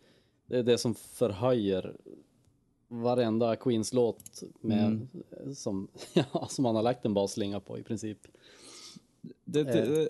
det 0.47 0.59
är 0.59 0.63
det 0.63 0.79
som 0.79 0.95
förhöjer 0.95 1.97
varenda 2.89 3.57
Queens-låt 3.57 4.43
med, 4.61 5.09
som, 5.55 5.89
ja, 6.13 6.47
som 6.49 6.65
han 6.65 6.77
har 6.77 6.83
lagt 6.83 7.05
en 7.05 7.15
basslinga 7.15 7.61
på 7.61 7.79
i 7.79 7.83
princip. 7.83 8.19
det, 9.45 9.65
det, 9.65 10.03
Eh. 10.03 10.09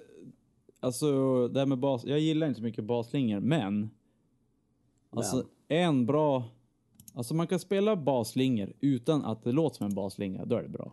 Alltså 0.80 1.48
det 1.48 1.58
här 1.58 1.66
med 1.66 1.78
bas, 1.78 2.04
jag 2.04 2.20
gillar 2.20 2.46
inte 2.46 2.58
så 2.58 2.64
mycket 2.64 2.84
baslingor, 2.84 3.40
men 3.40 3.90
alltså 5.10 5.44
en 5.68 6.06
bra, 6.06 6.44
alltså 7.14 7.34
man 7.34 7.46
kan 7.46 7.58
spela 7.58 7.96
baslingor 7.96 8.72
utan 8.80 9.24
att 9.24 9.44
det 9.44 9.52
låter 9.52 9.76
som 9.76 9.86
en 9.86 9.94
baslinga, 9.94 10.44
då 10.44 10.56
är 10.56 10.62
det 10.62 10.68
bra. 10.68 10.92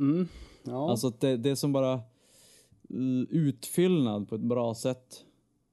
Mm. 0.00 0.28
Ja. 0.62 0.90
Alltså 0.90 1.10
det, 1.10 1.36
det 1.36 1.50
är 1.50 1.54
som 1.54 1.72
bara 1.72 2.00
utfyllnad 3.28 4.28
på 4.28 4.34
ett 4.34 4.40
bra 4.40 4.74
sätt. 4.74 5.24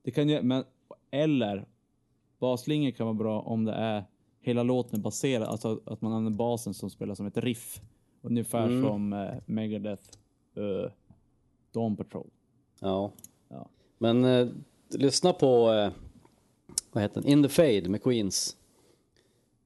Det 0.04 0.12
kan 0.12 0.30
ju, 0.30 0.42
men, 0.42 0.64
eller 1.12 1.66
baslingor 2.40 2.92
kan 2.92 3.06
vara 3.06 3.14
bra 3.14 3.42
om 3.42 3.66
det 3.66 3.74
är 3.74 4.04
hela 4.42 4.64
låten 4.64 5.00
är 5.00 5.04
baserad, 5.04 5.48
alltså 5.48 5.82
att 5.86 6.02
man 6.02 6.14
använder 6.14 6.38
basen 6.38 6.74
som 6.74 6.90
spelar 6.90 7.16
som 7.16 7.26
ett 7.26 7.38
riff. 7.38 7.82
Ungefär 8.22 8.68
Mm. 8.68 8.84
som 8.84 9.14
uh, 9.14 9.30
Megadeth, 9.46 10.18
uh, 10.58 10.92
Dawn 11.74 11.96
Patrol. 11.96 12.30
Ja. 12.82 13.12
Ja. 13.50 13.68
Men 13.98 14.26
eh, 14.26 14.48
lyssna 14.90 15.34
på, 15.34 15.72
eh, 15.72 15.92
vad 16.92 17.04
heter 17.04 17.22
den, 17.22 17.30
In 17.32 17.44
the 17.44 17.50
Fade 17.50 17.90
med 17.90 18.04
Queens. 18.04 18.58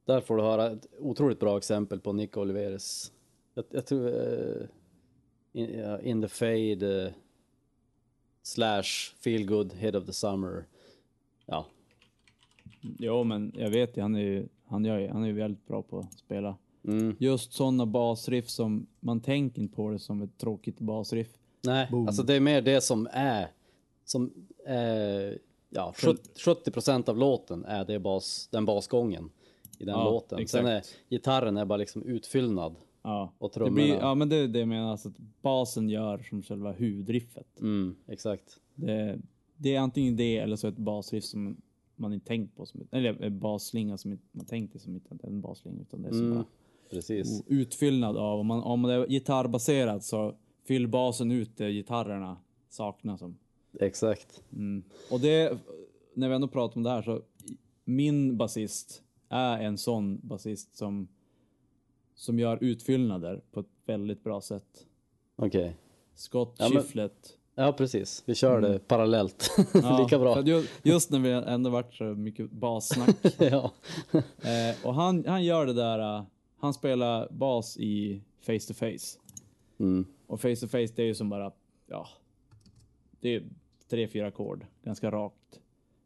Där 0.06 0.22
får 0.22 0.38
du 0.38 0.44
höra 0.44 0.72
ett 0.72 0.88
otroligt 1.00 1.40
bra 1.40 1.58
exempel 1.58 2.00
på 2.00 2.14
Nick 2.14 2.38
Oliveres. 2.38 3.12
Jag, 3.54 3.66
jag 3.70 3.86
tror, 3.86 4.08
eh, 4.08 4.68
in, 5.54 5.80
ja, 5.80 6.02
in 6.02 6.22
the 6.22 6.28
Fade 6.28 7.06
eh, 7.06 7.12
slash 8.42 9.14
Feel 9.20 9.46
Good 9.46 9.74
Head 9.74 9.98
of 9.98 10.06
the 10.06 10.14
Summer. 10.14 10.66
Ja, 11.46 11.66
Jo, 13.00 13.24
men 13.24 13.52
jag 13.56 13.70
vet 13.70 13.98
ju, 13.98 14.02
han 14.02 14.16
är 14.16 14.20
ju, 14.20 14.48
han 14.66 14.86
gör, 14.86 15.08
han 15.08 15.24
är 15.24 15.28
ju 15.28 15.34
väldigt 15.34 15.68
bra 15.68 15.82
på 15.82 16.00
att 16.00 16.14
spela. 16.14 16.58
mm. 16.88 17.16
Just 17.20 17.54
sådana 17.54 17.86
basriff 17.86 18.50
som 18.50 18.88
man 19.00 19.20
tänker 19.20 19.68
på 19.68 19.90
det 19.90 20.00
som 20.00 20.22
ett 20.22 20.38
tråkigt 20.38 20.80
basriff. 20.80 21.38
Nej, 21.66 21.88
alltså 22.08 22.24
det 22.24 22.34
är 22.36 22.40
mer 22.40 22.62
det 22.62 22.82
som 22.82 23.08
är, 23.12 23.48
som 24.06 24.34
är, 24.66 25.40
ja, 25.70 25.94
70 26.46 26.72
procent 26.72 27.10
av 27.10 27.18
låten 27.18 27.66
är 27.66 27.86
det 27.86 28.00
bas, 28.00 28.48
den 28.52 28.66
basgången 28.66 29.30
i 29.80 29.86
den 29.86 29.96
Ja, 29.96 30.04
låten. 30.04 30.48
Sen 30.48 30.66
är 30.66 30.78
exakt. 30.78 30.96
gitarren 31.10 31.58
är 31.58 31.66
bara 31.66 31.78
liksom 31.78 32.04
utfyllnad. 32.04 32.76
Ja, 33.04 33.34
Och 33.38 33.52
det 33.56 33.72
blir, 33.72 33.96
ja 34.00 34.16
men 34.16 34.30
det 34.30 34.36
är 34.36 34.48
det 34.48 34.60
jag 34.60 34.68
menar, 34.68 34.92
alltså 34.92 35.10
att 35.10 35.18
basen 35.42 35.90
gör 35.90 36.18
som 36.18 36.44
själva 36.44 36.72
huvudriffet. 36.72 37.60
Mm, 37.62 37.96
exakt. 38.08 38.60
Det, 38.76 39.20
det 39.58 39.76
är 39.76 39.80
antingen 39.80 40.16
det 40.16 40.38
eller 40.38 40.56
så 40.56 40.68
ett 40.68 40.78
basriff 40.78 41.24
som 41.24 41.58
man 41.96 42.14
inte 42.14 42.26
tänkt 42.28 42.56
på, 42.58 42.66
som, 42.66 42.88
eller 42.92 43.22
en 43.24 43.40
basslinga 43.40 43.98
som 43.98 44.12
inte, 44.12 44.24
man 44.32 44.46
tänkte 44.46 44.80
som 44.80 44.96
inte 44.96 45.16
är 45.24 45.28
en 45.28 45.42
basslinga 45.42 45.82
utan 45.82 46.02
det 46.02 46.08
är 46.08 46.12
som 46.12 46.22
Mm, 46.22 46.36
bara 46.36 46.46
precis. 46.90 47.44
utfyllnad 47.48 48.18
av, 48.18 48.40
om 48.40 48.48
man, 48.48 48.64
om 48.64 48.82
det 48.82 48.94
är 48.94 49.08
gitarrbaserat 49.08 50.04
så 50.04 50.36
fyll 50.68 50.88
basen 50.88 51.32
ut 51.32 51.58
det 51.58 51.72
gitarrerna 51.72 52.38
saknar 52.70 53.18
som. 53.18 53.38
Exakt. 53.80 54.44
Mm. 54.54 54.84
Och 55.12 55.20
det, 55.20 55.58
när 56.14 56.30
vi 56.30 56.36
ändå 56.36 56.48
pratar 56.48 56.78
om 56.78 56.84
det 56.84 56.90
här 56.90 57.02
så, 57.02 57.22
min 57.84 58.38
basist 58.38 59.04
är 59.30 59.60
en 59.60 59.78
sån 59.78 60.20
basist 60.28 60.78
som, 60.78 61.08
som 62.16 62.40
gör 62.40 62.58
utfyllnader 62.64 63.42
på 63.52 63.60
ett 63.60 63.70
väldigt 63.86 64.24
bra 64.24 64.42
sätt. 64.42 64.86
Okej. 65.36 65.78
Scott 66.16 66.56
Ja, 66.60 66.70
men- 66.74 66.82
Chifflet. 66.84 67.38
Ja, 67.58 67.74
precis. 67.74 68.24
Vi 68.26 68.36
kör 68.36 68.62
det 68.62 68.80
parallellt. 68.88 69.50
Ja, 69.74 70.04
Lika 70.04 70.20
bra. 70.20 70.34
för 70.34 70.42
att 70.42 70.48
ju- 70.48 70.68
Just 70.84 71.12
när 71.12 71.20
vi 71.20 71.32
ändå 71.32 71.70
varit 71.70 71.94
så 71.94 72.04
mycket 72.04 72.52
bassnack. 72.52 73.16
ja. 73.38 73.72
eh, 74.42 74.86
och 74.86 74.94
han, 74.96 75.26
han 75.28 75.44
gör 75.44 75.66
det 75.66 75.74
där, 75.74 76.00
eh, 76.18 76.24
han 76.58 76.74
spelar 76.74 77.28
bas 77.32 77.78
i 77.78 78.22
Face 78.42 78.60
to 78.68 78.74
Face. 78.74 79.20
Mm. 79.80 80.06
Och 80.28 80.42
Face 80.42 80.56
to 80.56 80.68
Face 80.68 80.94
det 80.96 81.00
är 81.00 81.06
ju 81.06 81.16
som 81.16 81.30
bara, 81.30 81.52
ja, 81.88 82.08
det 83.20 83.36
är 83.36 83.44
tre, 83.90 84.08
fyra 84.08 84.28
ackord, 84.28 84.66
ganska 84.84 85.12
rakt. 85.12 85.60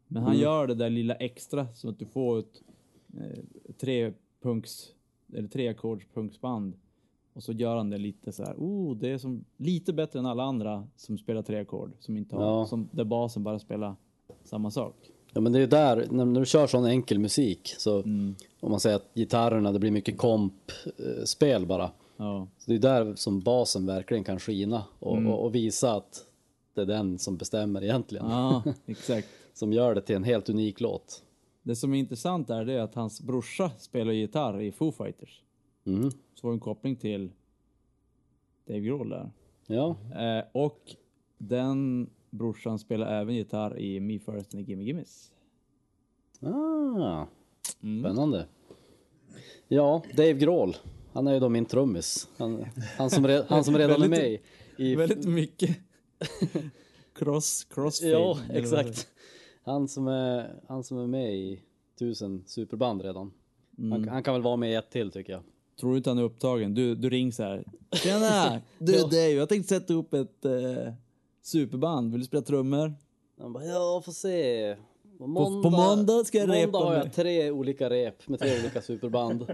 Men 0.06 0.22
han 0.22 0.38
gör 0.38 0.66
det 0.66 0.74
där 0.74 0.90
lilla 0.90 1.14
extra 1.14 1.66
så 1.74 1.88
att 1.88 1.98
du 1.98 2.06
får 2.06 2.38
ett 2.38 2.62
eh, 3.20 3.38
tre 3.78 4.12
punks, 4.42 4.92
eller 5.34 5.48
tre 5.48 5.68
ackordspunksband. 5.68 6.74
Och 7.32 7.42
så 7.42 7.52
gör 7.52 7.76
han 7.76 7.90
det 7.90 7.98
lite 7.98 8.32
så 8.32 8.44
här, 8.44 8.54
oh, 8.58 8.96
det 8.96 9.08
är 9.08 9.18
som 9.18 9.44
lite 9.56 9.92
bättre 9.92 10.18
än 10.18 10.26
alla 10.26 10.42
andra 10.42 10.86
som 10.96 11.18
spelar 11.18 11.42
tre 11.42 11.58
ackord. 11.60 11.92
Som 12.00 12.16
inte 12.16 12.36
har, 12.36 12.42
Ja. 12.44 12.66
som 12.66 12.88
där 12.92 13.04
basen 13.04 13.42
bara 13.42 13.58
spelar 13.58 13.96
samma 14.44 14.70
sak. 14.70 14.94
ja, 15.32 15.40
men 15.40 15.52
det 15.52 15.58
är 15.58 15.60
ju 15.60 15.66
där, 15.66 16.06
när, 16.10 16.24
när 16.24 16.40
du 16.40 16.46
kör 16.46 16.66
sån 16.66 16.84
enkel 16.86 17.18
musik, 17.18 17.74
så 17.78 18.02
Mm. 18.02 18.34
om 18.60 18.70
man 18.70 18.80
säger 18.80 18.96
att 18.96 19.14
gitarrerna, 19.14 19.72
det 19.72 19.78
blir 19.78 19.90
mycket 19.90 20.18
kompspel 20.18 21.66
bara. 21.66 21.90
Ja, 22.22 22.48
Så 22.58 22.70
det 22.70 22.76
är 22.76 22.78
där 22.78 23.14
som 23.14 23.40
basen 23.40 23.86
verkligen 23.86 24.24
kan 24.24 24.38
skina 24.38 24.84
och, 24.98 25.16
Mm. 25.16 25.32
och, 25.32 25.44
och 25.44 25.54
visa 25.54 25.92
att 25.92 26.26
det 26.74 26.80
är 26.80 26.86
den 26.86 27.18
som 27.18 27.36
bestämmer 27.36 27.82
egentligen. 27.84 28.26
ja 28.30 28.62
exakt. 28.86 29.28
Som 29.52 29.72
gör 29.72 29.94
det 29.94 30.00
till 30.00 30.16
en 30.16 30.24
helt 30.24 30.48
unik 30.48 30.80
låt. 30.80 31.22
Det 31.62 31.76
som 31.76 31.94
är 31.94 31.98
intressant 31.98 32.50
är 32.50 32.64
det 32.64 32.82
att 32.82 32.94
hans 32.94 33.20
brorsa 33.20 33.70
spelar 33.78 34.12
gitarr 34.12 34.60
i 34.60 34.72
Foo 34.72 34.92
Fighters. 34.92 35.42
Mm. 35.86 36.10
Så 36.34 36.46
var 36.46 36.52
en 36.52 36.60
koppling 36.60 36.96
till 36.96 37.30
Dave 38.66 38.80
Grohl 38.80 39.08
där. 39.08 39.30
Ja, 39.66 39.96
Eh, 40.16 40.44
och 40.52 40.80
den 41.38 42.10
brorsan 42.30 42.78
spelar 42.78 43.20
även 43.20 43.34
gitarr 43.34 43.78
i 43.78 44.00
Me 44.00 44.18
First 44.18 44.54
and 44.54 44.68
Gimme 44.68 44.84
Gimmes. 44.84 45.32
ah, 46.40 47.26
Mm. 47.82 48.00
spännande. 48.02 48.46
Ja, 49.68 50.02
Dave 50.16 50.32
Grohl. 50.32 50.76
Han 51.12 51.26
är 51.26 51.34
ju 51.34 51.40
då 51.40 51.48
min 51.48 51.66
trummis. 51.66 52.28
Han, 52.36 52.64
han, 52.98 53.10
som, 53.10 53.26
re, 53.26 53.44
han 53.48 53.64
som 53.64 53.78
redan 53.78 54.02
är 54.02 54.08
Väldigt- 54.08 54.40
med 54.76 54.86
i... 54.86 54.94
Väldigt 54.96 55.24
mycket 55.24 55.76
cross, 57.18 57.64
crossfade. 57.64 58.12
Ja, 58.12 58.38
exakt. 58.52 59.08
Han 59.62 59.88
som, 59.88 60.08
är, 60.08 60.60
han 60.68 60.84
som 60.84 60.98
är 60.98 61.06
med 61.06 61.34
i 61.36 61.62
tusen 61.98 62.42
superband 62.46 63.02
redan. 63.02 63.32
Mm. 63.78 63.92
Han, 63.92 64.08
han 64.08 64.22
kan 64.22 64.34
väl 64.34 64.42
vara 64.42 64.56
med 64.56 64.70
i 64.72 64.74
ett 64.74 64.90
till 64.90 65.10
tycker 65.10 65.32
jag. 65.32 65.42
Tror 65.80 65.90
du 65.90 65.96
inte 65.96 66.10
han 66.10 66.18
är 66.18 66.22
upptagen? 66.22 66.74
Du, 66.74 66.94
du 66.94 67.10
ring 67.10 67.32
så 67.32 67.42
här. 67.42 67.64
Tjena! 67.92 68.60
Du 68.78 68.92
Dave, 68.92 69.30
jag 69.30 69.48
tänkte 69.48 69.74
sätta 69.74 69.94
upp 69.94 70.14
ett 70.14 70.44
eh, 70.44 70.92
superband. 71.42 72.12
Vill 72.12 72.20
du 72.20 72.26
spela 72.26 72.42
trummor? 72.42 72.94
Han 73.40 73.52
bara, 73.52 73.64
ja 73.64 74.02
får 74.04 74.12
se. 74.12 74.76
På 75.20 75.26
måndag, 75.26 75.62
på 75.62 75.76
måndag 75.76 76.24
ska 76.24 76.38
jag 76.38 76.48
måndag 76.48 76.62
repa 76.66 76.78
har 76.78 76.94
jag 76.94 77.04
med- 77.04 77.14
tre 77.14 77.50
olika 77.50 77.90
rep 77.90 78.28
med 78.28 78.38
tre 78.40 78.60
olika 78.60 78.82
superband. 78.90 79.46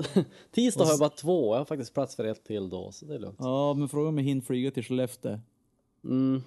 Tisdag 0.50 0.84
har 0.84 0.90
jag 0.90 0.98
bara 0.98 1.08
två, 1.10 1.54
jag 1.54 1.58
har 1.60 1.64
faktiskt 1.64 1.94
plats 1.94 2.16
för 2.16 2.24
ett 2.24 2.44
till 2.44 2.68
då, 2.68 2.92
så 2.92 3.06
det 3.06 3.14
är 3.14 3.18
lugnt. 3.18 3.36
Ja, 3.38 3.74
men 3.74 3.88
fråga 3.88 4.08
om 4.08 4.18
jag 4.18 4.24
hinner 4.24 4.42
flyga 4.42 4.70
till 4.70 4.84
Skellefteå. 4.84 5.40
Mm. 6.04 6.42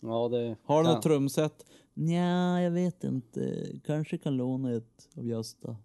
Ja, 0.00 0.28
det... 0.28 0.56
Har 0.64 0.82
du 0.84 0.88
något 0.88 1.02
trumset? 1.02 1.66
Nja, 1.94 2.62
jag 2.62 2.70
vet 2.70 3.04
inte. 3.04 3.66
Kanske 3.86 4.18
kan 4.18 4.36
låna 4.36 4.72
ett 4.76 5.08
av 5.16 5.26
Gösta. 5.26 5.76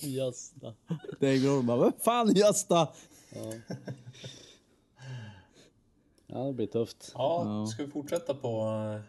Just 0.00 0.60
det. 0.60 0.74
Dave 1.20 1.38
Grohl 1.38 1.62
bara, 1.64 1.76
vad 1.78 1.92
fan 2.00 2.34
Gösta? 2.34 2.88
Ja, 6.26 6.38
det 6.44 6.52
blir 6.52 6.66
tufft. 6.66 7.10
Ja, 7.14 7.42
Ja. 7.46 7.66
ska 7.66 7.84
vi 7.84 7.90
fortsätta 7.90 8.34
på 8.34 8.48
uh, 8.64 9.00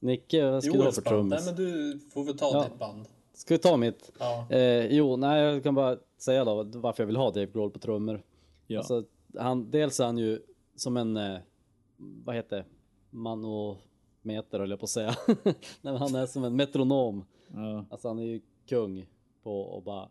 Nicke, 0.00 0.50
vad 0.50 0.62
skulle 0.64 0.78
du 0.78 0.84
ha 0.84 0.92
för 0.92 1.02
band? 1.02 1.28
Nej 1.28 1.38
trummis? 1.38 1.46
men 1.46 1.54
du 1.66 1.98
får 1.98 2.24
väl 2.24 2.38
ta 2.38 2.50
Ja. 2.52 2.64
ditt 2.64 2.78
band. 2.78 3.06
ska 3.32 3.54
vi 3.54 3.58
ta 3.58 3.76
mitt? 3.76 4.12
Ja. 4.18 4.46
Eh, 4.50 4.86
jo, 4.86 5.16
nej, 5.16 5.42
jag 5.42 5.62
kan 5.62 5.74
bara 5.74 5.98
säga 6.18 6.44
då 6.44 6.62
varför 6.62 7.02
jag 7.02 7.06
vill 7.06 7.16
ha 7.16 7.30
Dave 7.30 7.46
Grohl 7.46 7.70
på 7.70 7.78
trummor. 7.78 8.22
Ja. 8.66 8.78
Alltså, 8.78 9.04
han, 9.38 9.70
dels 9.70 10.00
är 10.00 10.04
han 10.04 10.18
ju 10.18 10.42
som 10.76 10.96
en, 10.96 11.16
eh, 11.16 11.38
vad 11.96 12.34
heter 12.34 12.56
det, 12.56 12.64
manometer 13.10 14.58
höll 14.58 14.70
jag 14.70 14.78
på 14.78 14.84
att 14.84 14.90
säga. 14.90 15.14
nej, 15.44 15.54
men 15.82 15.96
han 15.96 16.14
är 16.14 16.26
som 16.26 16.44
en 16.44 16.56
metronom. 16.56 17.24
ja. 17.54 17.84
Alltså 17.90 18.08
han 18.08 18.18
är 18.18 18.24
ju 18.24 18.40
kung 18.66 19.06
på 19.42 19.78
att 19.78 19.84
bara, 19.84 20.08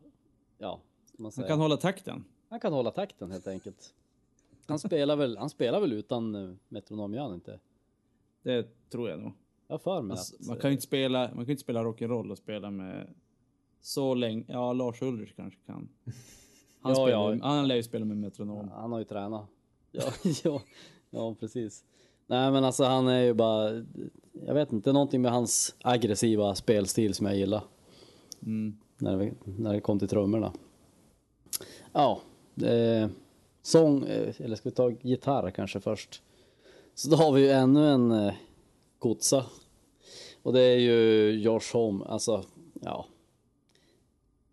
ja, 0.58 0.80
ska 1.14 1.24
man 1.24 1.32
säga. 1.32 1.48
kan 1.48 1.60
hålla 1.60 1.78
takten. 1.78 2.24
Han 2.50 2.60
kan 2.60 2.74
hålla 2.74 2.92
takten 2.92 3.32
helt 3.32 3.48
enkelt. 3.48 3.94
Han 4.68 4.80
spelar 4.80 5.16
väl, 5.16 5.38
han 5.38 5.50
spelar 5.50 5.80
väl 5.80 5.94
utan 5.94 6.36
eh, 6.36 6.56
metronom, 6.68 7.14
gör 7.14 7.22
han 7.22 7.34
inte? 7.34 7.60
Det 8.44 8.90
tror 8.90 9.10
jag 9.10 9.20
nog. 9.20 9.32
Jag 9.70 9.82
för 9.82 10.02
mig 10.02 10.18
Alltså, 10.18 10.36
att... 10.36 10.48
man 10.48 10.58
kan 10.58 10.70
ju 10.70 10.74
inte 10.74 10.84
spela, 10.86 11.20
man 11.36 11.46
kan 11.46 11.52
inte 11.52 11.64
spela 11.64 11.84
rock'n'roll 11.84 12.32
och 12.32 12.38
spela 12.38 12.72
med 12.72 13.08
så 13.82 14.14
länge. 14.14 14.46
Ja, 14.48 14.74
Lars 14.74 15.02
Ulrich 15.02 15.34
kanske 15.36 15.60
kan. 15.66 15.90
Han, 16.82 16.92
Ja, 16.92 16.96
spelar, 16.96 17.34
ja. 17.34 17.38
han 17.42 17.68
lär 17.68 17.76
ju 17.76 17.84
spela 17.84 18.06
med 18.06 18.18
metronom. 18.18 18.70
Han 18.70 18.92
har 18.92 19.00
ju 19.00 19.06
tränat. 19.06 19.46
Ja, 19.92 20.04
ja, 20.44 20.62
ja, 21.10 21.36
precis. 21.40 21.84
Nej, 22.28 22.52
men 22.52 22.64
alltså 22.64 22.84
han 22.84 23.08
är 23.08 23.22
ju 23.22 23.34
bara, 23.34 23.86
jag 24.46 24.54
vet 24.54 24.74
inte, 24.74 24.90
det 24.90 24.92
är 24.92 24.94
någonting 24.94 25.22
med 25.22 25.32
hans 25.32 25.76
aggressiva 25.82 26.56
spelstil 26.56 27.14
som 27.14 27.26
jag 27.26 27.38
gillar. 27.38 27.64
Mm. 28.42 28.78
När 28.98 29.18
det, 29.18 29.34
när 29.46 29.74
det 29.74 29.82
kom 29.82 30.00
till 30.00 30.08
trummorna. 30.08 30.54
Ja, 31.94 32.22
eh, 32.62 33.10
sång, 33.62 34.04
eh, 34.04 34.34
eller 34.40 34.56
ska 34.56 34.70
vi 34.70 34.76
ta 34.76 34.92
gitarr 34.92 35.52
kanske 35.52 35.80
först? 35.80 36.22
Så 36.96 37.10
då 37.10 37.16
har 37.16 37.32
vi 37.32 37.42
ju 37.42 37.50
ännu 37.50 37.90
en 37.90 38.32
kotsa. 39.00 39.46
Och 40.44 40.54
det 40.54 40.62
är 40.62 40.78
ju 40.78 41.32
Josh 41.32 41.74
Home, 41.74 42.06
alltså, 42.06 42.44
ja. 42.82 43.06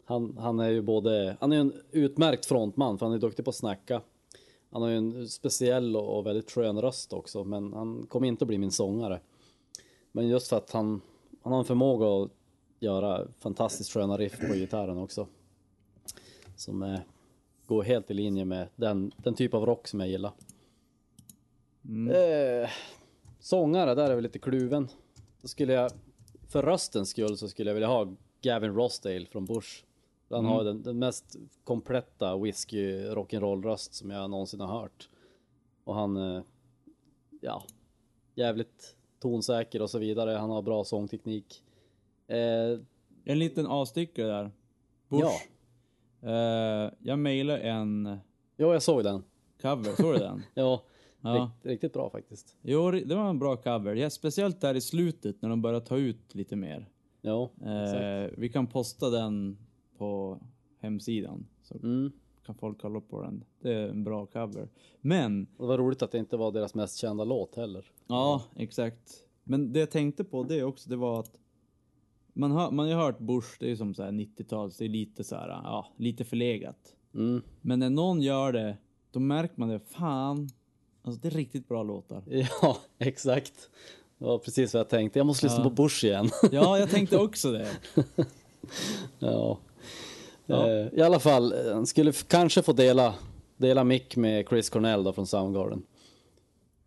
Han, 0.05 0.36
han 0.38 0.61
är 0.61 0.68
ju 0.68 0.82
både, 0.82 1.36
han 1.40 1.53
är 1.53 1.57
en 1.57 1.72
utmärkt 1.90 2.47
frontman 2.47 2.99
för 2.99 3.07
han 3.07 3.14
är 3.14 3.18
duktig 3.18 3.44
på 3.44 3.49
att 3.49 3.55
snacka. 3.55 4.03
Han 4.70 4.82
har 4.82 4.88
ju 4.88 4.97
en 4.97 5.28
speciell 5.28 5.97
och 5.97 6.26
väldigt 6.26 6.51
skön 6.51 6.80
röst 6.80 7.12
också, 7.12 7.44
men 7.44 7.72
han 7.72 8.07
kommer 8.07 8.28
inte 8.28 8.44
att 8.44 8.49
bli 8.49 8.59
min 8.59 8.70
sångare. 8.70 9.20
Men 10.12 10.28
just 10.28 10.49
för 10.49 10.57
att 10.57 10.70
han, 10.70 11.01
han 11.42 11.53
har 11.53 11.59
en 11.59 11.64
förmåga 11.64 12.24
att 12.24 12.30
göra 12.80 13.26
fantastiskt 13.38 13.92
sköna 13.92 14.16
riff 14.16 14.40
på 14.49 14.55
gitarren 14.55 14.99
också. 14.99 15.26
Som 16.57 16.82
eh, 16.82 16.99
går 17.66 17.82
helt 17.82 18.11
i 18.11 18.14
linje 18.14 18.44
med 18.44 18.68
den, 18.76 19.12
den 19.16 19.34
typ 19.34 19.55
av 19.55 19.66
rock 19.66 19.88
som 19.88 20.01
jag 20.01 20.09
gillar. 20.09 20.32
Eh, 22.11 22.70
sångare, 23.47 23.94
där 23.94 24.05
är 24.07 24.11
jag 24.14 24.22
lite 24.22 24.38
kluven. 24.38 24.88
Då 25.42 25.49
skulle 25.49 25.72
jag, 25.72 25.90
för 26.49 26.62
röstens 26.62 27.09
skull 27.11 27.36
så 27.36 27.49
skulle 27.49 27.70
jag 27.70 27.74
vilja 27.74 27.88
ha 27.88 28.14
Gavin 28.42 28.74
Rossdale 28.74 29.26
från 29.26 29.44
Bush. 29.44 29.84
Han 30.30 30.44
har 30.44 30.64
den, 30.64 30.82
den 30.82 30.99
mest 30.99 31.36
kompletta 31.64 32.36
whisky 32.36 33.05
rock'n'roll 33.07 33.62
röst 33.62 33.94
som 33.94 34.11
jag 34.11 34.30
någonsin 34.30 34.61
har 34.61 34.80
hört. 34.80 35.09
Och 35.84 35.94
han, 35.94 36.16
eh, 36.16 36.42
ja, 37.40 37.62
jävligt 38.34 38.97
tonsäker 39.20 39.82
och 39.82 39.90
så 39.90 39.99
vidare. 39.99 40.30
Han 40.30 40.51
har 40.51 40.62
bra 40.62 40.84
sångteknik. 40.84 41.62
Eh, 42.26 42.80
En 43.24 43.38
liten 43.38 43.66
avstickare 43.66 44.26
där. 44.26 44.51
Bush. 45.09 45.22
ja, 45.22 45.32
Eh, 46.22 46.92
jag 46.99 47.18
mejlade 47.18 47.59
en 47.61 48.18
jo, 48.57 48.72
jag 48.72 48.82
såg 48.82 49.05
den. 49.05 49.24
cover, 49.62 49.97
såg 50.03 50.14
du 50.14 50.18
den? 50.18 50.42
Ja, 50.55 50.82
Ja. 51.20 51.34
rikt, 51.54 51.66
riktigt 51.66 51.92
bra 51.92 52.10
faktiskt. 52.10 52.56
Jo, 52.62 52.90
det 52.90 53.14
var 53.14 53.30
en 53.30 53.38
bra 53.38 53.56
cover. 53.56 53.94
Ja, 53.94 54.10
speciellt 54.10 54.60
där 54.60 54.74
i 54.74 54.80
slutet 54.80 55.42
när 55.42 55.48
de 55.48 55.62
börjar 55.62 55.80
ta 55.80 55.96
ut 55.96 56.34
lite 56.34 56.56
mer. 56.56 56.88
Ja, 57.20 57.50
exakt. 57.60 58.32
Eh, 58.34 58.40
vi 58.40 58.48
kan 58.48 58.66
posta 58.66 59.10
den 59.10 59.58
på 59.98 60.38
hemsidan. 60.80 61.46
Så 61.62 61.74
Mm. 61.82 62.12
kan 62.46 62.54
folk 62.54 62.80
kolla 62.80 63.00
på 63.00 63.22
den. 63.22 63.44
Det 63.60 63.72
är 63.72 63.88
en 63.88 64.04
bra 64.04 64.26
cover. 64.26 64.68
Men, 65.00 65.44
det 65.44 65.64
var 65.66 65.78
roligt 65.78 66.02
att 66.02 66.10
det 66.12 66.18
inte 66.18 66.36
var 66.36 66.52
deras 66.52 66.74
mest 66.74 66.96
kända 66.98 67.24
låt 67.24 67.56
heller. 67.56 67.84
ja 68.06 68.42
exakt. 68.56 69.22
Men 69.44 69.72
det 69.72 69.78
jag 69.80 69.90
tänkte 69.90 70.24
på 70.24 70.42
det 70.42 70.62
också, 70.64 70.90
det 70.90 70.96
var 70.96 71.20
att 71.20 71.38
man 72.32 72.50
har, 72.50 72.70
man 72.70 72.88
har 72.88 72.94
hört 72.94 73.18
Bush, 73.18 73.48
det 73.60 73.70
är 73.70 73.76
som 73.76 73.94
så 73.94 74.02
här 74.02 74.10
90-tals, 74.12 74.76
det 74.78 74.84
är 74.84 74.88
lite 74.88 75.24
så 75.24 75.36
här, 75.36 75.48
ja, 75.48 75.86
lite 75.96 76.24
förlegat. 76.24 76.96
Mm. 77.14 77.42
Men 77.60 77.78
när 77.78 77.90
någon 77.90 78.20
gör 78.22 78.52
det, 78.52 78.76
då 79.10 79.20
märker 79.20 79.54
man 79.60 79.68
det, 79.68 79.78
fan, 79.80 80.48
alltså 81.07 81.20
det 81.22 81.28
är 81.28 81.30
riktigt 81.38 81.68
bra 81.68 81.82
låtar. 81.82 82.22
Ja, 82.62 82.76
exakt. 82.98 83.70
Det 84.18 84.24
var 84.24 84.38
precis 84.38 84.74
vad 84.74 84.80
jag 84.80 84.88
tänkte. 84.88 85.18
Jag 85.18 85.26
måste 85.26 85.46
lyssna 85.46 85.59
Ja. 85.59 85.64
på 85.64 85.70
Bush 85.70 86.04
igen. 86.04 86.30
Ja, 86.52 86.78
jag 86.78 86.90
tänkte 86.90 87.18
också 87.18 87.52
det. 87.52 87.68
ja. 89.18 89.59
Ja. 90.46 90.68
Eh, 90.70 90.88
I 90.94 91.02
alla 91.02 91.20
fall, 91.20 91.52
eh, 91.52 91.72
han 91.72 91.86
skulle 91.86 92.11
f- 92.11 92.24
kanske 92.28 92.62
få 92.62 92.72
dela, 92.72 93.14
dela 93.57 93.84
mick 93.84 94.16
med 94.16 94.48
Chris 94.48 94.70
Cornell 94.70 95.04
då 95.04 95.12
från 95.12 95.26
Soundgarden. 95.26 95.82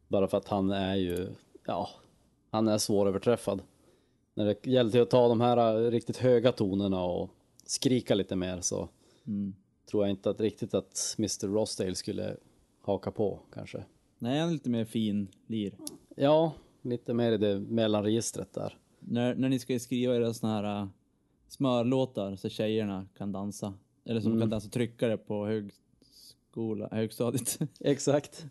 Bara 0.07 0.27
för 0.27 0.37
att 0.37 0.47
han 0.47 0.71
är 0.71 0.95
ju, 0.95 1.27
ja, 1.65 1.89
han 2.51 2.67
är 2.67 2.77
svåröverträffad. 2.77 3.61
När 4.35 4.45
det 4.45 4.65
gäller 4.67 4.91
till 4.91 5.01
att 5.01 5.09
ta 5.09 5.27
de 5.27 5.41
här 5.41 5.85
eh, 5.85 5.91
riktigt 5.91 6.17
höga 6.17 6.51
tonerna 6.51 7.03
och 7.03 7.29
skrika 7.65 8.15
lite 8.15 8.35
mer 8.35 8.61
så 8.61 8.89
Mm. 9.27 9.53
tror 9.91 10.03
jag 10.03 10.09
inte 10.11 10.29
att 10.29 10.39
riktigt 10.41 10.73
att 10.73 11.15
Mr. 11.19 11.47
Rossdale 11.47 11.95
skulle 11.95 12.35
haka 12.81 13.11
på 13.11 13.39
kanske. 13.53 13.83
Nej, 14.19 14.39
han 14.39 14.49
är 14.49 14.53
lite 14.53 14.69
mer 14.69 14.85
fin 14.85 15.27
lir. 15.47 15.73
Ja, 16.15 16.53
lite 16.81 17.13
mer 17.13 17.31
i 17.31 17.37
det 17.37 17.59
mellanregistret 17.59 18.53
där. 18.53 18.77
När, 18.99 19.35
när 19.35 19.49
ni 19.49 19.59
ska 19.59 19.79
skriva 19.79 20.15
era 20.15 20.33
såna 20.33 20.53
här 20.53 20.81
äh, 20.81 20.87
smörlåtar 21.47 22.35
så 22.35 22.49
tjejerna 22.49 23.07
kan 23.17 23.31
dansa. 23.31 23.73
Eller 24.05 24.21
som 24.21 24.39
kan 24.39 24.49
dansa 24.49 24.69
tryckare 24.69 25.17
på 25.17 25.45
högskola, 25.45 26.89
högstadiet. 26.91 27.59
Exakt. 27.79 28.45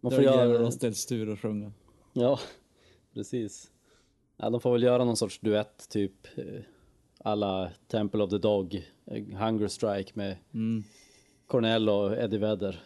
Man 0.00 0.12
får 0.12 0.18
är 0.18 0.22
det 0.22 0.36
Gavin 0.36 0.50
göra, 0.50 0.62
Rossdales 0.62 1.06
tur 1.06 1.32
att 1.32 1.38
sjunga. 1.38 1.72
ja, 2.12 2.38
precis. 3.14 3.70
Ja, 4.36 4.50
de 4.50 4.60
får 4.60 4.72
väl 4.72 4.82
göra 4.82 5.04
någon 5.04 5.16
sorts 5.16 5.40
duett, 5.40 5.88
typ 5.88 6.38
eh, 6.38 6.62
alla 7.18 7.70
Temple 7.88 8.22
of 8.22 8.30
the 8.30 8.38
Dog, 8.38 8.74
eh, 9.06 9.24
Hunger 9.24 9.68
Strike 9.68 10.12
med 10.14 10.36
Mm. 10.54 10.84
Cornell 11.46 11.88
och 11.88 12.16
Eddie 12.16 12.38
Vedder. 12.38 12.80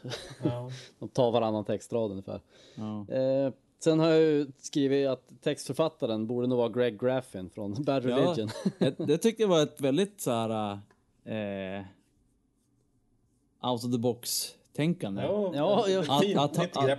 Ja. 0.45 0.71
De 0.99 1.09
tar 1.09 1.31
varannan 1.31 1.65
textrad 1.65 2.11
ungefär. 2.11 2.41
Ja. 2.75 3.15
Eh, 3.15 3.53
sen 3.79 4.01
har 4.01 4.09
jag 4.09 4.21
ju 4.21 4.47
skrivit 4.59 5.09
att 5.09 5.31
textförfattaren 5.43 6.27
borde 6.27 6.47
nog 6.47 6.59
vara 6.59 6.69
Greg 6.69 7.01
Graffin 7.01 7.51
från 7.51 7.75
Bad 7.85 8.05
Ja. 8.05 8.17
Religion. 8.17 8.49
det, 8.79 8.99
det 8.99 9.19
tycker 9.19 9.43
jag 9.45 9.49
var 9.49 9.63
ett 9.63 9.81
väldigt 9.81 10.21
så 10.21 10.31
här 10.31 10.73
eh, 11.25 11.85
out 13.71 13.85
of 13.85 13.93
the 13.93 13.99
box 13.99 14.55
tänkande. 14.77 15.23
Ja, 15.23 15.53
Ja, 15.55 15.89
ja. 15.89 16.01
Att- 16.01 16.37
att- 16.37 16.59
nytt 16.63 16.77
att- 16.77 16.87
grepp. 16.87 16.99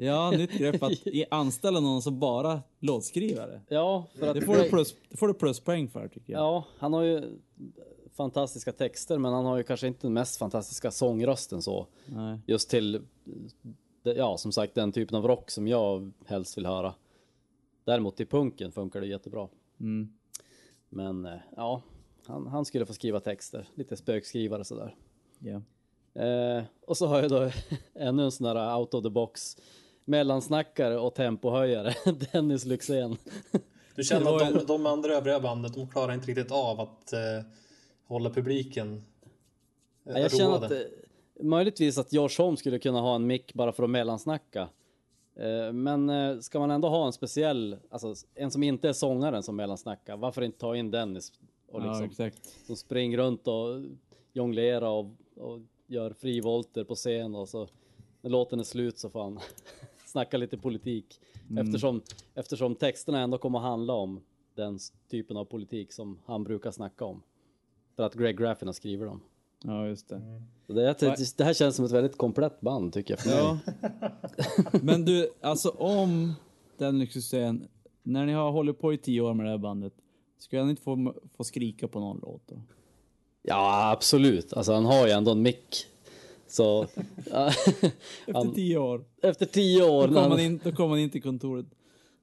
Ja, 0.00 0.30
nytt 0.30 0.52
grepp 0.52 0.82
att 0.82 1.06
i- 1.06 1.24
anställa 1.30 1.80
någon 1.80 2.02
som 2.02 2.18
bara 2.18 2.60
låtskrivare. 2.78 3.60
ja, 3.68 4.06
för 4.18 4.26
att 4.28 4.34
Det 4.34 4.40
får, 4.40 4.54
du 4.56 4.68
plus, 4.68 4.94
det 5.08 5.16
får 5.16 5.28
du 5.28 5.34
pluspoäng 5.34 5.88
för 5.88 6.08
tycker 6.08 6.32
jag. 6.32 6.40
Ja, 6.42 6.64
han 6.78 6.92
har 6.92 7.02
ju 7.02 7.38
fantastiska 8.18 8.72
texter, 8.72 9.18
men 9.18 9.32
han 9.32 9.44
har 9.44 9.56
ju 9.56 9.62
kanske 9.62 9.86
inte 9.86 10.06
den 10.06 10.12
mest 10.12 10.36
fantastiska 10.36 10.90
sångrösten 10.90 11.62
så. 11.62 11.86
Nej. 12.06 12.38
Just 12.46 12.70
till, 12.70 13.02
ja 14.02 14.38
som 14.38 14.52
sagt 14.52 14.74
den 14.74 14.92
typen 14.92 15.16
av 15.18 15.26
rock 15.26 15.50
som 15.50 15.68
jag 15.68 16.12
helst 16.26 16.58
vill 16.58 16.66
höra. 16.66 16.94
Däremot 17.84 18.20
i 18.20 18.26
punken 18.26 18.72
funkar 18.72 19.00
det 19.00 19.06
jättebra. 19.06 19.48
Mm. 19.80 20.12
Men 20.88 21.26
eh, 21.26 21.38
ja, 21.56 21.82
han, 22.26 22.46
han 22.46 22.64
skulle 22.64 22.86
få 22.86 22.92
skriva 22.92 23.20
texter, 23.20 23.68
lite 23.74 23.96
spökskrivare 23.96 24.64
sådär. 24.64 24.96
Ja. 25.38 25.62
Eh, 26.22 26.64
och 26.86 26.96
så 26.96 27.06
har 27.06 27.20
jag 27.20 27.30
då 27.30 27.50
ännu 27.94 28.24
en 28.24 28.32
sån 28.32 28.44
där 28.44 28.76
out 28.76 28.94
of 28.94 29.02
the 29.02 29.10
box 29.10 29.56
mellansnackare 30.04 30.98
och 30.98 31.14
tempohöjare, 31.14 31.94
Dennis 32.32 32.64
Lyxzén. 32.64 33.16
Du 33.94 34.04
känner 34.04 34.36
att 34.42 34.54
de, 34.54 34.66
de 34.66 34.86
andra 34.86 35.12
övriga 35.12 35.40
bandet, 35.40 35.74
de 35.74 35.88
klarar 35.88 36.14
inte 36.14 36.26
riktigt 36.26 36.52
av 36.52 36.80
att 36.80 37.12
eh, 37.12 37.20
hålla 38.08 38.30
publiken 38.30 39.02
eh, 40.04 40.12
Ja, 40.12 40.18
jag 40.18 40.36
känner 40.36 40.64
att 40.64 40.70
eh, 40.70 40.78
möjligtvis 41.40 41.98
att 41.98 42.12
Josh 42.12 42.38
Holm 42.38 42.56
skulle 42.56 42.78
kunna 42.78 43.00
ha 43.00 43.14
en 43.14 43.26
mick 43.26 43.54
bara 43.54 43.72
för 43.72 43.82
att 43.82 43.90
mellansnacka. 43.90 44.68
Eh, 45.36 45.72
men 45.72 46.42
ska 46.42 46.58
man 46.58 46.70
ändå 46.70 46.88
ha 46.88 47.06
en 47.06 47.12
speciell, 47.12 47.76
alltså 47.90 48.14
en 48.34 48.50
som 48.50 48.62
inte 48.62 48.88
är 48.88 48.92
sångaren 48.92 49.42
som 49.42 49.56
mellansnackar, 49.56 50.16
varför 50.16 50.42
inte 50.42 50.58
ta 50.58 50.76
in 50.76 50.90
Dennis? 50.90 51.32
Och 51.68 51.82
ja, 51.82 51.86
liksom, 51.86 52.04
exakt. 52.04 52.66
som 52.66 52.76
springer 52.76 53.18
runt 53.18 53.48
och 53.48 53.82
jonglerar 54.32 54.88
och, 54.88 55.06
och 55.36 55.60
gör 55.86 56.12
frivolter 56.12 56.84
på 56.84 56.94
scen 56.94 57.34
och 57.34 57.48
så 57.48 57.68
när 58.20 58.30
låten 58.30 58.60
är 58.60 58.64
slut 58.64 58.98
så 58.98 59.10
får 59.10 59.22
han 59.22 59.40
snacka 60.06 60.36
lite 60.36 60.58
politik. 60.58 61.20
Eftersom, 61.58 62.02
eftersom 62.34 62.74
texterna 62.74 63.20
ändå 63.20 63.38
kommer 63.38 63.58
att 63.58 63.64
handla 63.64 63.92
om 63.92 64.20
den 64.54 64.78
typen 65.10 65.36
av 65.36 65.44
politik 65.44 65.92
som 65.92 66.18
han 66.26 66.44
brukar 66.44 66.70
snacka 66.70 67.04
om. 67.04 67.22
För 67.98 68.04
att 68.06 68.14
Greg 68.14 68.38
Graffin 68.38 68.68
har 68.68 68.72
skrivit 68.72 69.06
dem. 69.06 69.20
Ja, 69.64 69.86
just 69.86 70.08
det. 70.08 70.20
Så 70.66 70.72
det, 70.72 70.96
det, 71.00 71.36
det 71.36 71.44
här 71.44 71.54
känns 71.54 71.76
som 71.76 71.84
ett 71.84 71.90
väldigt 71.90 72.18
komplett 72.18 72.60
band 72.60 72.92
tycker 72.92 73.14
jag. 73.14 73.20
För. 73.20 73.30
Ja. 73.30 73.58
Men 74.82 75.04
du, 75.04 75.30
alltså 75.40 75.68
om 75.68 76.34
den 76.76 76.98
Lyxzén, 76.98 77.68
när 78.02 78.26
ni 78.26 78.32
har 78.32 78.50
hållit 78.52 78.78
på 78.78 78.92
i 78.92 78.98
tio 78.98 79.20
år 79.20 79.34
med 79.34 79.46
det 79.46 79.50
här 79.50 79.58
bandet, 79.58 79.92
Skulle 80.38 80.62
han 80.62 80.70
inte 80.70 80.82
få, 80.82 81.14
få 81.36 81.44
skrika 81.44 81.88
på 81.88 82.00
någon 82.00 82.18
låt 82.22 82.42
då? 82.46 82.62
Ja, 83.42 83.90
absolut. 83.90 84.52
Alltså 84.52 84.72
han 84.72 84.84
har 84.84 85.06
ju 85.06 85.12
ändå 85.12 85.30
en 85.30 85.42
mick. 85.42 85.86
Så... 86.48 86.82
Efter 87.26 88.32
han, 88.32 88.54
tio 88.54 88.78
år. 88.78 89.04
efter 89.22 89.46
tio 89.46 89.82
år. 89.82 90.02
Då 90.02 90.06
kommer 90.08 90.20
han- 90.20 90.30
man 90.30 90.40
in, 90.40 90.60
då 90.64 90.72
kommer 90.72 90.88
man 90.88 90.98
in 90.98 91.10
till 91.10 91.22
kontoret. 91.22 91.66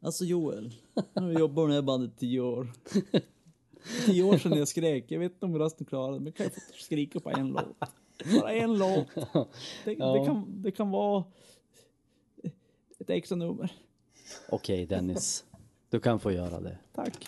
Alltså 0.01 0.25
Joel, 0.25 0.73
nu 1.13 1.21
har 1.21 1.27
vi 1.29 1.39
jobbat 1.39 1.65
med 1.65 1.69
det 1.69 1.73
här 1.75 1.81
bandet 1.81 2.11
tio 2.19 2.39
år. 2.39 2.67
Tio 4.05 4.23
år 4.23 4.37
sedan 4.37 4.57
jag 4.57 4.67
skrek. 4.67 5.05
Jag 5.07 5.19
vet 5.19 5.31
inte 5.31 5.45
om 5.45 5.57
rösten 5.57 5.85
klarar 5.85 6.13
det, 6.13 6.19
men 6.19 6.33
kan 6.33 6.43
jag 6.43 6.53
få 6.53 6.59
skrika 6.79 7.19
på 7.19 7.29
en 7.29 7.47
låt? 7.49 7.65
Bara 8.41 8.53
en 8.53 8.77
låt. 8.77 9.07
Det, 9.85 9.93
Ja. 9.93 10.13
det, 10.13 10.25
kan, 10.25 10.61
det 10.61 10.71
kan 10.71 10.89
vara 10.91 11.23
ett 12.99 13.09
extra 13.09 13.35
nummer. 13.35 13.71
Okej 14.49 14.85
Dennis, 14.85 15.45
du 15.89 15.99
kan 15.99 16.19
få 16.19 16.31
göra 16.31 16.59
det. 16.59 16.77
Tack. 16.95 17.27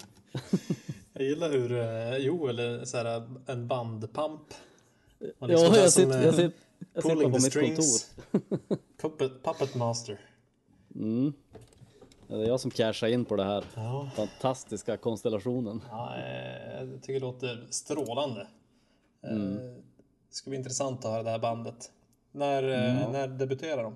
Jag 1.13 1.23
gillar 1.25 1.49
hur 1.51 1.71
eh, 1.71 2.17
Joel 2.17 2.59
är 2.59 2.85
så 2.85 2.97
här, 2.97 3.29
en 3.47 3.67
bandpamp. 3.67 4.53
Ja, 5.39 5.47
liksom 5.47 5.71
den 5.73 5.81
jag 5.81 5.91
sitter, 5.91 6.21
jag 6.25 6.35
sitter, 6.35 6.51
jag 6.93 7.03
sitter 7.03 7.15
på 7.15 7.29
mitt 7.29 7.31
kontor. 7.31 7.49
strings. 7.49 8.15
Puppet, 9.01 9.43
puppet 9.43 9.75
master. 9.75 10.19
Mm. 10.95 11.33
Det 12.27 12.35
är 12.35 12.47
jag 12.47 12.59
som 12.59 12.71
cashar 12.71 13.07
in 13.07 13.25
på 13.25 13.35
det 13.35 13.43
här 13.43 13.63
Ja. 13.75 14.09
fantastiska 14.15 14.97
konstellationen. 14.97 15.81
Ja, 15.89 16.15
eh, 16.17 16.83
jag 16.83 17.01
tycker 17.01 17.13
det 17.13 17.19
låter 17.19 17.67
strålande. 17.69 18.47
Eh, 19.23 19.31
Mm. 19.31 19.55
Det 20.29 20.35
ska 20.35 20.49
bli 20.49 20.57
intressant 20.57 21.05
att 21.05 21.11
höra 21.11 21.23
det 21.23 21.29
här 21.29 21.39
bandet. 21.39 21.91
När, 22.31 22.63
eh, 22.63 23.11
när 23.11 23.27
debuterar 23.27 23.83
de? 23.83 23.95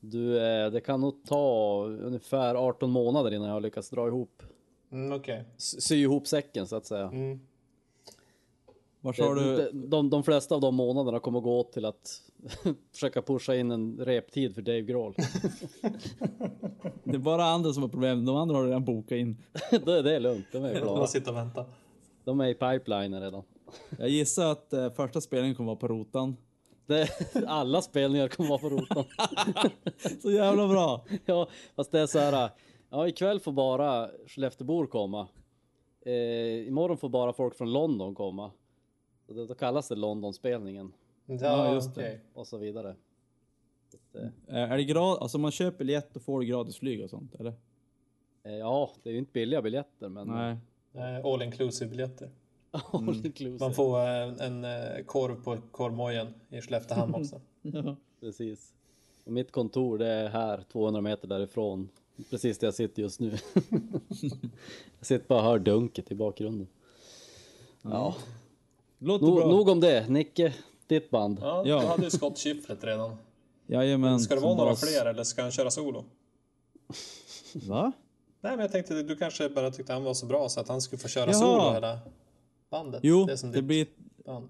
Du, 0.00 0.32
det 0.70 0.80
kan 0.80 1.00
nog 1.00 1.24
ta 1.24 1.84
ungefär 1.84 2.54
18 2.54 2.90
månader 2.90 3.34
innan 3.34 3.46
jag 3.46 3.54
har 3.54 3.60
lyckats 3.60 3.90
dra 3.90 4.06
ihop, 4.06 4.42
Mm, 4.92 5.12
Okej. 5.20 5.44
sy 5.56 5.80
sy 5.80 5.96
ihop 5.96 6.26
säcken 6.26 6.66
så 6.66 6.76
att 6.76 6.86
säga. 6.86 7.04
Mm. 7.06 7.40
Var 9.00 9.12
sa 9.12 9.34
Det, 9.34 9.40
du? 9.56 9.70
de, 9.72 9.88
de, 9.90 10.10
de 10.10 10.22
flesta 10.22 10.54
av 10.54 10.60
de 10.60 10.74
månaderna 10.74 11.20
kommer 11.20 11.40
gå 11.40 11.58
åt 11.60 11.72
till 11.72 11.84
att 11.84 12.22
försöka 12.92 13.22
pusha 13.22 13.54
in 13.56 13.70
en 13.70 13.98
reptid 13.98 14.54
för 14.54 14.62
Dave 14.62 14.82
Grohl. 14.82 15.14
Det 17.04 17.14
är 17.14 17.18
bara 17.18 17.44
andra 17.44 17.72
som 17.72 17.82
har 17.82 17.90
problem. 17.90 18.24
De 18.24 18.36
andra 18.36 18.56
har 18.56 18.64
redan 18.64 18.84
bokat 18.84 19.12
in. 19.12 19.36
det, 19.70 20.02
det 20.02 20.16
är 20.16 20.20
lugnt, 20.20 20.46
de 20.52 20.64
är 20.64 20.80
klara. 20.80 21.06
sitta 21.06 21.30
och 21.30 21.36
vänta. 21.36 21.64
De 22.24 22.40
är 22.40 22.48
i 22.48 22.54
pipeline 22.54 23.20
redan. 23.20 23.42
Jag 23.98 24.08
gissar 24.08 24.52
att 24.52 24.72
eh, 24.72 24.90
första 24.90 25.20
spelningen 25.20 25.54
kommer 25.56 25.66
vara 25.66 25.76
på 25.76 25.88
Rotan. 25.88 26.36
Det, 26.86 27.08
alla 27.46 27.82
spelningar 27.82 28.28
kommer 28.28 28.48
vara 28.48 28.58
på 28.58 28.68
rotan. 28.68 29.04
Så 30.22 30.30
jävla 30.30 30.68
bra! 30.68 31.04
Ja, 31.26 31.48
fast 31.76 31.92
det 31.92 32.00
är 32.00 32.06
så 32.06 32.18
här. 32.18 32.50
Ja, 32.90 33.08
ikväll 33.08 33.40
får 33.40 33.52
bara 33.52 34.08
Skelleftebor 34.26 34.86
komma. 34.86 35.28
Eh, 36.06 36.68
imorgon 36.68 36.96
får 36.96 37.08
bara 37.08 37.32
folk 37.32 37.54
från 37.56 37.72
London 37.72 38.14
komma. 38.14 38.50
Så 39.28 39.34
Då, 39.34 39.44
då 39.46 39.54
kallas 39.54 39.88
det 39.88 39.94
Londonspelningen 39.94 40.92
Ja, 41.26 41.36
Ja, 41.40 41.74
just 41.74 41.94
det. 41.94 42.20
och 42.34 42.46
så 42.46 42.58
vidare. 42.58 42.96
Så 43.90 43.96
att, 43.96 44.22
eh, 44.22 44.28
Eh, 44.56 44.72
Är 44.72 44.76
det 44.76 44.84
grad, 44.84 45.18
alltså 45.22 45.38
man 45.38 45.50
köper 45.50 45.78
biljett 45.78 46.14
då 46.14 46.20
får 46.20 46.42
gratis 46.42 46.76
flyg 46.76 47.04
och 47.04 47.10
sånt 47.10 47.34
eller? 47.34 47.52
eh, 48.42 48.52
ja, 48.56 48.90
det 49.02 49.08
är 49.10 49.12
ju 49.12 49.18
inte 49.18 49.32
billiga 49.32 49.62
biljetter 49.62 50.08
men 50.08 50.26
Nej. 50.92 51.22
All 51.24 51.42
inclusive 51.42 51.90
biljetter. 51.90 52.30
all 52.70 53.08
inclusive. 53.26 53.58
Man 53.60 53.74
får 53.74 53.98
en 54.42 54.66
korv 55.06 55.42
på 55.44 55.56
korvmojen 55.70 56.26
i 56.48 56.60
Skelleftehamn 56.60 57.14
också. 57.14 57.40
Precis. 58.20 58.74
Och 59.24 59.32
mitt 59.32 59.52
kontor 59.52 59.98
det 59.98 60.06
är 60.06 60.28
här 60.28 60.64
200 60.72 61.00
meter 61.00 61.28
därifrån. 61.28 61.88
Precis 62.30 62.58
där 62.58 62.66
jag 62.66 62.74
sitter 62.74 63.02
just 63.02 63.20
nu. 63.20 63.30
jag 64.98 65.06
sitter 65.06 65.28
bara 65.28 65.38
och 65.38 65.44
hör 65.44 65.58
dunket 65.58 66.10
i 66.12 66.14
bakgrunden. 66.14 66.68
Ja, 67.82 68.14
Låter 68.98 69.26
nog, 69.26 69.36
bra. 69.36 69.48
nog 69.48 69.68
om 69.68 69.80
det. 69.80 70.08
Nicke, 70.10 70.54
ditt 70.86 71.10
band. 71.10 71.38
Ja, 71.42 71.62
Ja. 71.66 71.80
du 71.80 71.86
hade 71.86 72.02
ju 72.04 72.10
skottkyfflet 72.10 72.84
redan. 72.84 73.16
Jajamän. 73.66 74.20
Ska 74.20 74.34
det 74.34 74.40
vara 74.40 74.54
några 74.56 74.70
bas. 74.70 74.80
fler 74.80 75.06
eller 75.06 75.24
ska 75.24 75.42
han 75.42 75.50
köra 75.50 75.70
solo? 75.70 76.04
Va? 77.68 77.92
Nej, 78.40 78.52
men 78.52 78.58
jag 78.60 78.72
tänkte 78.72 79.02
du 79.02 79.16
kanske 79.16 79.48
bara 79.48 79.70
tyckte 79.70 79.92
han 79.92 80.04
var 80.04 80.14
så 80.14 80.26
bra 80.26 80.48
så 80.48 80.60
att 80.60 80.68
han 80.68 80.80
skulle 80.80 80.98
få 81.00 81.08
köra 81.08 81.24
Jaha. 81.30 81.34
solo 81.34 81.72
hela 81.72 81.98
bandet. 82.70 83.00
Jo, 83.02 83.24
det 83.26 83.52
det 83.52 83.62
blir... 83.62 83.86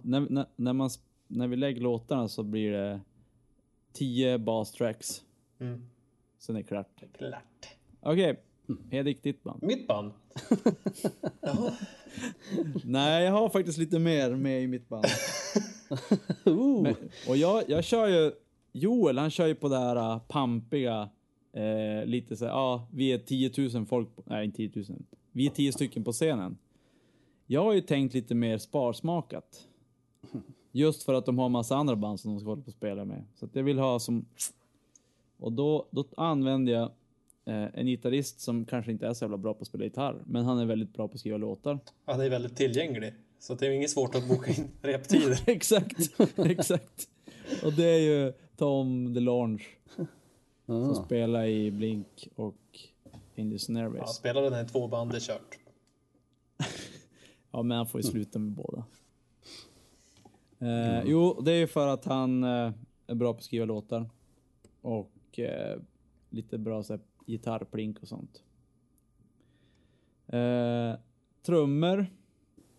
När, 0.03 0.21
när, 0.21 0.47
när, 0.57 0.73
man, 0.73 0.91
när 1.27 1.47
vi 1.49 1.57
lägger 1.57 1.81
låtarna 1.81 2.29
så 2.29 2.43
blir 2.43 2.73
det 2.73 3.01
10 3.93 4.39
bass 4.39 4.73
tracks. 4.73 5.23
Mm. 5.61 5.83
Sen 6.39 6.57
är 6.57 6.61
det 6.63 6.69
klart. 6.69 7.03
Klart. 7.19 7.69
Okej, 8.01 8.41
Hedik, 8.91 9.23
ditt 9.23 9.43
band. 9.43 9.63
Mitt 9.63 9.87
band? 9.87 10.13
Jaha. 11.41 11.73
Nej, 12.85 13.25
jag 13.25 13.33
har 13.33 13.49
faktiskt 13.49 13.79
lite 13.79 13.99
mer 13.99 14.35
med 14.35 14.63
i 14.63 14.67
mitt 14.67 14.89
band. 14.89 15.05
Ooh. 16.45 16.83
Men, 16.83 16.95
och 17.29 17.37
jag, 17.37 17.65
jag 17.69 17.85
kör 17.85 18.07
ju... 18.07 18.33
Joel, 18.73 19.19
han 19.19 19.31
kör 19.31 19.47
ju 19.47 19.55
på 19.55 19.69
det 19.69 19.79
här 19.79 19.97
uh, 19.97 20.19
pampiga, 20.19 21.09
eh, 21.53 22.07
lite 22.07 22.37
så 22.37 22.45
ja, 22.45 22.89
vi 22.93 23.13
är 23.13 23.19
10 23.19 23.53
000 23.75 23.87
folk, 23.87 24.17
på, 24.17 24.23
nej 24.27 24.45
inte 24.45 24.57
10 24.57 24.71
000. 24.75 24.85
Vi 25.33 25.47
är 25.47 25.51
10 25.51 25.73
stycken 25.73 26.05
på 26.05 26.13
scenen. 26.13 26.59
Jag 27.47 27.65
har 27.65 27.73
ju 27.73 27.81
tänkt 27.81 28.15
lite 28.15 28.35
mer 28.35 28.59
sparsmakat. 28.59 29.69
Just 30.73 31.03
för 31.03 31.15
att 31.15 31.27
de 31.27 31.39
har 31.39 31.49
massa 31.49 31.77
andra 31.77 31.97
band 31.97 32.21
som 32.21 32.31
de 32.31 32.41
ska 32.41 32.49
hålla 32.49 32.63
på 32.63 32.67
och 32.67 32.73
spela 32.73 33.05
med. 33.05 33.25
Så 33.35 33.45
att 33.45 33.57
jag 33.57 33.63
vill 33.63 33.79
ha 33.79 33.99
som... 33.99 34.27
Och 35.39 35.53
då, 35.53 35.89
då 35.91 36.05
använder 36.17 36.73
jag 36.73 36.91
en 37.53 37.87
gitarrist 37.87 38.41
som 38.41 38.65
kanske 38.65 38.93
inte 38.93 39.07
är 39.07 39.15
så 39.15 39.25
jävla 39.25 39.37
bra 39.37 39.55
på 39.55 39.61
att 39.63 39.67
spela 39.69 39.85
gitarr, 39.85 40.23
men 40.27 40.45
han 40.45 40.59
är 40.59 40.67
väldigt 40.67 40.93
bra 40.95 41.09
på 41.09 41.15
att 41.15 41.21
skriva 41.21 41.37
låtar. 41.37 41.79
Han 42.05 42.21
är 42.21 42.31
väldigt 42.31 42.57
tillgänglig. 42.57 43.15
Så 43.39 43.55
det 43.55 43.67
är 43.67 43.71
inget 43.71 43.91
svårt 43.91 44.15
att 44.15 44.29
boka 44.29 44.51
in 44.53 44.69
reptider. 44.83 45.39
exakt, 45.47 45.99
exakt. 46.37 47.09
Och 47.65 47.73
det 47.73 47.85
är 47.85 47.99
ju 47.99 48.33
Tom 48.57 49.15
DeLonge 49.15 49.65
som 50.67 50.91
Ah. 50.91 50.95
spelar 51.05 51.47
i 51.47 51.71
Blink 51.71 52.29
och 52.37 52.55
Indies 53.35 53.69
Ja, 53.69 53.73
Nervous. 53.75 54.11
spelar 54.17 54.43
den 54.43 54.53
här 54.53 54.65
i 54.65 54.69
två 54.69 54.89
band 54.89 55.15
är 55.15 55.21
kört. 55.21 55.59
Ja, 57.51 57.63
men 57.63 57.77
han 57.77 57.87
får 57.87 58.01
ju 58.01 58.07
sluta 58.07 58.39
med 58.39 58.53
båda. 58.53 58.85
Eh, 60.59 61.03
jo, 61.07 61.41
det 61.41 61.53
är 61.53 61.57
ju 61.57 61.67
för 61.67 61.87
att 61.87 62.05
han 62.05 62.45
eh, 62.45 62.73
är 63.07 63.15
bra 63.15 63.33
på 63.33 63.39
att 63.39 63.45
skriva 63.45 63.65
låtar. 63.65 64.11
Och 64.81 65.39
eh, 65.39 65.81
lite 66.31 66.59
bra 66.59 66.83
så 66.83 66.93
här, 66.93 67.01
gitarrplink 67.29 68.03
och 68.03 68.09
sånt. 68.09 68.43
Eh, 70.27 70.95
trummor. 71.43 72.07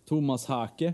Thomas 0.05 0.45
Hake. 0.45 0.93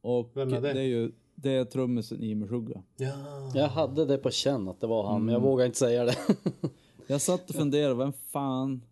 Och 0.00 0.30
Vem 0.34 0.52
är 0.52 0.60
det? 0.60 0.70
är 0.70 0.82
ju 0.82 1.12
det 1.34 1.50
är 1.50 1.64
trummisen 1.64 2.22
i 2.22 2.34
Meshuggah. 2.34 2.82
Ja. 2.96 3.50
Jag 3.54 3.68
hade 3.68 4.04
det 4.06 4.18
på 4.18 4.30
känn 4.30 4.68
att 4.68 4.80
det 4.80 4.86
var 4.86 5.02
han, 5.06 5.12
Mm. 5.14 5.24
men 5.26 5.32
jag 5.34 5.40
vågar 5.40 5.66
inte 5.66 5.78
säga 5.78 6.04
det. 6.04 6.16
Jag 7.06 7.20
satt 7.20 7.50
och 7.50 7.56
funderade, 7.56 7.94
vem 7.94 8.12
fan 8.12 8.82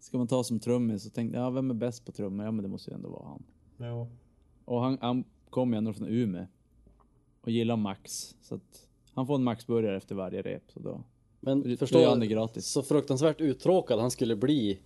ska 0.00 0.18
man 0.18 0.26
ta 0.26 0.44
som 0.44 0.60
trummis? 0.60 1.06
Och 1.06 1.12
tänkte, 1.12 1.38
ja 1.38 1.50
vem 1.50 1.70
är 1.70 1.74
bäst 1.74 2.04
på 2.04 2.12
trummor? 2.12 2.44
Ja 2.46 2.50
men 2.50 2.62
det 2.62 2.68
måste 2.68 2.90
ju 2.90 2.94
ändå 2.94 3.08
vara 3.08 3.24
han. 3.28 3.42
Jo. 3.78 4.08
Och 4.64 4.80
han, 4.80 4.98
han 5.00 5.24
kom 5.50 5.72
ju 5.72 5.78
ändå 5.78 5.92
från 5.92 6.08
Umeå. 6.08 6.46
Och 7.40 7.50
gillar 7.50 7.76
Max. 7.76 8.36
Så 8.42 8.54
att 8.54 8.88
han 9.14 9.26
får 9.26 9.34
en 9.34 9.44
Max-burgare 9.44 9.96
efter 9.96 10.14
varje 10.14 10.42
rep. 10.42 10.62
Så 10.72 10.80
då, 10.80 11.02
Men 11.40 11.62
då 11.62 11.68
gör 11.68 11.76
förstå, 11.76 12.08
han 12.08 12.20
det 12.20 12.26
gratis. 12.26 12.66
så 12.66 12.82
fruktansvärt 12.82 13.40
uttråkad 13.40 13.98
han 14.00 14.10
skulle 14.10 14.36
bli 14.36 14.78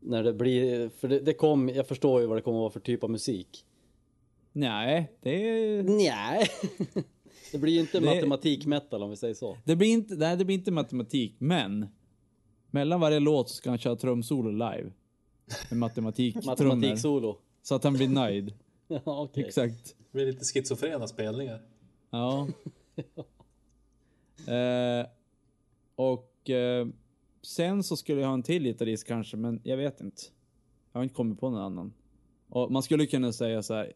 när 0.00 0.22
det 0.22 0.32
blir, 0.32 0.88
för 0.88 1.08
det, 1.08 1.20
det 1.20 1.34
kom, 1.34 1.68
jag 1.68 1.86
förstår 1.88 2.20
ju 2.20 2.26
vad 2.26 2.36
det 2.36 2.42
kommer 2.42 2.58
att 2.58 2.62
vara 2.62 2.70
för 2.70 2.80
typ 2.80 3.04
av 3.04 3.10
musik. 3.10 3.64
Nej, 4.52 5.12
det 5.22 5.30
är... 5.48 5.82
Nej. 5.82 6.46
det 7.52 7.58
blir 7.58 7.72
ju 7.72 7.80
inte 7.80 8.00
Det- 8.00 8.06
matematik 8.06 8.66
metal 8.66 9.02
om 9.02 9.10
vi 9.10 9.16
säger 9.16 9.34
så. 9.34 9.56
Det 9.64 9.76
blir 9.76 9.88
inte, 9.88 10.14
nej, 10.14 10.36
det 10.36 10.44
blir 10.44 10.56
inte 10.56 10.70
matematik, 10.70 11.34
men 11.38 11.86
mellan 12.70 13.00
varje 13.00 13.20
låt 13.20 13.48
så 13.48 13.54
ska 13.54 13.70
han 13.70 13.78
köra 13.78 13.96
trumsolo 13.96 14.50
live. 14.50 14.90
Med 15.70 15.78
matematik 15.78 16.34
Matematiksolo. 16.46 17.38
Så 17.62 17.74
att 17.74 17.84
han 17.84 17.94
blir 17.94 18.08
nöjd. 18.08 18.52
Ja, 18.90 19.00
okej. 19.04 19.44
Exakt. 19.44 19.86
Det 19.98 20.12
blir 20.12 20.26
lite 20.26 20.44
schizofrena 20.44 21.06
spelningar. 21.06 21.60
Ja. 22.10 22.48
eh, 24.46 25.06
och 25.98 26.50
eh, 26.50 26.86
sen 27.42 27.82
så 27.82 27.96
skulle 27.96 28.20
jag 28.20 28.28
ha 28.28 28.34
en 28.34 28.42
till 28.42 28.62
gitarrist 28.64 29.06
kanske, 29.06 29.36
men 29.36 29.60
jag 29.64 29.76
vet 29.76 30.00
inte. 30.00 30.22
Jag 30.92 30.98
har 30.98 31.02
inte 31.02 31.14
kommit 31.14 31.40
på 31.40 31.50
någon 31.50 31.60
annan. 31.60 31.92
Och 32.48 32.72
man 32.72 32.82
skulle 32.82 33.06
kunna 33.06 33.32
säga 33.32 33.62
så 33.62 33.74
här. 33.74 33.92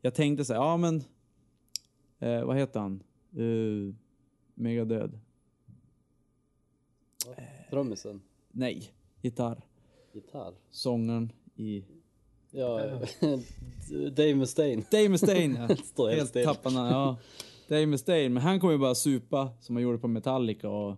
Jag 0.00 0.14
tänkte 0.14 0.44
så 0.44 0.52
här, 0.52 0.60
ja 0.60 0.76
men. 0.76 1.04
Eh, 2.18 2.44
vad 2.44 2.56
heter 2.56 2.80
han? 2.80 3.02
Uh, 3.38 3.94
Megadöd. 4.54 5.18
Trummisen. 7.70 8.22
Nej, 8.50 8.92
gitarr. 9.22 9.62
Gitarr. 10.12 10.54
Sångaren 10.70 11.32
i... 11.56 11.84
Ja, 12.50 12.80
Dave 14.12 14.34
Mustaine. 14.34 14.84
Dave 14.90 15.08
Mustaine. 15.08 15.66
ja. 15.68 15.76
Står 15.84 16.10
helt 16.10 16.34
Helt 16.34 16.46
tappad 16.46 16.72
ja. 16.72 17.16
Dave 17.68 17.86
Mustaine, 17.86 18.34
men 18.34 18.42
han 18.42 18.60
kommer 18.60 18.72
ju 18.72 18.78
bara 18.78 18.94
supa 18.94 19.50
som 19.60 19.76
han 19.76 19.82
gjorde 19.82 19.98
på 19.98 20.08
Metallica 20.08 20.68
och, 20.68 20.96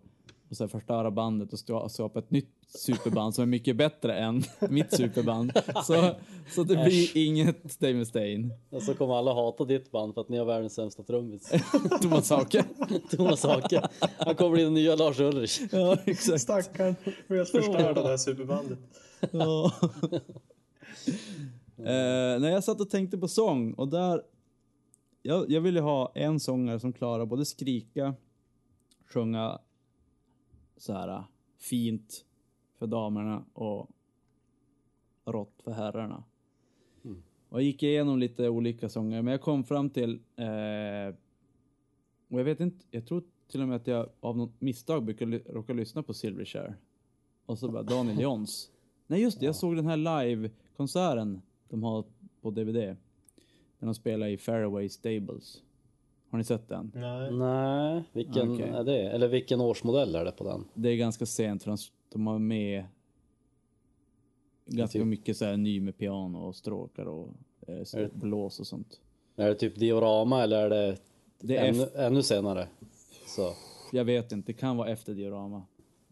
och 0.50 0.56
så 0.56 0.64
här 0.64 0.68
förstöra 0.68 1.10
bandet 1.10 1.52
och 1.52 1.90
skapa 1.90 2.18
ett 2.18 2.30
nytt 2.30 2.54
superband 2.68 3.34
som 3.34 3.42
är 3.42 3.46
mycket 3.46 3.76
bättre 3.76 4.18
än 4.18 4.42
mitt 4.70 4.96
superband. 4.96 5.52
Så, 5.84 6.14
så 6.50 6.64
det 6.64 6.84
blir 6.84 7.16
inget 7.16 7.80
Dave 7.80 7.94
Mustaine. 7.94 8.52
Och 8.70 8.82
så 8.82 8.94
kommer 8.94 9.14
alla 9.14 9.34
hata 9.34 9.64
ditt 9.64 9.90
band 9.90 10.14
för 10.14 10.20
att 10.20 10.28
ni 10.28 10.38
har 10.38 10.44
världens 10.44 10.74
sämsta 10.74 11.02
trummis. 11.02 11.52
Thomas 12.02 12.30
Hake. 12.30 12.64
Thomas 13.10 13.42
Hake. 13.42 13.88
Han 14.18 14.34
kommer 14.34 14.50
bli 14.50 14.62
den 14.62 14.74
nya 14.74 14.96
Lars 14.96 15.20
Ulrich. 15.20 15.60
Ja, 15.72 15.96
exakt. 16.04 16.40
Stackarn. 16.40 16.96
Helt 17.28 17.50
förstörd 17.50 17.98
av 17.98 18.04
det 18.04 18.10
här 18.10 18.16
superbandet. 18.16 18.78
Ja. 19.30 19.72
eh, 21.76 22.40
när 22.40 22.50
jag 22.50 22.64
satt 22.64 22.80
och 22.80 22.90
tänkte 22.90 23.18
på 23.18 23.28
sång 23.28 23.72
och 23.72 23.88
där... 23.88 24.22
Jag, 25.22 25.50
jag 25.50 25.60
ville 25.60 25.80
ha 25.80 26.12
en 26.14 26.40
sångare 26.40 26.80
som 26.80 26.92
klarar 26.92 27.26
både 27.26 27.44
skrika, 27.44 28.14
sjunga 29.06 29.58
så 30.80 30.92
här 30.92 31.24
fint 31.58 32.24
för 32.78 32.86
damerna 32.86 33.44
och 33.52 33.90
rått 35.24 35.62
för 35.62 35.72
herrarna. 35.72 36.24
Och 37.48 37.58
jag 37.58 37.62
gick 37.62 37.82
igenom 37.82 38.18
lite 38.18 38.48
olika 38.48 38.88
sånger, 38.88 39.22
men 39.22 39.32
jag 39.32 39.40
kom 39.40 39.64
fram 39.64 39.90
till... 39.90 40.20
Eh, 40.36 41.14
och 42.28 42.40
jag 42.40 42.44
vet 42.44 42.60
inte, 42.60 42.84
jag 42.90 43.06
tror 43.06 43.22
till 43.48 43.62
och 43.62 43.68
med 43.68 43.76
att 43.76 43.86
jag 43.86 44.08
av 44.20 44.36
något 44.36 44.60
misstag 44.60 45.04
brukar 45.04 45.26
råka 45.26 45.72
lyssna 45.72 46.02
på 46.02 46.14
Silverchair. 46.14 46.76
Och 47.46 47.58
så 47.58 47.68
bara 47.68 47.82
Daniel 47.82 48.20
Johns. 48.20 48.70
Nej 49.06 49.22
just 49.22 49.40
det, 49.40 49.46
jag 49.46 49.56
såg 49.56 49.76
den 49.76 49.86
här 49.86 49.96
live-konserten 49.96 51.42
de 51.68 51.82
har 51.82 52.04
på 52.40 52.50
DVD. 52.50 52.96
När 53.78 53.86
de 53.86 53.94
spelar 53.94 54.26
i 54.26 54.38
Fairway 54.38 54.88
Stables. 54.88 55.62
Har 56.30 56.38
ni 56.38 56.44
sett 56.44 56.68
den? 56.68 56.92
Nej. 56.94 57.30
Nej, 57.32 58.02
vilken 58.12 58.52
Okej. 58.54 58.68
är 58.68 58.84
det? 58.84 59.00
Eller 59.10 59.28
vilken 59.28 59.60
årsmodell 59.60 60.14
är 60.14 60.24
det 60.24 60.32
på 60.32 60.44
den? 60.44 60.64
Det 60.74 60.88
är 60.88 60.96
ganska 60.96 61.26
sent 61.26 61.62
för 61.62 61.70
de, 61.70 61.76
de 62.12 62.26
har 62.26 62.38
med 62.38 62.84
ganska 64.66 64.98
Typ- 64.98 65.06
mycket 65.06 65.36
så 65.36 65.44
här 65.44 65.56
ny 65.56 65.80
med 65.80 65.98
piano 65.98 66.38
och 66.38 66.56
stråkar 66.56 67.06
och 67.06 67.28
eh, 67.66 67.82
så- 67.84 67.98
Är 67.98 68.02
det- 68.02 68.10
blås 68.14 68.60
och 68.60 68.66
sånt. 68.66 69.00
Är 69.36 69.48
det 69.48 69.54
typ 69.54 69.76
diorama 69.76 70.42
eller 70.42 70.58
är 70.58 70.70
det, 70.70 70.96
Det 71.40 71.56
är 71.56 71.68
ännu, 71.68 71.86
ännu 71.94 72.22
senare? 72.22 72.68
Så. 73.26 73.52
Jag 73.92 74.04
vet 74.04 74.32
inte, 74.32 74.52
det 74.52 74.58
kan 74.58 74.76
vara 74.76 74.88
efter 74.88 75.14
diorama. 75.14 75.62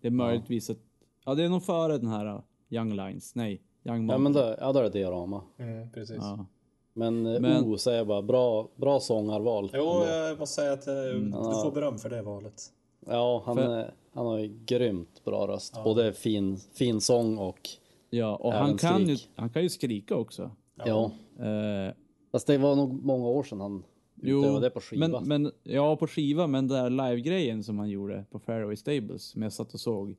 Det 0.01 0.07
är 0.07 0.13
möjligtvis 0.13 0.71
att... 0.71 0.79
Ja, 1.25 1.35
det 1.35 1.45
är 1.45 1.49
nog 1.49 1.63
före 1.63 1.99
den 1.99 2.09
här 2.09 2.27
uh, 2.35 2.41
Young 2.69 2.97
Lines. 2.97 3.35
Nej, 3.35 3.51
Young 3.53 3.61
Ja 3.85 3.93
Mountain. 4.19 4.23
men 4.23 4.33
då, 4.33 4.55
ja, 4.61 4.73
då 4.73 4.79
är 4.79 4.83
det 4.83 4.91
diorama. 4.91 5.43
Mm, 5.59 5.91
precis. 5.91 6.17
Ja. 6.17 6.47
Men, 6.99 7.23
men... 7.23 7.43
Men- 7.43 7.65
O 7.65 7.79
säger 7.79 7.99
jag 7.99 8.07
bara, 8.07 8.23
bra, 8.23 8.69
bra 8.77 9.01
sångarval. 9.01 9.71
Jo, 9.75 10.05
jag 10.07 10.39
måste 10.39 10.55
säga 10.55 10.73
att 10.73 10.87
eh, 10.87 10.95
Mm. 10.95 11.31
du 11.31 11.33
får 11.63 11.73
beröm 11.75 11.99
för 11.99 12.11
det 12.11 12.23
valet. 12.23 12.63
Ja, 13.07 13.43
han, 13.47 13.57
För- 13.57 13.63
är- 13.77 13.95
han 14.13 14.27
har 14.27 14.39
ju 14.39 14.59
grymt 14.67 15.25
bra 15.25 15.47
röst. 15.49 15.85
Både 15.85 16.13
fin, 16.13 16.57
fin 16.57 17.01
sång 17.01 17.39
och... 17.39 17.69
ja, 18.11 18.37
och 18.37 18.53
han 18.53 18.77
kan, 18.79 19.07
ju, 19.07 19.17
han 19.37 19.51
kan 19.51 19.63
ju 19.63 19.69
skrika 19.69 20.17
också. 20.17 20.51
Ja. 20.85 21.11
Eh, 21.39 21.95
Fast 22.33 22.47
det 22.47 22.59
var 22.59 22.77
nog 22.77 23.05
många 23.05 23.29
år 23.29 23.43
sedan 23.43 23.61
han 23.61 23.85
utövade 24.23 24.61
det 24.61 24.71
på 24.71 24.81
skiva. 24.81 25.09
Men, 25.09 25.29
men, 25.43 25.53
ja, 25.63 25.97
på 25.97 26.07
skiva, 26.07 26.47
men 26.47 26.69
den 26.69 26.79
där 26.79 26.91
live-grejen 27.11 27.65
som 27.65 27.79
han 27.79 27.89
gjorde 27.89 28.25
på 28.31 28.39
Fairway 28.39 28.77
Stables, 28.77 29.23
som 29.23 29.43
jag 29.43 29.53
satt 29.53 29.75
och 29.75 29.81
såg. 29.81 30.17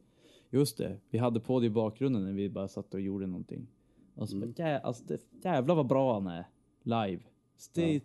Just 0.50 0.78
det, 0.78 0.98
vi 1.10 1.18
hade 1.18 1.40
på 1.40 1.60
det 1.60 1.66
i 1.66 1.70
bakgrunden 1.70 2.24
när 2.26 2.34
vi 2.34 2.50
bara 2.50 2.68
satt 2.68 2.94
och 2.94 3.02
gjorde 3.02 3.28
någonting. 3.28 3.68
Och 4.16 4.30
så 4.30 4.36
Mm. 4.36 4.54
bara, 4.58 4.68
jä, 4.70 4.80
alltså, 4.80 5.04
det, 5.08 5.20
jävlar 5.44 5.76
vad 5.76 5.88
bra 5.88 6.14
han 6.14 6.28
är 6.28 6.46
live. 6.84 7.20
Så 7.58 7.70
det 7.74 7.96
är 7.96 8.02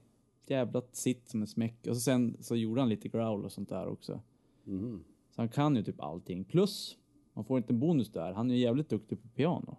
jävla 0.46 0.82
sitt 0.92 1.28
som 1.28 1.40
en 1.40 1.46
smäck. 1.46 1.86
Och 1.88 1.94
så 1.96 2.00
sen 2.00 2.36
så 2.40 2.56
gjorde 2.56 2.80
han 2.80 2.88
lite 2.88 3.08
growl 3.08 3.44
och 3.44 3.52
sånt 3.52 3.68
där 3.68 3.86
också. 3.88 4.20
Mhm. 4.64 5.04
Så 5.34 5.40
han 5.40 5.48
kan 5.48 5.76
ju 5.76 5.82
typ 5.82 6.00
allting. 6.00 6.44
Plus, 6.44 6.96
man 7.32 7.44
får 7.44 7.56
inte 7.58 7.72
en 7.72 7.80
bonus 7.80 8.12
där. 8.12 8.32
Han 8.32 8.50
är 8.50 8.54
ju 8.54 8.60
jävligt 8.60 8.88
duktig 8.88 9.22
på 9.22 9.28
piano. 9.28 9.76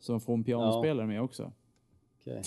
Så 0.00 0.12
man 0.12 0.20
får 0.20 0.34
en 0.34 0.44
pianospelare 0.44 1.06
med 1.06 1.22
också. 1.22 1.52
Okej. 2.20 2.42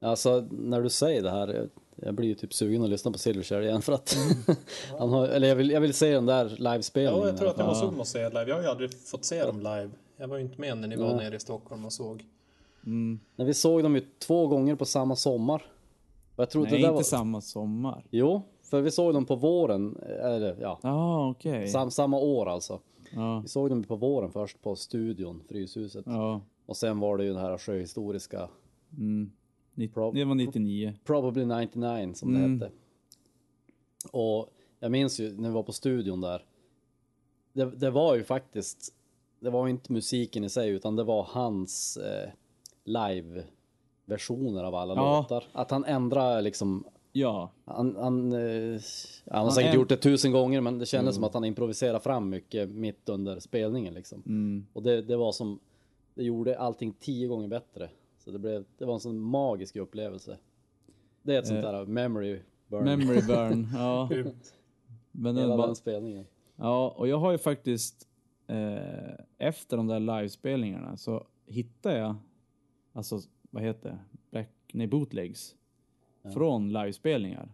Alltså 0.00 0.48
när 0.50 0.82
du 0.82 0.88
säger 0.90 1.22
det 1.22 1.30
här, 1.30 1.68
jag- 1.96 2.14
blir 2.14 2.28
ju 2.28 2.34
typ 2.34 2.52
sugen 2.54 2.82
att 2.82 2.90
lyssna 2.90 3.10
på 3.12 3.18
Silverchair 3.18 3.60
igen 3.62 3.82
för 3.82 3.92
att 3.92 4.16
han 4.98 5.10
har, 5.10 5.28
eller 5.28 5.48
jag 5.48 5.56
vill, 5.56 5.70
jag 5.70 5.80
vill 5.80 5.94
se 5.94 6.10
den 6.12 6.26
där 6.26 6.48
livespelningen. 6.58 7.20
Ja, 7.20 7.26
jag 7.26 7.36
tror 7.38 7.48
att 7.48 7.58
jag 7.58 7.66
fall. 7.66 7.84
måste, 7.84 7.96
måste 7.96 8.12
se 8.18 8.22
det 8.28 8.28
live. 8.28 8.48
Jag 8.50 8.54
har 8.56 8.62
ju 8.62 8.68
aldrig 8.68 8.94
fått 8.94 9.24
se 9.24 9.44
dem 9.44 9.58
live. 9.58 9.90
Jag 10.16 10.28
var 10.28 10.36
ju 10.36 10.42
inte 10.42 10.60
med 10.60 10.78
när 10.78 10.88
ni 10.88 10.96
var 10.96 11.14
nere 11.16 11.36
i 11.36 11.40
Stockholm 11.40 11.84
och 11.84 11.92
såg. 11.92 12.24
När 13.36 13.44
vi 13.44 13.54
såg 13.54 13.82
dem 13.82 13.94
ju 13.94 14.02
två 14.18 14.46
gånger 14.46 14.74
på 14.76 14.84
samma 14.84 15.16
sommar. 15.16 15.62
Och 16.36 16.42
jag 16.42 16.48
Nej, 16.54 16.64
det 16.70 16.76
inte 16.76 16.86
där 16.88 16.92
var... 16.94 17.02
samma 17.02 17.40
sommar. 17.40 18.04
Jo, 18.10 18.42
för 18.62 18.80
vi 18.80 18.90
såg 18.90 19.14
dem 19.14 19.24
på 19.24 19.36
våren, 19.36 19.96
eller 20.02 20.56
ja, 20.60 20.78
ah, 20.82 21.30
okej. 21.30 21.68
sam, 21.68 21.90
samma 21.90 22.18
år 22.18 22.46
alltså. 22.48 22.80
Ja, 23.14 23.40
Vi 23.42 23.48
såg 23.48 23.68
dem 23.70 23.82
på 23.84 23.96
våren 23.96 24.30
först 24.30 24.62
på 24.62 24.76
studion, 24.76 25.42
Fryshuset. 25.48 26.04
ja. 26.06 26.40
Och 26.66 26.76
sen 26.76 27.00
var 27.00 27.18
det 27.18 27.24
ju 27.24 27.30
den 27.32 27.40
här 27.42 27.58
sjöhistoriska, 27.58 28.48
Mm. 28.98 29.30
Prob- 29.76 30.14
det 30.14 30.24
var 30.24 30.34
99. 30.34 30.94
Probably 31.04 31.44
99 31.44 32.12
som 32.14 32.36
Mm. 32.36 32.58
det 32.58 32.64
hette. 32.66 32.76
Och 34.10 34.48
jag 34.80 34.90
minns 34.90 35.20
ju 35.20 35.32
när 35.40 35.48
vi 35.48 35.54
var 35.54 35.62
på 35.62 35.72
studion 35.72 36.20
där. 36.20 36.44
Det, 37.52 37.64
det 37.64 37.90
var 37.90 38.14
ju 38.14 38.24
faktiskt, 38.24 38.94
det 39.40 39.50
var 39.50 39.68
inte 39.68 39.92
musiken 39.92 40.44
i 40.44 40.48
sig 40.48 40.70
utan 40.70 40.96
det 40.96 41.04
var 41.04 41.22
hans 41.30 41.96
eh, 41.96 42.30
live-versioner 42.84 44.64
av 44.64 44.74
alla 44.74 44.94
Ja. 44.94 45.18
låtar. 45.20 45.44
Att 45.52 45.70
han 45.70 45.84
ändrade 45.84 46.42
liksom, 46.42 46.84
Ja, 47.16 47.50
han, 47.64 47.96
han, 47.96 48.32
eh, 48.32 48.38
han 48.38 49.38
har 49.38 49.42
Han 49.42 49.52
säkert 49.52 49.70
änd- 49.72 49.74
gjort 49.74 49.88
det 49.88 49.96
tusen 49.96 50.32
gånger 50.32 50.60
men 50.60 50.78
det 50.78 50.86
kändes 50.86 51.14
som 51.14 51.24
att 51.24 51.34
han 51.34 51.44
improviserade 51.44 52.00
fram 52.00 52.28
mycket 52.28 52.68
mitt 52.70 53.08
under 53.08 53.38
spelningen 53.40 53.94
liksom. 53.94 54.22
mm. 54.26 54.66
Och 54.72 54.82
det, 54.82 55.02
det 55.02 55.16
var 55.16 55.32
som, 55.32 55.58
det 56.14 56.22
gjorde 56.24 56.58
allting 56.58 56.92
tio 57.00 57.28
gånger 57.28 57.48
bättre. 57.48 57.88
Så 58.18 58.30
det, 58.30 58.38
blev, 58.38 58.64
det 58.78 58.84
var 58.84 58.94
en 58.94 59.00
sån 59.00 59.20
magisk 59.20 59.76
upplevelse. 59.76 60.38
Det 61.22 61.34
är 61.34 61.38
ett 61.38 61.46
sånt 61.46 61.64
Eh, 61.64 61.72
där 61.72 61.86
memory 61.86 62.40
burn. 62.68 62.84
memory 62.84 63.20
burn. 63.26 63.68
Ja, 63.74 64.08
men 65.12 65.36
Hela 65.36 65.56
var, 65.56 65.66
den 65.66 65.76
spelningen. 65.76 66.26
ja, 66.56 66.94
och 66.96 67.08
jag 67.08 67.18
har 67.18 67.32
ju 67.32 67.38
faktiskt 67.38 68.08
eh, 68.46 69.14
efter 69.38 69.76
de 69.76 69.86
där 69.86 70.00
livespelningarna 70.00 70.96
så 70.96 71.26
hittade 71.46 71.98
jag, 71.98 72.14
alltså 72.94 73.20
vad 73.50 73.62
heter 73.62 73.90
det, 73.90 73.98
Black, 74.30 74.48
nej, 74.72 74.86
bootlegs 74.86 75.56
från 76.32 76.72
livespelningar. 76.72 77.52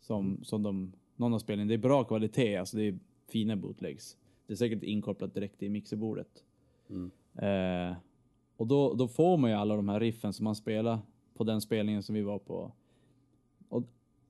Som, 0.00 0.44
som 0.44 0.62
de, 0.62 0.92
någon 1.16 1.34
av 1.34 1.38
spelningarna, 1.38 1.68
det 1.68 1.74
är 1.74 1.88
bra 1.88 2.04
kvalitet, 2.04 2.56
alltså 2.56 2.76
det 2.76 2.82
är 2.82 2.98
fina 3.28 3.56
bootlegs. 3.56 4.16
Det 4.46 4.52
är 4.52 4.56
säkert 4.56 4.82
inkopplat 4.82 5.34
direkt 5.34 5.62
i 5.62 5.68
mixerbordet. 5.68 6.44
Mm. 6.88 7.10
Eh, 7.34 7.96
och 8.56 8.66
då, 8.66 8.94
då 8.94 9.08
får 9.08 9.36
man 9.36 9.50
ju 9.50 9.56
alla 9.56 9.76
de 9.76 9.88
här 9.88 10.00
riffen 10.00 10.32
som 10.32 10.44
man 10.44 10.56
spelar 10.56 10.98
på 11.34 11.44
den 11.44 11.60
spelningen 11.60 12.02
som 12.02 12.14
vi 12.14 12.22
var 12.22 12.38
på. 12.38 12.72
Och 13.68 13.82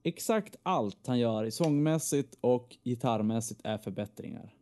exakt 0.03 0.55
allt 0.63 1.07
han 1.07 1.19
gör 1.19 1.49
sångmässigt 1.49 2.37
och 2.41 2.77
gitarrmässigt 2.83 3.61
är 3.63 3.77
förbättringar. 3.77 4.55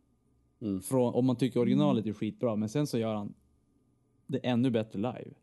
Mm. 0.60 0.80
Från, 0.80 1.14
om 1.14 1.26
man 1.26 1.36
tycker 1.36 1.60
originalet 1.60 2.06
är 2.06 2.12
skitbra, 2.12 2.56
men 2.56 2.68
sen 2.68 2.86
så 2.86 2.98
gör 2.98 3.14
han 3.14 3.34
det 4.26 4.38
ännu 4.38 4.70
bättre 4.70 4.98
live. 4.98 5.34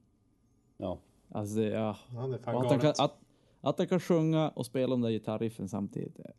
Ja. 0.77 0.97
Alltså, 1.31 1.55
det- 1.55 1.69
ja. 1.69 1.95
Ja, 2.15 2.27
det 2.27 2.33
är 2.35 2.37
fan 2.39 2.55
att, 2.57 2.69
han 2.71 2.79
kan, 2.79 2.89
att, 2.97 3.19
att 3.61 3.77
han 3.77 3.87
kan 3.87 3.99
sjunga 3.99 4.49
och 4.49 4.65
spela 4.65 4.87
de 4.91 5.01
där 5.01 5.09
gitarriffen 5.09 5.69
samtidigt. 5.69 6.15
det- 6.17 6.33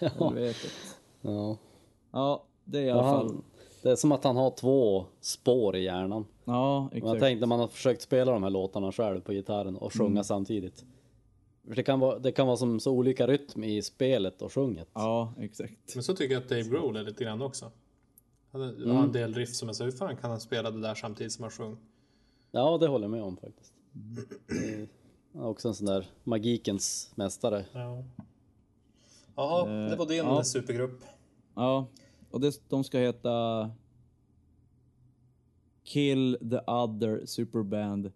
Helvetet. 0.18 0.72
ja. 1.20 1.56
Ja, 2.10 2.44
det 2.64 2.78
är 2.78 2.82
i 2.82 2.86
Ja, 2.86 2.94
alla 2.94 3.02
fall. 3.02 3.26
han, 3.26 3.44
det 3.82 3.90
är 3.90 3.96
som 3.96 4.12
att 4.12 4.24
han 4.24 4.36
har 4.36 4.50
två 4.50 5.04
spår 5.20 5.76
i 5.76 5.82
hjärnan. 5.84 6.24
Ja, 6.44 6.78
Och 6.78 6.92
jag 6.92 6.98
exakt. 6.98 7.20
tänkte 7.20 7.40
när 7.40 7.46
man 7.46 7.60
har 7.60 7.68
försökt 7.68 8.02
spela 8.02 8.32
de 8.32 8.42
här 8.42 8.50
låtarna 8.50 8.92
själv 8.92 9.20
på 9.20 9.32
gitarren 9.32 9.76
och 9.76 9.92
sjunga 9.92 10.10
Mm. 10.10 10.24
samtidigt. 10.24 10.84
För 11.68 11.74
det 11.74 11.82
kan, 11.82 12.00
vara, 12.00 12.18
det 12.18 12.32
kan 12.32 12.46
vara 12.46 12.56
som 12.56 12.80
så 12.80 12.92
olika 12.92 13.26
rytm 13.26 13.64
i 13.64 13.82
spelet 13.82 14.42
och 14.42 14.52
sjunget. 14.52 14.88
Ja, 14.94 15.32
exakt. 15.38 15.94
Men 15.94 16.02
så 16.04 16.14
tycker 16.14 16.34
jag 16.34 16.42
att 16.42 16.48
Dave 16.48 16.62
Grohl 16.62 16.96
är 16.96 17.02
lite 17.02 17.24
grann 17.24 17.42
också. 17.42 17.70
Han 18.52 18.60
har 18.60 18.68
Mm. 18.68 18.96
en 18.96 19.12
del 19.12 19.34
riff 19.34 19.54
som 19.54 19.68
jag 19.68 19.76
säger, 19.76 19.90
hur 19.90 19.98
fan 19.98 20.16
kan 20.16 20.30
han 20.30 20.40
spela 20.40 20.70
det 20.70 20.80
där 20.80 20.94
samtidigt 20.94 21.32
som 21.32 21.42
han 21.42 21.50
sjunger? 21.50 21.76
Ja, 22.50 22.78
det 22.78 22.86
håller 22.88 23.04
jag 23.04 23.10
med 23.10 23.22
om 23.22 23.36
faktiskt. 23.36 23.72
Han 25.32 25.42
är 25.42 25.46
också 25.48 25.68
en 25.68 25.74
sån 25.74 25.86
där 25.86 26.06
magikens 26.24 27.12
mästare. 27.14 27.64
Ja. 27.72 28.04
Jaha, 29.36 29.66
det 29.66 29.96
var 29.96 30.06
din 30.06 30.20
Eh, 30.20 30.26
ja. 30.26 30.44
supergrupp. 30.44 31.04
Ja, 31.54 31.86
och 32.30 32.40
det, 32.40 32.60
de 32.68 32.84
ska 32.84 32.98
heta 32.98 33.70
Kill 35.84 36.36
the 36.50 36.70
other 36.70 37.26
superband 37.26 38.12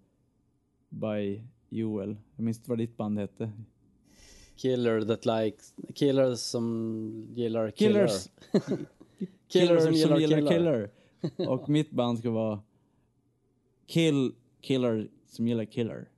by 0.89 1.43
Joel. 1.69 2.17
Jag 2.37 2.45
minns 2.45 2.57
inte 2.59 2.71
vad 2.71 2.79
ditt 2.79 2.97
band 2.97 3.19
hette. 3.19 3.53
Killer 4.57 5.03
that 5.03 5.27
likes... 5.27 5.75
Killer 5.95 6.35
som 6.35 7.27
gillar 7.35 7.71
killer. 7.71 8.07
Killers. 8.07 8.29
Killer 9.49 9.81
som 9.81 9.93
gillar 9.93 10.17
killer. 10.19 10.51
killer. 10.51 10.91
Och 11.49 11.69
mitt 11.69 11.91
band 11.91 12.19
ska 12.19 12.31
vara 12.31 12.61
Kill 13.87 14.35
Killer 14.61 15.09
som 15.27 15.49
gillar 15.49 15.65
killer. 15.65 16.09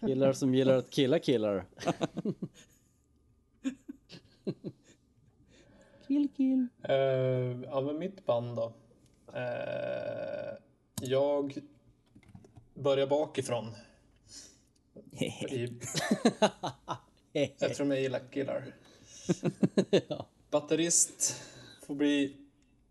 Killar 0.00 0.32
som 0.32 0.54
gillar 0.54 0.74
att 0.74 0.90
killa 0.90 1.18
killar. 1.18 1.66
Kill 6.08 6.28
kill. 6.36 6.66
Uh, 6.88 7.62
ja, 7.64 7.80
men 7.80 7.98
mitt 7.98 8.26
band 8.26 8.56
då. 8.56 8.72
Eh, 9.34 10.54
jag 11.00 11.58
börjar 12.74 13.06
bakifrån. 13.06 13.74
I, 15.20 15.68
eftersom 17.32 17.90
jag 17.90 18.00
gillar 18.00 18.20
killar. 18.30 18.64
ja. 20.08 20.26
Batterist 20.50 21.36
får 21.86 21.94
bli 21.94 22.36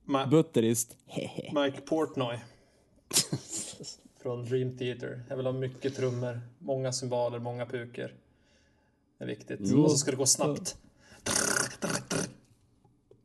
Ma- 0.06 0.30
Butterist. 0.30 0.98
Mike 1.54 1.82
Portnoy. 1.82 2.40
Från 4.22 4.46
Dream 4.46 4.78
Theater. 4.78 5.24
Jag 5.30 5.38
vill 5.38 5.46
ha 5.46 5.54
mycket 5.54 5.96
trummor, 5.96 6.42
många 6.60 6.92
cymbaler, 6.92 7.40
många 7.40 7.66
puker. 7.66 8.14
Det 9.18 9.24
är 9.24 9.28
viktigt. 9.28 9.60
Och 9.62 9.92
så 9.92 9.98
ska 9.98 10.12
det 10.12 10.18
gå 10.18 10.26
snabbt. 10.26 10.78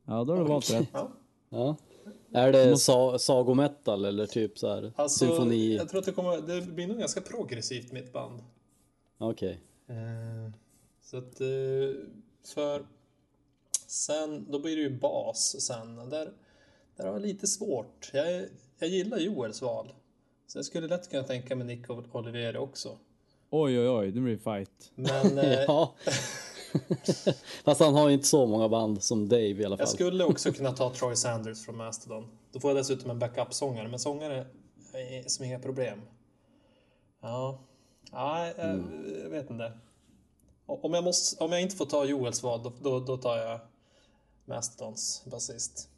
Ja, 0.04 0.24
då 0.24 0.32
har 0.32 0.40
du 0.40 0.48
valt 0.48 0.70
rätt. 0.70 0.88
Ja. 0.92 1.10
ja. 1.48 1.76
Är 2.32 2.52
det 2.52 2.76
sa 2.76 3.18
sagometal 3.18 4.04
eller 4.04 4.26
typ 4.26 4.58
så 4.58 4.68
här 4.68 4.92
Alltså, 4.96 5.26
symfoni? 5.26 5.76
jag 5.76 5.88
tror 5.88 5.98
att 6.00 6.06
det 6.06 6.12
kommer, 6.12 6.40
det 6.40 6.62
blir 6.66 6.86
nog 6.86 6.98
ganska 6.98 7.20
progressivt 7.20 7.92
mitt 7.92 8.12
band. 8.12 8.42
Okej. 9.18 9.60
Eh, 9.86 10.54
så 11.02 11.16
att, 11.18 11.40
eh, 11.40 11.46
för 12.54 12.86
sen, 13.86 14.46
då 14.50 14.58
blir 14.58 14.76
det 14.76 14.82
ju 14.82 14.98
bas 14.98 15.56
sen. 15.60 15.96
Där, 16.10 16.32
där 16.96 17.04
har 17.04 17.12
jag 17.12 17.22
lite 17.22 17.46
svårt. 17.46 18.10
Jag, 18.12 18.44
jag 18.78 18.88
gillar 18.88 19.18
Joels 19.18 19.62
val. 19.62 19.92
Så 20.46 20.58
jag 20.58 20.64
skulle 20.64 20.86
lätt 20.88 21.10
kunna 21.10 21.22
tänka 21.22 21.56
mig 21.56 21.66
Nick 21.66 21.90
Olivieri 22.12 22.58
också. 22.58 22.98
Oj, 23.50 23.80
oj, 23.80 23.88
oj, 23.88 24.10
det 24.10 24.20
blir 24.20 24.36
fight. 24.36 24.92
Men 24.94 25.38
eh, 25.44 25.60
Ja. 25.60 25.94
Fast 27.64 27.80
han 27.80 27.94
har 27.94 28.08
ju 28.08 28.14
inte 28.14 28.26
så 28.26 28.46
många 28.46 28.68
band 28.68 29.02
som 29.02 29.28
Dave 29.28 29.42
i 29.42 29.64
alla 29.64 29.76
fall. 29.76 29.82
jag 29.82 29.88
skulle 29.88 30.24
också 30.24 30.52
kunna 30.52 30.72
ta 30.72 30.94
Troy 30.94 31.16
Sanders 31.16 31.64
från 31.64 31.76
Mastodon. 31.76 32.26
Då 32.52 32.60
får 32.60 32.70
jag 32.70 32.76
dessutom 32.76 33.10
en 33.10 33.18
backup-sångare, 33.18 33.88
men 33.88 33.98
sångare 33.98 34.46
är 34.92 35.28
som 35.28 35.44
inga 35.44 35.58
problem. 35.58 36.00
Ja, 37.20 37.58
ja 38.12 38.46
jag, 38.46 38.82
jag 39.22 39.30
vet 39.30 39.50
inte. 39.50 39.72
Om 40.66 40.94
jag, 40.94 41.04
måste, 41.04 41.44
om 41.44 41.52
jag 41.52 41.62
inte 41.62 41.76
får 41.76 41.86
ta 41.86 42.04
Joels 42.04 42.42
val, 42.42 42.62
då, 42.62 42.72
då, 42.82 43.00
då 43.00 43.16
tar 43.16 43.36
jag 43.36 43.60
Mastodons 44.44 45.22
basist. 45.30 45.88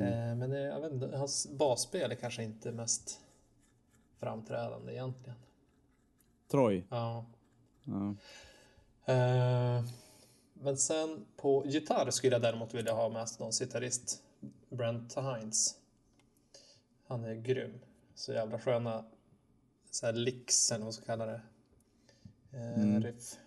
Eh, 0.00 0.36
men 0.36 0.50
det, 0.50 0.60
jag 0.60 0.80
vet 0.80 0.92
inte, 0.92 1.16
hans 1.16 1.48
basspel 1.50 2.10
är 2.10 2.14
kanske 2.14 2.42
inte 2.44 2.72
mest 2.72 3.20
framträdande 4.18 4.92
egentligen. 4.92 5.38
Troy. 6.50 6.84
Ja. 6.90 7.26
Ja. 7.84 8.14
Eh, 9.12 9.84
men 10.54 10.76
sen 10.76 11.26
på 11.36 11.66
gitarr 11.66 12.10
skulle 12.10 12.34
jag 12.34 12.42
däremot 12.42 12.74
vilja 12.74 12.92
ha 12.92 13.08
Mastodons 13.08 13.58
gitarrist 13.60 14.22
Brent 14.68 15.16
Hines. 15.16 15.76
Han 17.06 17.24
är 17.24 17.34
grym. 17.34 17.80
Så 18.14 18.32
jävla 18.32 18.58
sköna 18.58 19.04
så 19.90 20.06
här 20.06 20.12
licks 20.12 20.70
eller 20.70 20.78
vad 20.78 20.86
man 20.86 20.92
ska 20.92 21.04
kalla 21.04 21.26
det. 21.26 21.40
Eh, 22.52 23.00
Riff. 23.00 23.38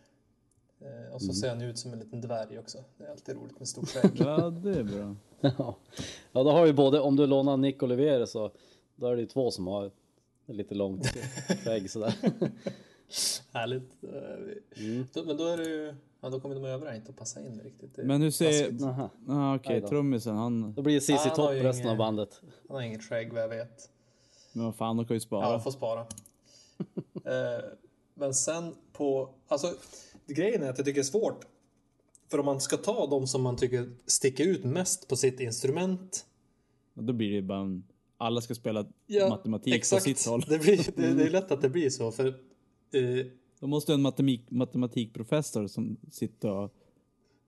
Eh, 0.80 1.14
och 1.14 1.22
så 1.22 1.34
ser 1.34 1.50
han 1.50 1.62
ut 1.62 1.80
som 1.80 1.94
en 1.94 2.00
liten 2.00 2.22
dvärg 2.22 2.60
också. 2.60 2.84
Det 2.98 3.04
är 3.04 3.12
alltid 3.12 3.36
roligt 3.36 3.60
med 3.60 3.68
stort 3.68 3.90
skägg. 3.90 4.12
ja, 4.16 4.50
det 4.50 4.80
är 4.80 4.84
bra. 4.84 5.16
Ja. 5.58 5.78
ja, 6.32 6.44
då 6.44 6.52
har 6.52 6.66
ju 6.66 6.74
både, 6.74 7.00
om 7.00 7.16
du 7.16 7.28
lånar 7.28 7.58
Nick 7.58 7.84
Olivier 7.84 8.26
så 8.26 8.52
då 8.96 9.08
är 9.08 9.16
det 9.16 9.22
ju 9.22 9.28
två 9.28 9.52
som 9.52 9.68
har 9.68 9.92
lite 10.46 10.76
långt 10.76 11.08
skägg 11.64 11.90
sådär. 11.90 12.16
Härligt. 13.54 14.04
Eh, 14.04 15.06
då, 15.14 15.24
men 15.24 15.38
då 15.38 15.48
är 15.48 15.58
det 15.58 15.64
ju, 15.64 15.96
ja, 16.22 16.30
då 16.30 16.40
kommer 16.40 16.56
de 16.56 16.66
övriga 16.66 16.96
inte 16.96 17.10
att 17.10 17.18
passa 17.18 17.40
in 17.40 17.62
riktigt. 17.64 17.98
Men 17.98 18.22
hur 18.22 18.32
ser... 18.32 18.84
Aha. 18.86 19.10
Ah, 19.30 19.56
Okej, 19.56 19.82
då. 19.82 19.88
trummisen, 19.88 20.36
han... 20.36 20.74
Då 20.74 20.82
blir 20.82 20.96
det 20.96 21.02
CC 21.02 21.10
han 21.12 21.36
Topp 21.36 21.52
resten 21.52 21.82
ingen- 21.82 21.90
av 21.92 21.98
bandet. 21.98 22.42
Han 22.68 22.76
har 22.76 22.84
inget 22.84 23.04
skägg 23.04 23.34
vad 23.34 23.42
jag 23.44 23.50
vet. 23.50 23.90
Men 24.54 24.66
vad 24.66 24.76
fan, 24.76 24.98
de 24.98 25.06
kan 25.06 25.16
ju 25.16 25.20
spara. 25.20 25.46
Ja, 25.46 25.52
jag 25.52 25.64
får 25.64 25.72
spara. 25.72 26.00
eh, 27.26 27.64
men 28.14 28.34
sen 28.34 28.76
på... 28.94 29.30
Alltså, 29.48 29.74
grejen 30.28 30.64
är 30.64 30.70
att 30.70 30.78
jag 30.78 30.86
tycker 30.86 31.02
det 31.02 31.02
är 31.02 31.04
svårt. 31.04 31.46
För 32.34 32.40
om 32.40 32.46
man 32.46 32.60
ska 32.62 32.78
ta 32.78 33.08
de 33.08 33.28
som 33.28 33.42
man 33.42 33.56
tycker 33.56 33.92
sticker 34.06 34.48
ut 34.48 34.64
mest 34.64 35.08
på 35.08 35.16
sitt 35.16 35.40
instrument. 35.40 36.26
Och 36.96 37.04
Då 37.04 37.14
blir 37.14 37.32
det 37.36 37.42
bara... 37.42 37.60
en- 37.60 37.84
Alla 38.18 38.42
ska 38.42 38.56
spela 38.56 38.86
matematik 39.30 39.74
exakt. 39.76 40.04
på 40.06 40.10
sitt 40.10 40.28
håll. 40.28 40.42
Det, 40.48 40.60
blir, 40.60 40.78
det, 40.96 41.14
det 41.14 41.24
är 41.24 41.30
lätt 41.30 41.52
att 41.52 41.62
det 41.62 41.70
blir 41.70 41.90
så. 41.90 42.12
För 42.12 42.28
eh, 42.28 43.26
Då 43.60 43.68
måste 43.68 43.94
en 43.94 44.02
matematik, 44.02 44.52
matematikprofessor 44.52 45.68
som 45.68 45.98
sitter 46.12 46.50
och 46.52 46.74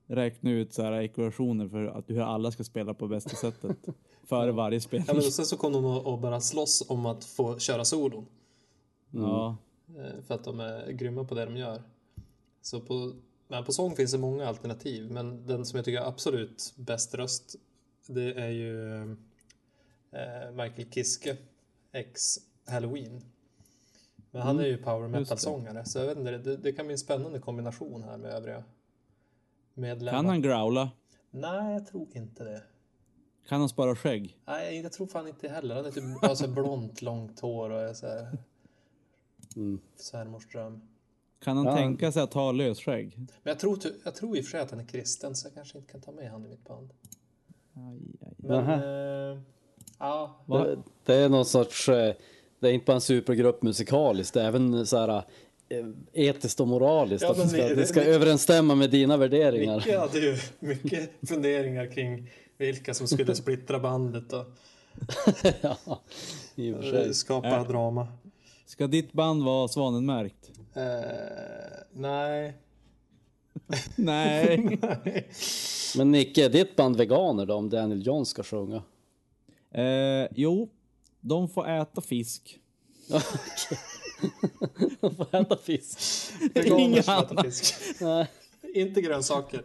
räknar 0.06 0.50
ut 0.52 0.72
så 0.72 0.82
här 0.82 0.92
ekvationer 1.02 1.68
för 1.68 1.86
att 1.86 2.10
hur 2.10 2.20
alla 2.20 2.50
ska 2.50 2.64
spela 2.64 2.94
på 2.94 3.08
bästa 3.08 3.36
sättet. 3.36 3.76
Före 4.24 4.52
varje 4.52 4.80
spel. 4.80 5.02
ja, 5.06 5.12
men 5.14 5.22
sen 5.22 5.46
så 5.46 5.56
kommer 5.56 5.82
de 5.82 5.84
att- 5.86 6.06
att 6.06 6.20
bara 6.20 6.40
slåss 6.40 6.84
om 6.88 7.06
att 7.06 7.24
få 7.24 7.58
köra 7.58 7.84
solon. 7.84 8.26
Ja. 9.10 9.56
Eh, 9.88 10.22
För 10.26 10.34
att 10.34 10.44
de 10.44 10.60
är 10.60 10.92
grymma 10.92 11.24
på 11.24 11.34
det 11.34 11.44
de 11.44 11.56
gör. 11.56 11.82
Så 12.62 12.80
på, 12.80 13.12
men 13.48 13.64
på 13.64 13.72
sång 13.72 13.96
finns 13.96 14.12
det 14.12 14.18
många 14.18 14.46
alternativ. 14.48 15.10
Men 15.10 15.46
den 15.46 15.66
som 15.66 15.76
jag 15.76 15.84
tycker 15.84 16.00
är 16.00 16.08
absolut 16.08 16.74
bäst 16.76 17.14
röst. 17.14 17.56
Det 18.06 18.32
är 18.32 18.48
ju 18.48 19.02
eh, 20.12 20.50
Michael 20.52 20.90
Kiske. 20.90 21.36
Ex 21.92 22.38
Halloween. 22.66 23.22
Men 24.30 24.42
han 24.42 24.58
är 24.60 24.64
ju 24.66 24.76
power 24.78 25.08
metal-sångare. 25.08 25.84
Så 25.84 25.98
jag 25.98 26.06
vet 26.06 26.18
inte, 26.18 26.30
det, 26.30 26.56
det 26.56 26.72
kan 26.72 26.86
bli 26.86 26.92
en 26.92 26.98
spännande 26.98 27.38
kombination 27.38 28.02
här 28.02 28.16
med 28.16 28.30
övriga 28.30 28.64
medlemmar. 29.74 30.18
Kan 30.18 30.26
han 30.26 30.42
growla? 30.42 30.90
Nej, 31.30 31.72
jag 31.72 31.86
tror 31.86 32.08
inte 32.12 32.44
det. 32.44 32.62
Kan 33.48 33.60
han 33.60 33.68
spara 33.68 33.96
skägg? 33.96 34.38
Nej, 34.46 34.80
jag 34.80 34.92
tror 34.92 35.06
fan 35.06 35.28
inte 35.28 35.48
heller. 35.48 35.74
Han 35.74 35.84
är 35.86 35.90
typ 35.90 36.04
har 36.22 36.34
så 36.34 36.46
här 36.46 36.52
blont, 36.52 37.02
långt 37.02 37.40
hår 37.40 37.70
och 37.70 37.80
är 37.80 37.94
så 37.94 38.06
här 38.06 38.38
Mm. 39.56 39.80
svärmors 39.96 40.46
dröm. 40.46 40.80
Kan 41.44 41.56
han 41.56 41.66
Ja. 41.66 41.76
tänka 41.76 42.12
sig 42.12 42.22
att 42.22 42.34
ha 42.34 42.52
lösskägg? 42.52 43.14
Men 43.18 43.28
jag 43.42 43.58
tror, 43.58 43.78
jag 44.04 44.14
tror 44.14 44.36
i 44.36 44.40
och 44.40 44.44
för 44.44 44.50
sig 44.50 44.60
att 44.60 44.70
han 44.70 44.80
är 44.80 44.84
kristen 44.84 45.34
så 45.36 45.46
jag 45.46 45.54
kanske 45.54 45.78
inte 45.78 45.92
kan 45.92 46.00
ta 46.00 46.12
med 46.12 46.30
han 46.30 46.44
i 46.46 46.48
mitt 46.48 46.64
band. 46.64 46.90
Aj, 47.74 48.00
aj. 48.26 48.34
Men... 48.36 48.68
Eh, 49.34 49.38
ja. 49.98 50.44
Det, 50.46 50.78
det 51.04 51.14
är 51.14 51.28
någon 51.28 51.44
sorts, 51.44 51.88
eh, 51.88 52.14
det 52.60 52.68
är 52.68 52.72
inte 52.72 52.84
bara 52.84 52.94
en 52.94 53.00
supergrupp 53.00 53.62
musikaliskt, 53.62 54.34
det 54.34 54.42
är 54.42 54.46
även 54.48 54.86
så 54.86 54.98
här 54.98 55.22
eh, 55.68 55.86
etiskt 56.12 56.60
och 56.60 56.68
moraliskt. 56.68 57.22
Ja, 57.22 57.30
att 57.30 57.36
det 57.36 57.48
ska, 57.48 57.56
det- 57.68 57.74
det 57.74 57.86
ska 57.86 58.00
det- 58.00 58.06
överensstämma 58.06 58.74
med 58.74 58.90
dina 58.90 59.16
värderingar. 59.16 59.76
Micke 59.76 59.94
hade 59.96 60.18
ju 60.18 60.36
mycket 60.60 61.10
funderingar 61.28 61.86
kring 61.92 62.30
vilka 62.58 62.94
som 62.94 63.08
skulle 63.08 63.34
splittra 63.34 63.78
bandet 63.80 64.32
och 64.32 64.44
ja, 65.60 65.76
i 66.54 66.72
och 66.72 66.76
för 66.84 66.94
eh, 66.98 67.02
sig. 67.04 67.14
skapa 67.14 67.48
Äh. 67.56 67.68
drama. 67.68 68.08
Ska 68.66 68.86
ditt 68.86 69.12
band 69.12 69.44
vara 69.44 69.68
svanenmärkt? 69.68 70.50
Eh, 70.76 70.82
nej. 71.92 72.54
Nej. 73.96 74.78
Men 75.96 76.10
Nicke, 76.12 76.44
är 76.44 76.48
ditt 76.48 76.76
band 76.76 76.96
veganer 76.96 77.46
då 77.46 77.54
om 77.54 77.70
Daniel 77.70 78.06
John 78.06 78.26
ska 78.26 78.42
sjunga? 78.42 78.82
eh, 79.70 80.28
jo, 80.34 80.68
de 81.20 81.48
får 81.48 81.68
äta 81.68 82.00
fisk. 82.00 82.58
De 85.00 85.14
får 85.16 85.34
äta 85.36 85.56
fisk. 85.56 85.98
Äter 86.54 87.10
annat. 87.10 87.44
fisk. 87.44 87.74
Nej. 88.00 88.26
Inte 88.74 89.00
grönsaker. 89.02 89.62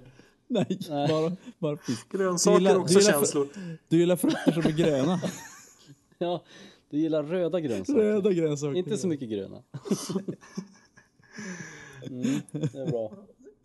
Nej, 0.48 0.80
Bara, 0.90 1.36
bara 1.60 1.78
fisk. 1.78 2.12
Grönsaker 2.12 2.58
gillar- 2.60 2.76
också 2.78 2.94
du 2.94 3.00
gillar- 3.00 3.14
känslor. 3.14 3.48
Du 3.88 3.98
gillar 4.00 4.16
frukter 4.16 4.52
som 4.52 4.66
är 4.66 4.72
gröna. 4.72 5.22
Ja, 6.18 6.44
du 6.90 7.00
gillar 7.00 7.24
röda 7.24 7.60
grönsaker. 7.60 8.00
Röda 8.02 8.32
grönsaker. 8.34 8.76
Inte 8.78 8.98
så 8.98 9.08
mycket 9.08 9.30
gröna. 9.30 9.64
Mm, 12.10 12.42
det 12.52 12.80
är 12.80 12.92
bra. 12.92 13.14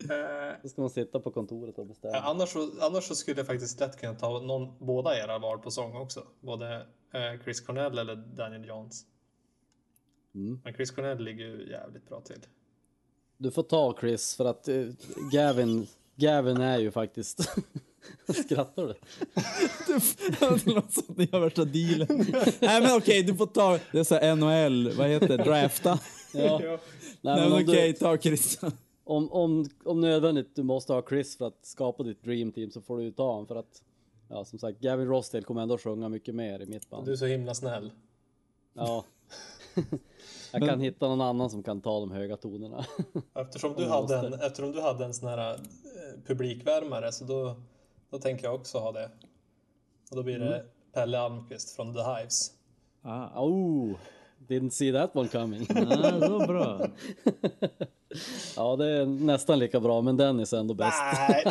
Eh, 0.01 0.55
Då 0.63 0.69
ska 0.69 0.81
man 0.81 0.89
sitta 0.89 1.19
på 1.19 1.31
kontoret 1.31 1.77
och 1.77 1.83
Ja, 1.83 1.87
bestämma. 1.87 2.17
annars, 2.17 2.49
så, 2.49 2.69
annars 2.81 3.03
så 3.03 3.15
skulle 3.15 3.37
jag 3.37 3.47
faktiskt 3.47 3.79
lätt 3.79 3.99
kunna 3.99 4.13
ta 4.13 4.41
någon, 4.41 4.85
båda 4.87 5.17
era 5.23 5.39
val 5.39 5.59
på 5.59 5.71
sång 5.71 5.95
också. 5.95 6.23
Både 6.41 6.75
eh, 7.13 7.43
Chris 7.43 7.61
Cornell 7.61 7.97
eller 7.97 8.15
Daniel 8.15 8.65
Johns. 8.67 9.05
Mm. 10.35 10.59
Men 10.63 10.73
Chris 10.73 10.91
Cornell 10.91 11.23
ligger 11.23 11.45
ju 11.45 11.69
jävligt 11.71 12.09
bra 12.09 12.21
till. 12.21 12.39
Du 13.37 13.51
får 13.51 13.63
ta 13.63 13.95
Chris 13.99 14.35
för 14.35 14.45
att 14.45 14.67
eh, 14.67 14.85
Gavin, 15.31 15.87
Gavin 16.15 16.57
är 16.57 16.77
ju 16.77 16.91
faktiskt... 16.91 17.39
Skrattar 18.45 18.83
du? 18.87 18.93
Det 20.65 20.65
låter 20.73 20.91
som 20.91 21.03
att 21.09 21.17
ni 21.17 21.29
har 21.31 21.39
värsta 21.39 21.65
dealen. 21.65 22.25
Nej 22.59 22.81
men 22.81 22.97
okej, 22.97 23.23
du 23.23 23.35
får 23.35 23.45
ta, 23.45 23.79
det 23.91 23.99
är 23.99 24.03
så 24.03 24.15
här 24.15 24.35
NHL, 24.35 24.91
vad 24.97 25.07
heter 25.07 25.27
det, 25.27 25.37
drafta. 25.43 25.99
Ja. 26.43 26.59
Nej, 26.59 26.77
Nej 27.21 27.35
men 27.35 27.49
men 27.49 27.51
om, 27.53 27.63
okej, 27.63 27.91
du, 27.91 27.97
ta 27.97 28.17
Christian. 28.17 28.71
om, 29.03 29.31
om, 29.31 29.65
om 29.85 30.01
nödvändigt 30.01 30.55
du 30.55 30.63
måste 30.63 30.93
ha 30.93 31.03
Chris 31.09 31.37
för 31.37 31.47
att 31.47 31.65
skapa 31.65 32.03
ditt 32.03 32.23
dream 32.23 32.51
team 32.51 32.71
så 32.71 32.81
får 32.81 32.97
du 32.97 33.03
ju 33.03 33.11
ta 33.11 33.31
honom 33.31 33.47
för 33.47 33.55
att 33.55 33.83
Ja 34.29 34.45
som 34.45 34.59
sagt, 34.59 34.79
Gavin 34.79 35.07
Rossdale 35.07 35.43
kommer 35.43 35.61
ändå 35.61 35.77
sjunga 35.77 36.09
mycket 36.09 36.35
mer 36.35 36.59
i 36.61 36.65
mitt 36.65 36.89
band. 36.89 37.05
Du 37.05 37.11
är 37.11 37.15
så 37.15 37.25
himla 37.25 37.53
snäll. 37.53 37.91
Ja. 38.73 39.05
Jag 40.51 40.69
kan 40.69 40.79
hitta 40.81 41.07
någon 41.07 41.21
annan 41.21 41.49
som 41.49 41.63
kan 41.63 41.81
ta 41.81 41.99
de 41.99 42.11
höga 42.11 42.37
tonerna. 42.37 42.85
Eftersom 43.35 43.73
du, 43.73 43.85
hade 43.85 44.17
en, 44.17 44.33
eftersom 44.33 44.71
du 44.71 44.81
hade 44.81 45.05
en 45.05 45.13
sån 45.13 45.29
här 45.29 45.53
eh, 45.53 45.59
publikvärmare 46.27 47.11
så 47.11 47.25
då, 47.25 47.55
då 48.09 48.19
tänker 48.19 48.45
jag 48.45 48.55
också 48.55 48.77
ha 48.77 48.91
det. 48.91 49.11
Och 50.09 50.15
då 50.15 50.23
blir 50.23 50.39
det 50.39 50.55
Mm. 50.55 50.67
Pelle 50.93 51.19
Almqvist 51.19 51.75
från 51.75 51.93
The 51.93 51.99
Hives. 51.99 52.51
Ah, 53.01 53.43
Oh, 53.43 53.95
didn't 54.47 54.69
see 54.69 54.91
that 54.91 55.15
one 55.15 55.27
coming. 55.27 55.67
ah, 55.69 55.75
det 56.19 56.29
var 56.29 56.47
bra. 56.47 56.87
ja, 58.55 58.75
det 58.75 58.87
är 58.89 59.05
nästan 59.05 59.59
lika 59.59 59.79
bra, 59.79 60.01
men 60.01 60.17
Dennis 60.17 60.53
är 60.53 60.57
ändå 60.57 60.73
bäst. 60.73 60.97
Nej, 61.01 61.43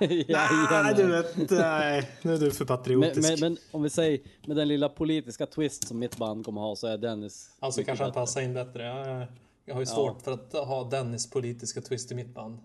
nej, 0.00 0.26
nej, 0.70 0.94
du 0.96 1.06
vet, 1.06 1.50
nej. 1.50 2.10
Nu 2.22 2.34
är 2.34 2.38
du 2.38 2.50
för 2.50 2.64
Men, 2.64 2.66
patriotisk. 2.76 3.30
men, 3.30 3.40
men 3.40 3.56
om 3.70 3.82
vi 3.82 3.90
säger 3.90 4.20
med 4.46 4.56
den 4.56 4.68
lilla 4.68 4.88
politiska 4.88 5.46
twist 5.46 5.88
som 5.88 5.98
mitt 5.98 6.16
band 6.16 6.44
kommer 6.44 6.60
ha 6.60 6.76
så 6.76 6.86
är 6.86 6.98
Dennis 6.98 7.50
alltså 7.60 7.84
kanske 7.84 8.04
han 8.04 8.12
passar 8.12 8.40
in 8.40 8.54
bättre. 8.54 8.82
Jag, 8.84 9.26
jag 9.64 9.74
har 9.74 9.80
ju 9.80 9.86
svårt 9.86 10.22
för 10.22 10.32
att 10.32 10.52
ha 10.52 10.84
Dennis 10.84 11.30
politiska 11.30 11.80
twist 11.80 12.12
i 12.12 12.14
mitt 12.14 12.34
band. 12.34 12.58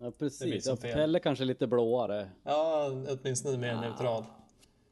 Ja, 0.00 0.12
precis. 0.18 0.66
Ja. 0.66 0.76
Pelle 0.76 1.18
kanske 1.20 1.44
lite 1.44 1.66
blåare. 1.66 2.28
Ja, 2.44 2.90
åtminstone 3.08 3.58
mer 3.58 3.74
neutral. 3.76 4.24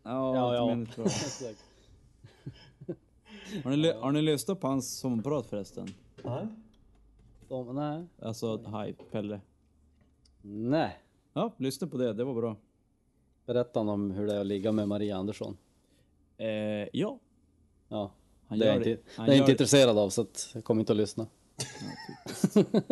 Ja, 0.02 0.36
Ja, 0.36 0.54
ja. 0.54 0.66
men 0.70 0.84
det 0.84 0.92
tror 0.92 1.06
jag. 1.06 1.14
Exakt. 1.16 1.58
Har 3.64 3.76
ni, 3.76 3.92
har 3.92 4.12
ni 4.12 4.22
lyssnat 4.22 4.60
på 4.60 4.66
hans 4.66 4.98
sommarprat 4.98 5.46
förresten? 5.46 5.88
Nej. 6.24 6.46
De, 7.48 7.74
nej. 7.74 8.06
Alltså, 8.22 8.56
Hype, 8.56 9.02
Pelle. 9.10 9.40
Nej. 10.42 10.98
Ja, 11.32 11.54
lyssna 11.56 11.86
på 11.86 11.96
det, 11.96 12.12
det 12.12 12.24
var 12.24 12.34
bra. 12.34 12.56
Berätta 13.46 13.80
om 13.80 14.10
hur 14.10 14.26
det 14.26 14.34
är 14.34 14.40
att 14.40 14.46
ligga 14.46 14.72
med 14.72 14.88
Maria 14.88 15.16
Andersson. 15.16 15.56
Eh, 16.36 16.48
ja. 16.92 17.18
Ja. 17.88 18.12
Han 18.46 18.58
det 18.58 18.70
är 18.70 18.76
inte, 18.76 18.88
det. 18.88 19.00
Han 19.16 19.26
det 19.26 19.32
är 19.32 19.36
jag 19.36 19.42
inte 19.42 19.52
intresserad 19.52 19.98
av 19.98 20.10
så 20.10 20.22
att 20.22 20.50
jag 20.54 20.64
kommer 20.64 20.80
inte 20.80 20.92
att 20.92 20.96
lyssna. 20.96 21.26
Nu 22.54 22.64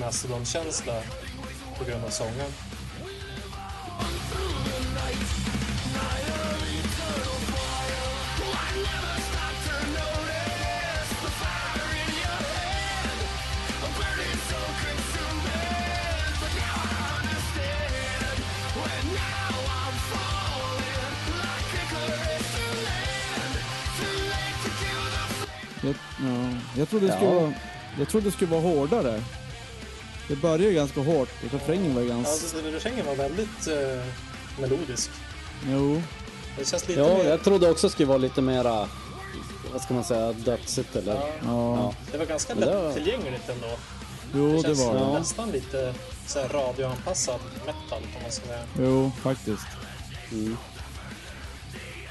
Mastodon-känsla 0.00 1.02
på 1.78 1.84
grund 1.84 2.04
av 2.04 2.08
sången. 2.10 2.52
Jag, 25.82 25.94
ja, 26.24 26.48
jag 26.76 26.88
trodde 26.88 27.06
det 27.06 27.12
skulle 27.12 27.30
Ja. 27.30 27.40
vara... 27.40 27.52
Jag 27.98 28.08
trodde 28.08 28.26
det 28.26 28.32
skulle 28.32 28.50
vara 28.50 28.60
hårdare. 28.60 29.20
Det 30.28 30.36
började 30.36 30.64
ju 30.64 30.72
ganska 30.72 31.00
hårt 31.00 31.28
och 31.46 31.52
refrängen 31.52 31.94
var 31.94 32.02
ganska... 32.02 32.32
Alltså, 32.32 32.56
refrängen 32.70 33.06
var 33.06 33.14
väldigt 33.14 33.66
eh, 33.66 34.04
melodisk. 34.60 35.10
Jo. 35.68 36.02
Det 36.58 36.68
känns 36.68 36.88
lite 36.88 37.00
Ja, 37.00 37.16
mer... 37.18 37.24
jag 37.24 37.42
trodde 37.44 37.70
också 37.70 37.88
skulle 37.88 38.08
vara 38.08 38.18
lite 38.18 38.42
mera, 38.42 38.88
vad 39.72 39.82
ska 39.82 39.94
man 39.94 40.04
säga, 40.04 40.32
dödsigt 40.32 40.96
eller? 40.96 41.14
Ja, 41.14 41.30
Ja. 41.44 41.94
det 42.12 42.18
var 42.18 42.26
ganska 42.26 42.54
det 42.54 42.60
lättillgängligt 42.88 43.48
ändå. 43.48 43.68
Jo, 44.34 44.52
det 44.56 44.62
känns 44.62 44.78
var 44.80 44.94
det. 44.94 45.18
Nästan 45.18 45.50
lite 45.50 45.94
så 46.26 46.38
här 46.40 46.48
radioanpassad 46.48 47.40
metal 47.66 48.02
om 48.16 48.22
man 48.22 48.32
ska 48.32 48.46
säga. 48.46 48.62
Jo, 48.78 49.12
faktiskt. 49.22 49.66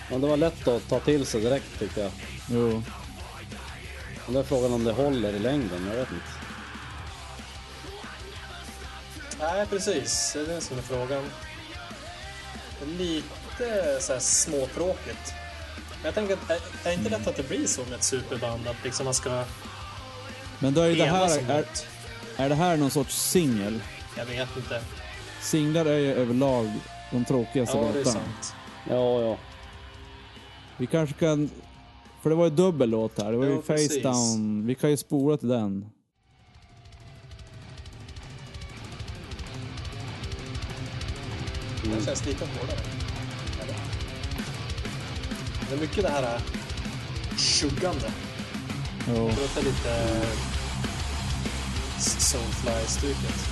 Men 0.10 0.22
det 0.22 0.28
var 0.28 0.38
lätt 0.38 0.68
att 0.68 0.90
ta 0.90 1.00
till 1.00 1.26
sig 1.26 1.42
direkt 1.42 1.80
tyckte 1.80 2.02
jag. 2.02 2.12
Jo. 2.50 2.84
Men 4.26 4.34
det 4.34 4.40
är 4.40 4.44
frågan 4.44 4.74
om 4.74 4.84
det 4.84 4.92
håller 4.92 5.34
i 5.34 5.40
längden, 5.40 5.88
jag 5.90 5.96
vet 5.96 6.08
inte. 6.12 6.26
Nej, 9.42 9.66
precis. 9.70 10.32
Det 10.34 10.40
är 10.42 10.56
det 10.56 10.62
som 10.62 10.78
är 10.78 10.82
frågan. 10.82 11.24
Lite 12.98 13.98
så 14.00 14.14
här 14.14 14.20
småtråkigt. 14.20 15.34
Men 15.94 16.06
jag 16.06 16.14
tänker 16.14 16.34
att 16.34 16.50
är, 16.50 16.90
är 16.90 16.94
inte 16.94 17.10
lätt 17.10 17.28
att 17.28 17.36
det 17.36 17.48
blir 17.50 17.68
så 17.68 17.82
med 17.82 17.94
ett 17.94 18.04
superband? 18.04 18.68
Att 18.68 18.84
liksom 18.84 19.04
man 19.06 19.14
ska 19.14 19.44
Men 20.60 20.74
då 20.74 20.82
är 20.82 20.88
ju 20.88 20.96
det 20.96 21.06
här... 21.06 21.50
Är, 21.52 21.66
är 22.38 22.50
det 22.50 22.56
här 22.56 22.78
någon 22.78 22.92
sorts 22.92 23.16
singel? 23.22 23.82
Jag 24.18 24.26
vet 24.26 24.58
inte. 24.58 24.82
Singlar 25.42 25.86
är 25.86 25.98
ju 25.98 26.14
överlag 26.14 26.72
de 27.12 27.26
tråkigaste 27.26 27.78
Ja, 27.78 27.84
det 27.84 27.90
är 27.90 27.94
låtarna. 27.94 28.14
sant. 28.26 28.54
Ja, 28.90 29.22
ja. 29.22 29.38
Vi 30.78 30.88
kanske 30.88 31.16
kan... 31.16 31.50
För 32.22 32.30
det 32.30 32.36
var 32.36 32.44
ju 32.44 32.50
dubbel 32.50 32.90
låt 32.90 33.18
här. 33.22 33.32
Det 33.32 33.38
var 33.38 33.46
Ja, 33.46 33.52
ju 33.52 33.62
Face 33.62 33.74
precis. 33.74 34.04
Down. 34.04 34.66
Vi 34.68 34.76
kan 34.76 34.90
ju 34.90 34.98
spola 34.98 35.38
till 35.38 35.48
den. 35.48 35.86
Det 41.98 42.06
känns 42.06 42.26
lite 42.26 42.46
hårdare. 42.46 42.80
Eller? 43.62 43.76
Det 45.70 45.76
är 45.76 45.80
mycket 45.80 46.04
det 46.04 46.10
här 46.10 46.24
äh, 46.24 46.42
tjuggande. 47.38 48.12
Jo. 49.08 49.28
Det 49.28 49.42
låter 49.42 49.64
lite 49.64 49.92
äh, 49.92 50.52
Soulfly-stuket. 52.00 53.48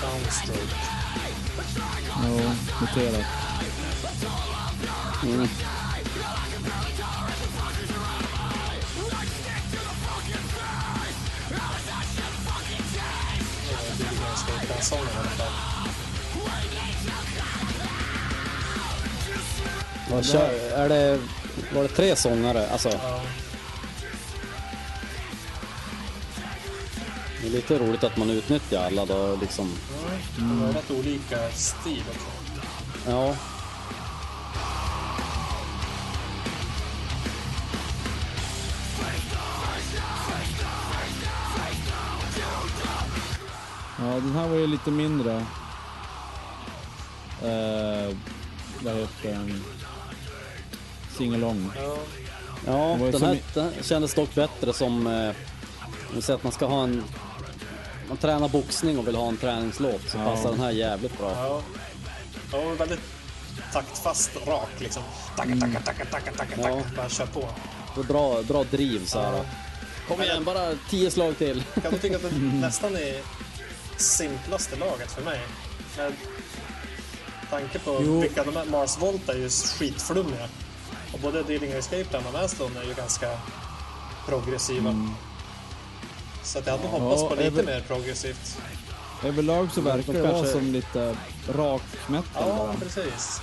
Downstroke. 0.00 0.74
Jo, 2.24 2.40
noterat. 2.80 3.26
Mm. 5.22 5.48
Sången 14.82 15.04
i 15.04 15.18
alla 15.18 15.28
fall. 15.28 15.52
Vad 20.10 20.26
kör, 20.26 20.50
är 20.74 20.88
det, 20.88 21.18
var 21.74 21.82
det 21.82 21.88
tre 21.88 22.16
sångare? 22.16 22.68
Alltså, 22.70 22.88
Ja, 22.88 23.20
det 27.42 27.48
är 27.48 27.50
lite 27.50 27.78
roligt 27.78 28.04
att 28.04 28.16
man 28.16 28.30
utnyttjar 28.30 28.86
alla 28.86 29.06
då 29.06 29.38
liksom. 29.40 29.72
de 30.36 30.60
har 30.60 30.72
rätt 30.72 30.90
olika 30.90 31.50
stil 31.50 32.02
också. 32.10 33.10
Ja. 33.10 33.34
Ja, 44.02 44.14
den 44.14 44.32
här 44.34 44.48
var 44.48 44.56
ju 44.56 44.66
lite 44.66 44.90
mindre. 44.90 45.34
Eh, 47.42 48.16
vad 48.82 48.94
heter 48.94 49.28
den? 49.32 49.64
Singalong. 51.18 51.70
Ja, 52.66 52.96
den 53.00 53.12
som 53.12 53.22
här 53.22 53.38
den 53.54 53.72
kändes 53.82 54.14
dock 54.14 54.34
bättre 54.34 54.72
som, 54.72 55.06
eh, 55.06 55.32
vi 56.14 56.22
säger 56.22 56.36
att 56.36 56.42
man 56.42 56.52
ska 56.52 56.66
ha 56.66 56.82
en, 56.84 57.04
man 58.08 58.16
tränar 58.16 58.48
boxning 58.48 58.98
och 58.98 59.08
vill 59.08 59.14
ha 59.16 59.28
en 59.28 59.36
träningslåt 59.36 60.00
så 60.08 60.18
Ja. 60.18 60.24
passar 60.24 60.50
den 60.50 60.60
här 60.60 60.70
jävligt 60.70 61.18
bra. 61.18 61.30
ja. 61.32 61.60
Ja, 62.52 62.58
väldigt 62.78 63.00
taktfast, 63.72 64.30
rak 64.46 64.68
liksom. 64.78 65.02
Tacka, 65.36 65.56
tacka, 65.60 65.80
tacka, 65.80 66.04
tacka, 66.04 66.32
tacka, 66.32 66.54
Ja. 66.60 66.64
tacka. 66.68 66.84
Bara 66.96 67.08
kör 67.08 67.26
på. 67.26 67.48
Det 67.94 68.00
är 68.00 68.04
bra, 68.04 68.42
bra 68.42 68.64
driv 68.64 69.06
så 69.06 69.20
här. 69.20 69.32
Ja. 69.36 69.44
Kom 70.08 70.22
igen, 70.22 70.44
bara 70.44 70.70
tio 70.90 71.10
slag 71.10 71.38
till. 71.38 71.62
Kan 71.82 71.92
du 71.92 71.98
tycka 71.98 72.16
att 72.16 72.22
det 72.22 72.30
nästan 72.60 72.96
är 72.96 73.20
simplaste 73.96 74.76
laget 74.76 75.12
för 75.12 75.22
mig? 75.22 75.40
Med 75.96 76.12
tanke 77.50 77.78
på 77.78 78.00
Jo. 78.04 78.20
vilka 78.20 78.44
de 78.44 78.56
är. 78.56 78.64
Mars 78.64 78.98
Volta 78.98 79.32
är 79.32 79.36
ju 79.36 79.48
skitflummiga. 79.50 80.48
Och 81.12 81.18
både 81.18 81.42
Dillinger 81.42 81.76
Escape 81.78 82.04
Plan 82.04 82.22
och 82.26 82.32
Mastodon 82.32 82.76
är 82.76 82.82
ju 82.84 82.94
ganska 82.94 83.38
progressiva. 84.28 85.08
Så 86.42 86.58
att 86.58 86.66
jag 86.66 86.72
hade 86.76 86.88
hoppats 86.88 87.22
Ja, 87.22 87.28
på 87.28 87.34
lite 87.34 87.46
även- 87.46 87.64
mer 87.66 87.80
progressivt. 87.80 88.58
Överlag 89.24 89.68
så 89.72 89.80
verkar 89.80 90.12
de 90.12 90.18
det 90.18 90.32
vara 90.32 90.46
som 90.46 90.72
lite 90.72 91.16
rak 91.54 91.82
metal 92.06 92.44
Ja, 92.48 92.56
bara. 92.56 92.74
precis. 92.74 93.40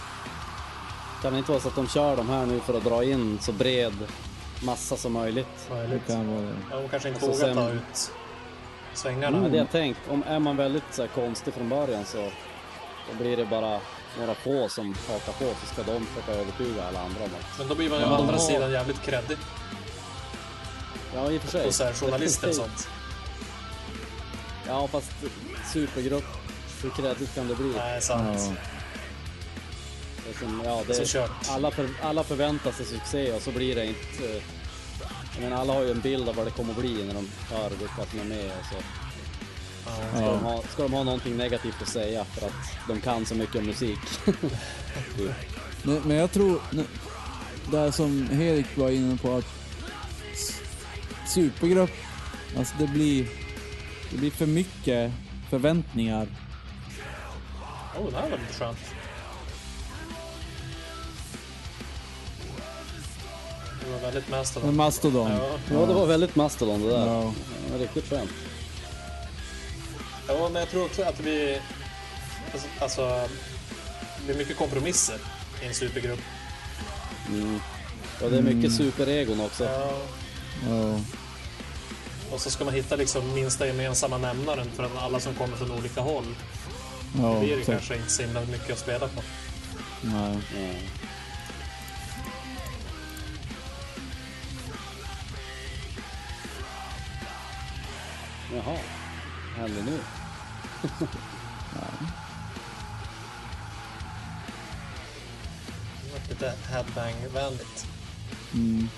Kan 1.21 1.33
det 1.33 1.39
inte 1.39 1.51
vara 1.51 1.61
så 1.61 1.67
att 1.67 1.75
de 1.75 1.87
kör 1.87 2.15
de 2.15 2.29
här 2.29 2.45
nu 2.45 2.59
för 2.59 2.77
att 2.77 2.83
dra 2.83 3.03
in 3.03 3.39
så 3.41 3.51
bred 3.51 3.93
massa 4.63 4.97
som 4.97 5.13
möjligt? 5.13 5.47
Det 5.67 5.73
Möjligt. 5.75 6.07
kan 6.07 6.27
vara 6.27 6.41
det. 6.41 6.53
Ja, 6.71 6.75
de 6.77 6.89
kanske 6.89 7.09
inte 7.09 7.25
vågar 7.27 7.53
ta 7.53 7.69
ut 7.69 8.11
svängarna. 8.99 9.39
Det 9.39 9.45
är 9.47 9.49
det 9.51 9.57
jag 9.57 9.71
tänkt. 9.71 9.99
Om 10.09 10.23
är 10.27 10.39
man 10.39 10.57
väldigt 10.57 10.83
så 10.91 11.01
här, 11.01 11.09
konstig 11.09 11.53
från 11.53 11.69
början 11.69 12.05
så 12.05 12.31
då 13.11 13.23
blir 13.23 13.37
det 13.37 13.45
bara 13.45 13.79
några 14.19 14.35
få 14.35 14.69
som 14.69 14.95
hakar 15.09 15.31
på 15.33 15.45
så 15.61 15.73
ska 15.73 15.91
de 15.93 16.05
försöka 16.05 16.31
övertyga 16.41 16.83
alla 16.87 16.99
andra 16.99 17.23
om 17.23 17.29
att... 17.39 17.57
Men 17.59 17.67
då 17.67 17.75
blir 17.75 17.89
man 17.89 17.99
ju 17.99 18.05
å 18.05 18.13
andra 18.15 18.33
Ja. 18.33 18.39
sidan 18.39 18.71
jävligt 18.71 19.01
kreddig. 19.01 19.37
Ja, 21.15 21.31
i 21.31 21.37
och 21.37 21.41
för 21.41 21.51
sig. 21.51 21.67
Och 21.67 21.73
så 21.73 21.83
här 21.83 21.93
journalister 21.93 22.49
och 22.49 22.55
sånt. 22.55 22.87
Ja, 24.67 24.87
fast 24.87 25.11
supergrupp, 25.73 26.25
hur 26.83 26.89
kreddigt 26.89 27.35
kan 27.35 27.47
det 27.47 27.55
bli? 27.55 27.73
Nej, 27.77 28.01
sant. 28.01 28.39
Ja. 28.39 28.53
Det 30.25 30.29
är 30.35 30.39
som, 30.39 30.61
ja, 30.65 30.83
det 30.87 30.93
Så 30.93 31.05
kört. 31.05 31.31
alla, 31.49 31.71
för, 31.71 31.89
alla 32.03 32.23
förväntar 32.23 32.71
sig 32.71 32.85
succé 32.85 33.31
och 33.31 33.41
så 33.41 33.51
blir 33.51 33.75
det 33.75 33.85
inte... 33.85 34.41
Jag 35.39 35.49
menar, 35.49 35.61
alla 35.61 35.73
har 35.73 35.81
ju 35.81 35.91
en 35.91 36.01
bild 36.01 36.29
av 36.29 36.35
vad 36.35 36.47
det 36.47 36.51
kommer 36.51 36.71
att 36.71 36.79
bli 36.79 37.05
när 37.05 37.13
de 37.13 37.27
hör 37.49 37.69
vilka 37.69 38.05
som 38.11 38.19
är 38.19 38.23
med 38.23 38.45
och 38.45 38.65
så. 38.65 38.75
Ska, 40.17 40.31
de 40.31 40.39
ha, 40.43 40.61
ska 40.61 40.83
de 40.83 40.93
ha 40.93 41.03
någonting 41.03 41.37
negativt 41.37 41.81
att 41.81 41.87
säga 41.87 42.25
för 42.25 42.47
att 42.47 42.53
de 42.87 43.01
kan 43.01 43.25
så 43.25 43.35
mycket 43.35 43.55
om 43.55 43.65
musik? 43.65 43.99
Men, 45.83 46.01
men 46.05 46.17
jag 46.17 46.31
tror, 46.31 46.61
det 47.71 47.77
här 47.77 47.91
som 47.91 48.27
Erik 48.31 48.77
var 48.77 48.89
inne 48.89 49.17
på 49.17 49.35
att 49.35 49.45
supergrupp, 51.27 51.93
alltså 52.57 52.75
det 52.79 52.87
blir, 52.87 53.27
det 54.11 54.17
blir 54.17 54.31
för 54.31 54.45
mycket 54.45 55.11
förväntningar. 55.49 56.27
Oh, 57.99 58.11
det 58.11 58.17
här 58.17 58.29
var 58.29 58.37
lite 58.37 58.53
skönt. 58.53 58.79
Det 63.89 63.95
var 63.95 64.01
väldigt 64.11 64.29
Mastodon. 64.29 64.75
Mastodon. 64.75 65.31
Ja. 65.31 65.49
Ja, 65.71 65.85
det 65.85 65.93
var 65.93 66.05
väldigt 66.05 66.35
Mastodon 66.35 66.81
det 66.81 66.89
där. 66.89 67.07
Ja. 67.07 67.33
Det 67.65 67.71
var 67.71 67.79
riktigt 67.79 68.09
skönt. 68.09 68.29
ja, 70.27 70.49
men 70.53 70.59
jag 70.61 70.69
tror 70.69 70.85
också 70.85 71.03
att 71.03 71.17
blir... 71.19 71.61
Alltså, 72.53 72.67
alltså, 72.79 73.27
det 74.17 74.25
blir 74.25 74.35
mycket 74.35 74.57
kompromisser 74.57 75.17
i 75.63 75.67
en 75.67 75.73
supergrupp. 75.73 76.19
Och 78.23 78.31
det 78.31 78.37
är 78.37 78.41
mycket 78.41 78.75
superegon 78.75 79.41
också. 79.41 79.63
Ja, 79.63 79.91
Ja. 80.69 80.99
och 82.31 82.41
så 82.41 82.49
ska 82.51 82.65
man 82.65 82.73
hitta 82.73 82.95
liksom 82.95 83.33
minsta 83.33 83.67
gemensamma 83.67 84.17
nämnaren 84.17 84.67
för 84.75 84.89
alla 84.99 85.19
som 85.19 85.33
kommer 85.35 85.57
från 85.57 85.71
olika 85.71 86.01
håll. 86.01 86.25
Ja, 87.21 87.27
Det 87.33 87.39
blir 87.39 87.57
det 87.57 87.63
kanske 87.65 87.95
inte 87.95 88.09
så 88.09 88.21
himla 88.21 88.41
mycket 88.41 88.71
att 88.71 88.79
spela 88.79 89.07
på. 89.07 89.21
Nej. 90.01 90.37
Ja. 90.55 90.73
Jaha, 98.55 98.77
händer 99.57 99.83
nu? 99.83 99.99
Det 106.03 106.11
var 106.13 106.29
lite 106.29 106.53
headbang-vänligt. 106.71 107.87
Mm. 108.53 108.89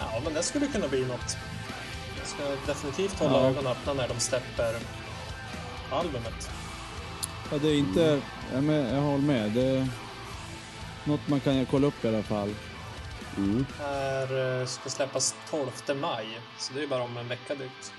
Ja, 0.00 0.20
men 0.24 0.34
det 0.34 0.42
skulle 0.42 0.66
kunna 0.66 0.88
bli 0.88 1.04
något. 1.06 1.36
Jag 2.18 2.26
ska 2.26 2.72
definitivt 2.72 3.18
hålla 3.18 3.32
Ja. 3.40 3.46
ögonen 3.46 3.66
öppna 3.66 3.92
när 3.94 4.08
de 4.08 4.20
släpper 4.20 4.74
albumet. 5.90 6.50
Ja, 7.52 7.58
det 7.58 7.68
är 7.68 7.78
inte... 7.78 8.20
Jag, 8.52 8.62
med, 8.64 8.96
jag 8.96 9.00
håller 9.00 9.24
med. 9.24 9.52
Det 9.52 9.88
något 11.06 11.28
man 11.28 11.40
kan 11.40 11.66
kolla 11.66 11.86
upp 11.86 12.04
i 12.04 12.08
alla 12.08 12.22
fall. 12.22 12.54
Här 13.78 14.60
eh, 14.60 14.66
ska 14.66 14.90
släppas 14.90 15.34
12 15.50 15.70
maj, 16.00 16.40
så 16.58 16.74
det 16.74 16.82
är 16.82 16.86
bara 16.86 17.02
om 17.02 17.16
en 17.16 17.28
vecka 17.28 17.54
drygt. 17.54 17.92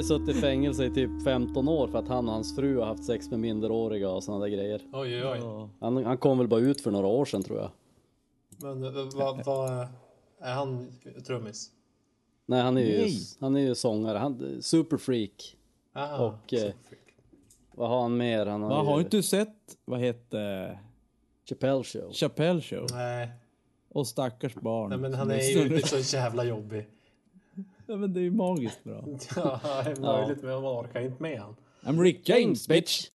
Ju 0.00 0.04
suttit 0.06 0.36
i 0.36 0.40
fängelse 0.40 0.84
i 0.84 0.90
typ 0.90 1.10
15 1.24 1.68
år 1.68 1.88
för 1.88 1.98
att 1.98 2.08
han 2.08 2.28
och 2.28 2.34
hans 2.34 2.56
fru 2.56 2.78
har 2.78 2.86
haft 2.86 3.04
sex 3.04 3.30
med 3.30 3.40
minderåriga 3.40 4.10
och 4.10 4.24
sådana 4.24 4.44
där 4.44 4.52
grejer. 4.52 4.82
Oj, 4.92 5.24
oj, 5.24 5.40
oj. 5.42 5.68
Han, 5.80 6.04
han 6.04 6.18
kom 6.18 6.38
väl 6.38 6.48
bara 6.48 6.60
ut 6.60 6.80
för 6.80 6.90
några 6.90 7.06
år 7.06 7.24
sedan 7.24 7.42
tror 7.42 7.58
jag. 7.58 7.70
Men 8.62 8.84
eh, 8.84 8.90
vad 9.14 9.44
vad- 9.44 9.86
är 10.40 10.52
han 10.54 10.86
trummis? 11.26 11.70
Nej, 12.46 12.62
han 12.62 12.76
är 12.76 12.82
ju, 12.82 12.98
Nej. 13.00 13.16
han 13.40 13.56
är 13.56 13.60
ju 13.60 13.74
sångare. 13.74 14.18
Han, 14.18 14.58
superfreak. 14.62 15.56
Aha, 15.94 16.26
Och, 16.26 16.52
eh, 16.54 16.58
superfreak. 16.60 17.00
Vad 17.74 17.88
har 17.88 18.02
han 18.02 18.16
mer? 18.16 18.46
Han 18.46 18.62
har 18.62 18.68
Va, 18.70 18.82
ju 18.82 18.86
har 18.90 19.00
inte 19.00 19.16
du 19.16 19.22
sett, 19.22 19.56
vad 19.84 20.00
heter 20.00 20.78
Chappelle 21.48 21.84
Show. 21.84 22.12
Chappelle 22.12 22.60
Show? 22.60 22.86
Nej, 22.92 23.28
Och 23.88 24.06
stackars 24.06 24.54
barn. 24.54 24.90
nej, 24.90 24.98
men 24.98 25.14
han 25.14 25.30
är 25.30 25.40
ju 25.58 25.76
inte 25.76 25.88
så 25.88 26.16
jävla 26.16 26.44
jobbig. 26.44 26.86
Ja, 27.90 27.96
men 27.96 28.12
det 28.12 28.20
är 28.20 28.22
ju 28.22 28.30
magiskt 28.30 28.84
bra. 28.84 29.04
Ja, 29.36 29.60
det 29.84 29.90
är 29.90 30.00
möjligt, 30.00 30.42
men 30.42 30.62
man 30.62 30.64
orkar 30.84 31.00
inte 31.00 31.22
med 31.22 31.40
han. 31.40 31.56
I'm 31.82 32.02
Rick 32.02 32.28
James 32.28 32.68
bitch! 32.68 33.06